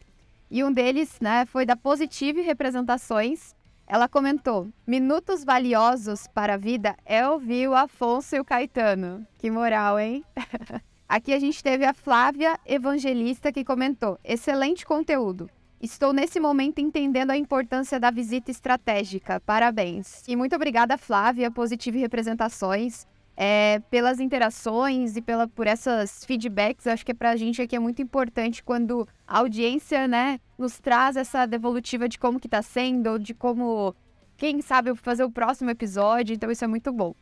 E 0.53 0.65
um 0.65 0.73
deles, 0.73 1.17
né, 1.21 1.45
foi 1.45 1.65
da 1.65 1.77
Positive 1.77 2.41
Representações. 2.41 3.55
Ela 3.87 4.09
comentou: 4.09 4.67
Minutos 4.85 5.45
valiosos 5.45 6.27
para 6.27 6.55
a 6.55 6.57
vida 6.57 6.93
é 7.05 7.25
ouvir 7.25 7.69
o 7.69 7.73
Afonso 7.73 8.35
e 8.35 8.39
o 8.41 8.43
Caetano. 8.43 9.25
Que 9.37 9.49
moral, 9.49 9.97
hein? 9.97 10.25
Aqui 11.07 11.33
a 11.33 11.39
gente 11.39 11.63
teve 11.63 11.85
a 11.85 11.93
Flávia 11.93 12.59
Evangelista 12.65 13.49
que 13.49 13.63
comentou: 13.63 14.19
Excelente 14.25 14.85
conteúdo. 14.85 15.49
Estou 15.81 16.11
nesse 16.11 16.37
momento 16.37 16.79
entendendo 16.79 17.31
a 17.31 17.37
importância 17.37 17.97
da 17.97 18.11
visita 18.11 18.51
estratégica. 18.51 19.39
Parabéns. 19.39 20.21
E 20.27 20.35
muito 20.35 20.53
obrigada, 20.53 20.97
Flávia, 20.97 21.49
Positive 21.49 21.97
Representações 21.97 23.07
é, 23.43 23.81
pelas 23.89 24.19
interações 24.19 25.17
e 25.17 25.21
pela, 25.21 25.47
por 25.47 25.65
essas 25.65 26.23
feedbacks. 26.25 26.85
Eu 26.85 26.93
acho 26.93 27.03
que 27.03 27.11
para 27.11 27.31
a 27.31 27.35
gente 27.35 27.59
aqui 27.59 27.75
é 27.75 27.79
muito 27.79 27.99
importante 27.99 28.61
quando 28.61 29.07
a 29.27 29.39
audiência 29.39 30.07
né, 30.07 30.39
nos 30.59 30.77
traz 30.77 31.15
essa 31.15 31.47
devolutiva 31.47 32.07
de 32.07 32.19
como 32.19 32.39
que 32.39 32.45
está 32.45 32.61
sendo, 32.61 33.17
de 33.17 33.33
como, 33.33 33.95
quem 34.37 34.61
sabe, 34.61 34.95
fazer 34.95 35.23
o 35.23 35.31
próximo 35.31 35.71
episódio. 35.71 36.35
Então 36.35 36.51
isso 36.51 36.63
é 36.63 36.67
muito 36.67 36.93
bom. 36.93 37.15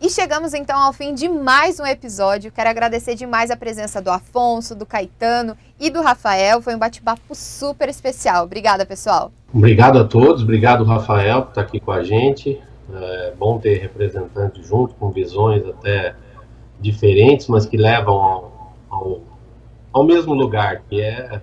E 0.00 0.08
chegamos 0.08 0.54
então 0.54 0.78
ao 0.78 0.92
fim 0.92 1.12
de 1.12 1.28
mais 1.28 1.80
um 1.80 1.86
episódio. 1.86 2.52
Quero 2.52 2.70
agradecer 2.70 3.16
demais 3.16 3.50
a 3.50 3.56
presença 3.56 4.00
do 4.00 4.08
Afonso, 4.08 4.72
do 4.72 4.86
Caetano 4.86 5.56
e 5.80 5.90
do 5.90 6.00
Rafael. 6.00 6.62
Foi 6.62 6.76
um 6.76 6.78
bate-papo 6.78 7.34
super 7.34 7.88
especial. 7.88 8.44
Obrigada, 8.44 8.86
pessoal. 8.86 9.32
Obrigado 9.52 9.98
a 9.98 10.04
todos. 10.04 10.44
Obrigado, 10.44 10.84
Rafael, 10.84 11.42
por 11.42 11.48
estar 11.48 11.62
aqui 11.62 11.80
com 11.80 11.90
a 11.90 12.04
gente. 12.04 12.62
É 12.92 13.34
bom 13.36 13.58
ter 13.58 13.78
representantes 13.78 14.66
junto, 14.66 14.94
com 14.94 15.10
visões 15.10 15.66
até 15.66 16.14
diferentes, 16.80 17.48
mas 17.48 17.66
que 17.66 17.76
levam 17.76 18.14
ao, 18.14 18.74
ao, 18.88 19.20
ao 19.92 20.04
mesmo 20.04 20.34
lugar, 20.34 20.82
que 20.88 21.00
é, 21.00 21.42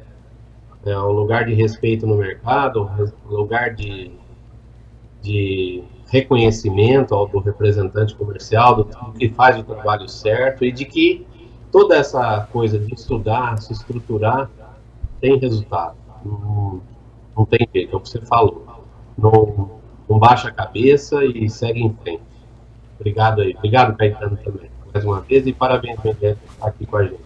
é 0.86 0.98
o 0.98 1.12
lugar 1.12 1.46
de 1.46 1.54
respeito 1.54 2.08
no 2.08 2.16
mercado, 2.16 2.90
lugar 3.26 3.74
de, 3.74 4.12
de 5.22 5.84
reconhecimento 6.08 7.14
ao, 7.14 7.28
do 7.28 7.40
representante 7.40 8.16
comercial, 8.16 8.76
do, 8.76 8.84
do 8.84 9.14
que 9.14 9.30
faz 9.30 9.58
o 9.58 9.64
trabalho 9.64 10.08
certo 10.08 10.64
e 10.64 10.72
de 10.72 10.86
que 10.86 11.26
toda 11.72 11.98
essa 11.98 12.48
coisa 12.52 12.78
de 12.78 12.94
estudar, 12.94 13.60
se 13.62 13.74
estruturar, 13.74 14.50
tem 15.20 15.38
resultado. 15.38 15.96
Não, 16.24 16.82
não 17.36 17.46
tem 17.46 17.68
jeito, 17.74 17.94
é 17.94 17.98
o 17.98 18.00
que 18.00 18.10
você 18.10 18.22
falou. 18.22 18.64
Não, 19.18 19.82
não 20.14 20.20
baixa 20.20 20.48
a 20.48 20.52
cabeça 20.52 21.26
e 21.26 21.50
segue 21.50 21.82
em 21.82 21.94
frente. 22.04 22.22
Obrigado 23.00 23.42
aí. 23.42 23.56
Obrigado, 23.58 23.98
Caetano, 23.98 24.38
também. 24.38 24.70
mais 24.94 25.04
uma 25.04 25.22
vez 25.22 25.48
e 25.48 25.52
parabéns, 25.52 25.98
Miguel, 26.04 26.38
aqui 26.62 26.86
com 26.86 26.98
a 26.98 27.04
gente. 27.04 27.18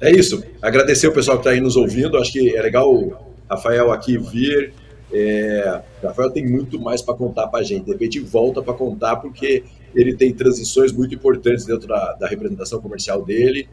É 0.00 0.10
isso. 0.10 0.42
Agradecer 0.60 1.06
o 1.06 1.12
pessoal 1.12 1.36
que 1.38 1.42
está 1.42 1.50
aí 1.50 1.60
nos 1.60 1.76
ouvindo. 1.76 2.18
Acho 2.18 2.32
que 2.32 2.56
é 2.56 2.60
legal 2.60 2.92
o 2.92 3.16
Rafael 3.48 3.92
aqui 3.92 4.18
vir. 4.18 4.72
É, 5.12 5.80
Rafael 6.02 6.30
tem 6.30 6.46
muito 6.46 6.78
mais 6.78 7.00
para 7.02 7.14
contar 7.14 7.46
para 7.46 7.60
a 7.60 7.62
gente. 7.62 7.84
De 7.84 7.92
repente 7.92 8.18
volta 8.18 8.60
para 8.60 8.74
contar 8.74 9.16
porque 9.16 9.62
ele 9.94 10.14
tem 10.14 10.32
transições 10.34 10.92
muito 10.92 11.14
importantes 11.14 11.64
dentro 11.64 11.86
da, 11.86 12.14
da 12.14 12.26
representação 12.26 12.80
comercial 12.80 13.24
dele. 13.24 13.68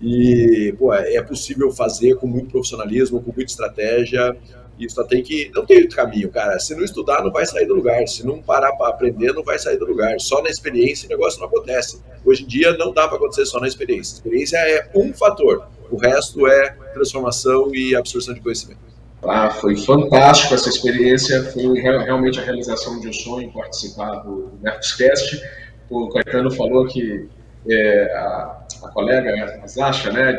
E 0.00 0.74
pô, 0.78 0.92
é 0.94 1.20
possível 1.22 1.70
fazer 1.70 2.16
com 2.16 2.26
muito 2.26 2.50
profissionalismo, 2.50 3.20
com 3.20 3.32
muita 3.34 3.50
estratégia. 3.50 4.36
E 4.80 4.88
só 4.88 5.04
tem 5.04 5.22
que. 5.22 5.50
Não 5.54 5.66
tem 5.66 5.82
outro 5.82 5.96
caminho, 5.96 6.30
cara. 6.30 6.58
Se 6.58 6.74
não 6.74 6.82
estudar, 6.82 7.22
não 7.22 7.30
vai 7.30 7.44
sair 7.44 7.66
do 7.66 7.74
lugar. 7.74 8.06
Se 8.08 8.26
não 8.26 8.40
parar 8.40 8.72
para 8.72 8.88
aprender, 8.88 9.32
não 9.34 9.44
vai 9.44 9.58
sair 9.58 9.78
do 9.78 9.84
lugar. 9.84 10.18
Só 10.18 10.42
na 10.42 10.48
experiência 10.48 11.06
o 11.06 11.10
negócio 11.10 11.38
não 11.38 11.48
acontece. 11.48 12.00
Hoje 12.24 12.44
em 12.44 12.46
dia 12.46 12.72
não 12.78 12.92
dá 12.92 13.06
para 13.06 13.18
acontecer 13.18 13.44
só 13.44 13.60
na 13.60 13.68
experiência. 13.68 14.14
A 14.14 14.16
experiência 14.16 14.56
é 14.56 14.90
um 14.94 15.12
fator. 15.12 15.68
O 15.90 15.96
resto 15.96 16.46
é 16.46 16.70
transformação 16.94 17.74
e 17.74 17.94
absorção 17.94 18.32
de 18.32 18.40
conhecimento. 18.40 18.80
Ah, 19.22 19.50
foi 19.50 19.76
fantástico 19.76 20.54
essa 20.54 20.68
experiência. 20.68 21.42
Foi 21.52 21.78
realmente 21.78 22.40
a 22.40 22.42
realização 22.42 22.98
de 23.00 23.08
um 23.08 23.12
sonho 23.12 23.52
participar 23.52 24.16
do 24.20 24.52
Mercoscast. 24.62 25.42
O 25.90 26.08
Caetano 26.08 26.50
falou 26.50 26.86
que 26.86 27.28
é, 27.68 28.12
a, 28.14 28.64
a, 28.84 28.88
colega, 28.88 29.60
a 29.62 29.66
Zasha, 29.66 30.10
né, 30.10 30.38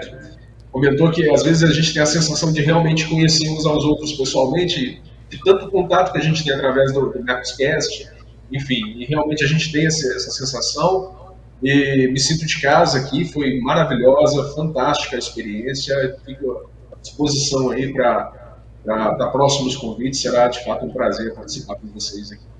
comentou 0.71 1.11
que 1.11 1.29
às 1.29 1.43
vezes 1.43 1.63
a 1.63 1.73
gente 1.73 1.93
tem 1.93 2.01
a 2.01 2.05
sensação 2.05 2.51
de 2.51 2.61
realmente 2.61 3.07
conhecer 3.07 3.49
uns 3.49 3.65
aos 3.65 3.83
outros 3.83 4.13
pessoalmente, 4.13 5.01
de 5.29 5.39
tanto 5.43 5.69
contato 5.69 6.11
que 6.11 6.17
a 6.17 6.21
gente 6.21 6.43
tem 6.43 6.53
através 6.53 6.93
do, 6.93 7.09
do 7.11 7.23
Mercoscast, 7.23 8.09
enfim, 8.51 8.81
e 8.97 9.05
realmente 9.05 9.43
a 9.43 9.47
gente 9.47 9.71
tem 9.71 9.85
essa, 9.85 10.07
essa 10.13 10.31
sensação. 10.31 11.21
E 11.63 12.07
me 12.11 12.19
sinto 12.19 12.45
de 12.45 12.59
casa 12.59 12.99
aqui, 12.99 13.25
foi 13.25 13.59
maravilhosa, 13.61 14.53
fantástica 14.55 15.15
a 15.15 15.19
experiência. 15.19 16.17
Fico 16.25 16.69
à 16.91 16.99
disposição 16.99 17.69
aí 17.69 17.93
para 17.93 19.29
próximos 19.31 19.75
convites. 19.75 20.21
Será 20.21 20.47
de 20.47 20.63
fato 20.63 20.85
um 20.85 20.91
prazer 20.91 21.33
participar 21.33 21.75
com 21.75 21.87
vocês 21.87 22.31
aqui. 22.31 22.50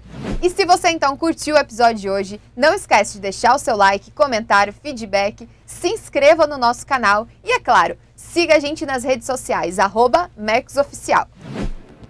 E 0.42 0.50
se 0.50 0.66
você 0.66 0.90
então 0.90 1.16
curtiu 1.16 1.56
o 1.56 1.60
episódio 1.60 2.02
de 2.02 2.10
hoje, 2.10 2.42
não 2.56 2.74
esquece 2.74 3.14
de 3.14 3.20
deixar 3.20 3.56
o 3.56 3.60
seu 3.60 3.76
like, 3.76 4.12
comentário, 4.12 4.74
feedback, 4.74 5.48
se 5.66 5.88
inscreva 5.88 6.48
no 6.48 6.58
nosso 6.58 6.86
canal 6.86 7.28
e, 7.44 7.52
é 7.52 7.60
claro, 7.60 7.98
siga 8.16 8.56
a 8.56 8.60
gente 8.60 8.86
nas 8.86 9.04
redes 9.04 9.28
sociais, 9.28 9.78
arroba 9.80 10.32
Oficial. 10.80 11.28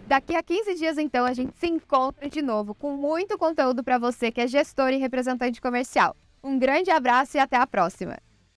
Daqui 0.07 0.35
a 0.35 0.43
15 0.43 0.75
dias, 0.75 0.97
então, 0.97 1.25
a 1.25 1.33
gente 1.33 1.53
se 1.57 1.67
encontra 1.67 2.29
de 2.29 2.41
novo 2.41 2.73
com 2.75 2.95
muito 2.95 3.37
conteúdo 3.37 3.83
para 3.83 3.97
você 3.97 4.31
que 4.31 4.41
é 4.41 4.47
gestor 4.47 4.89
e 4.89 4.97
representante 4.97 5.61
comercial. 5.61 6.15
Um 6.43 6.57
grande 6.57 6.89
abraço 6.89 7.37
e 7.37 7.39
até 7.39 7.55
a 7.55 7.67
próxima! 7.67 8.17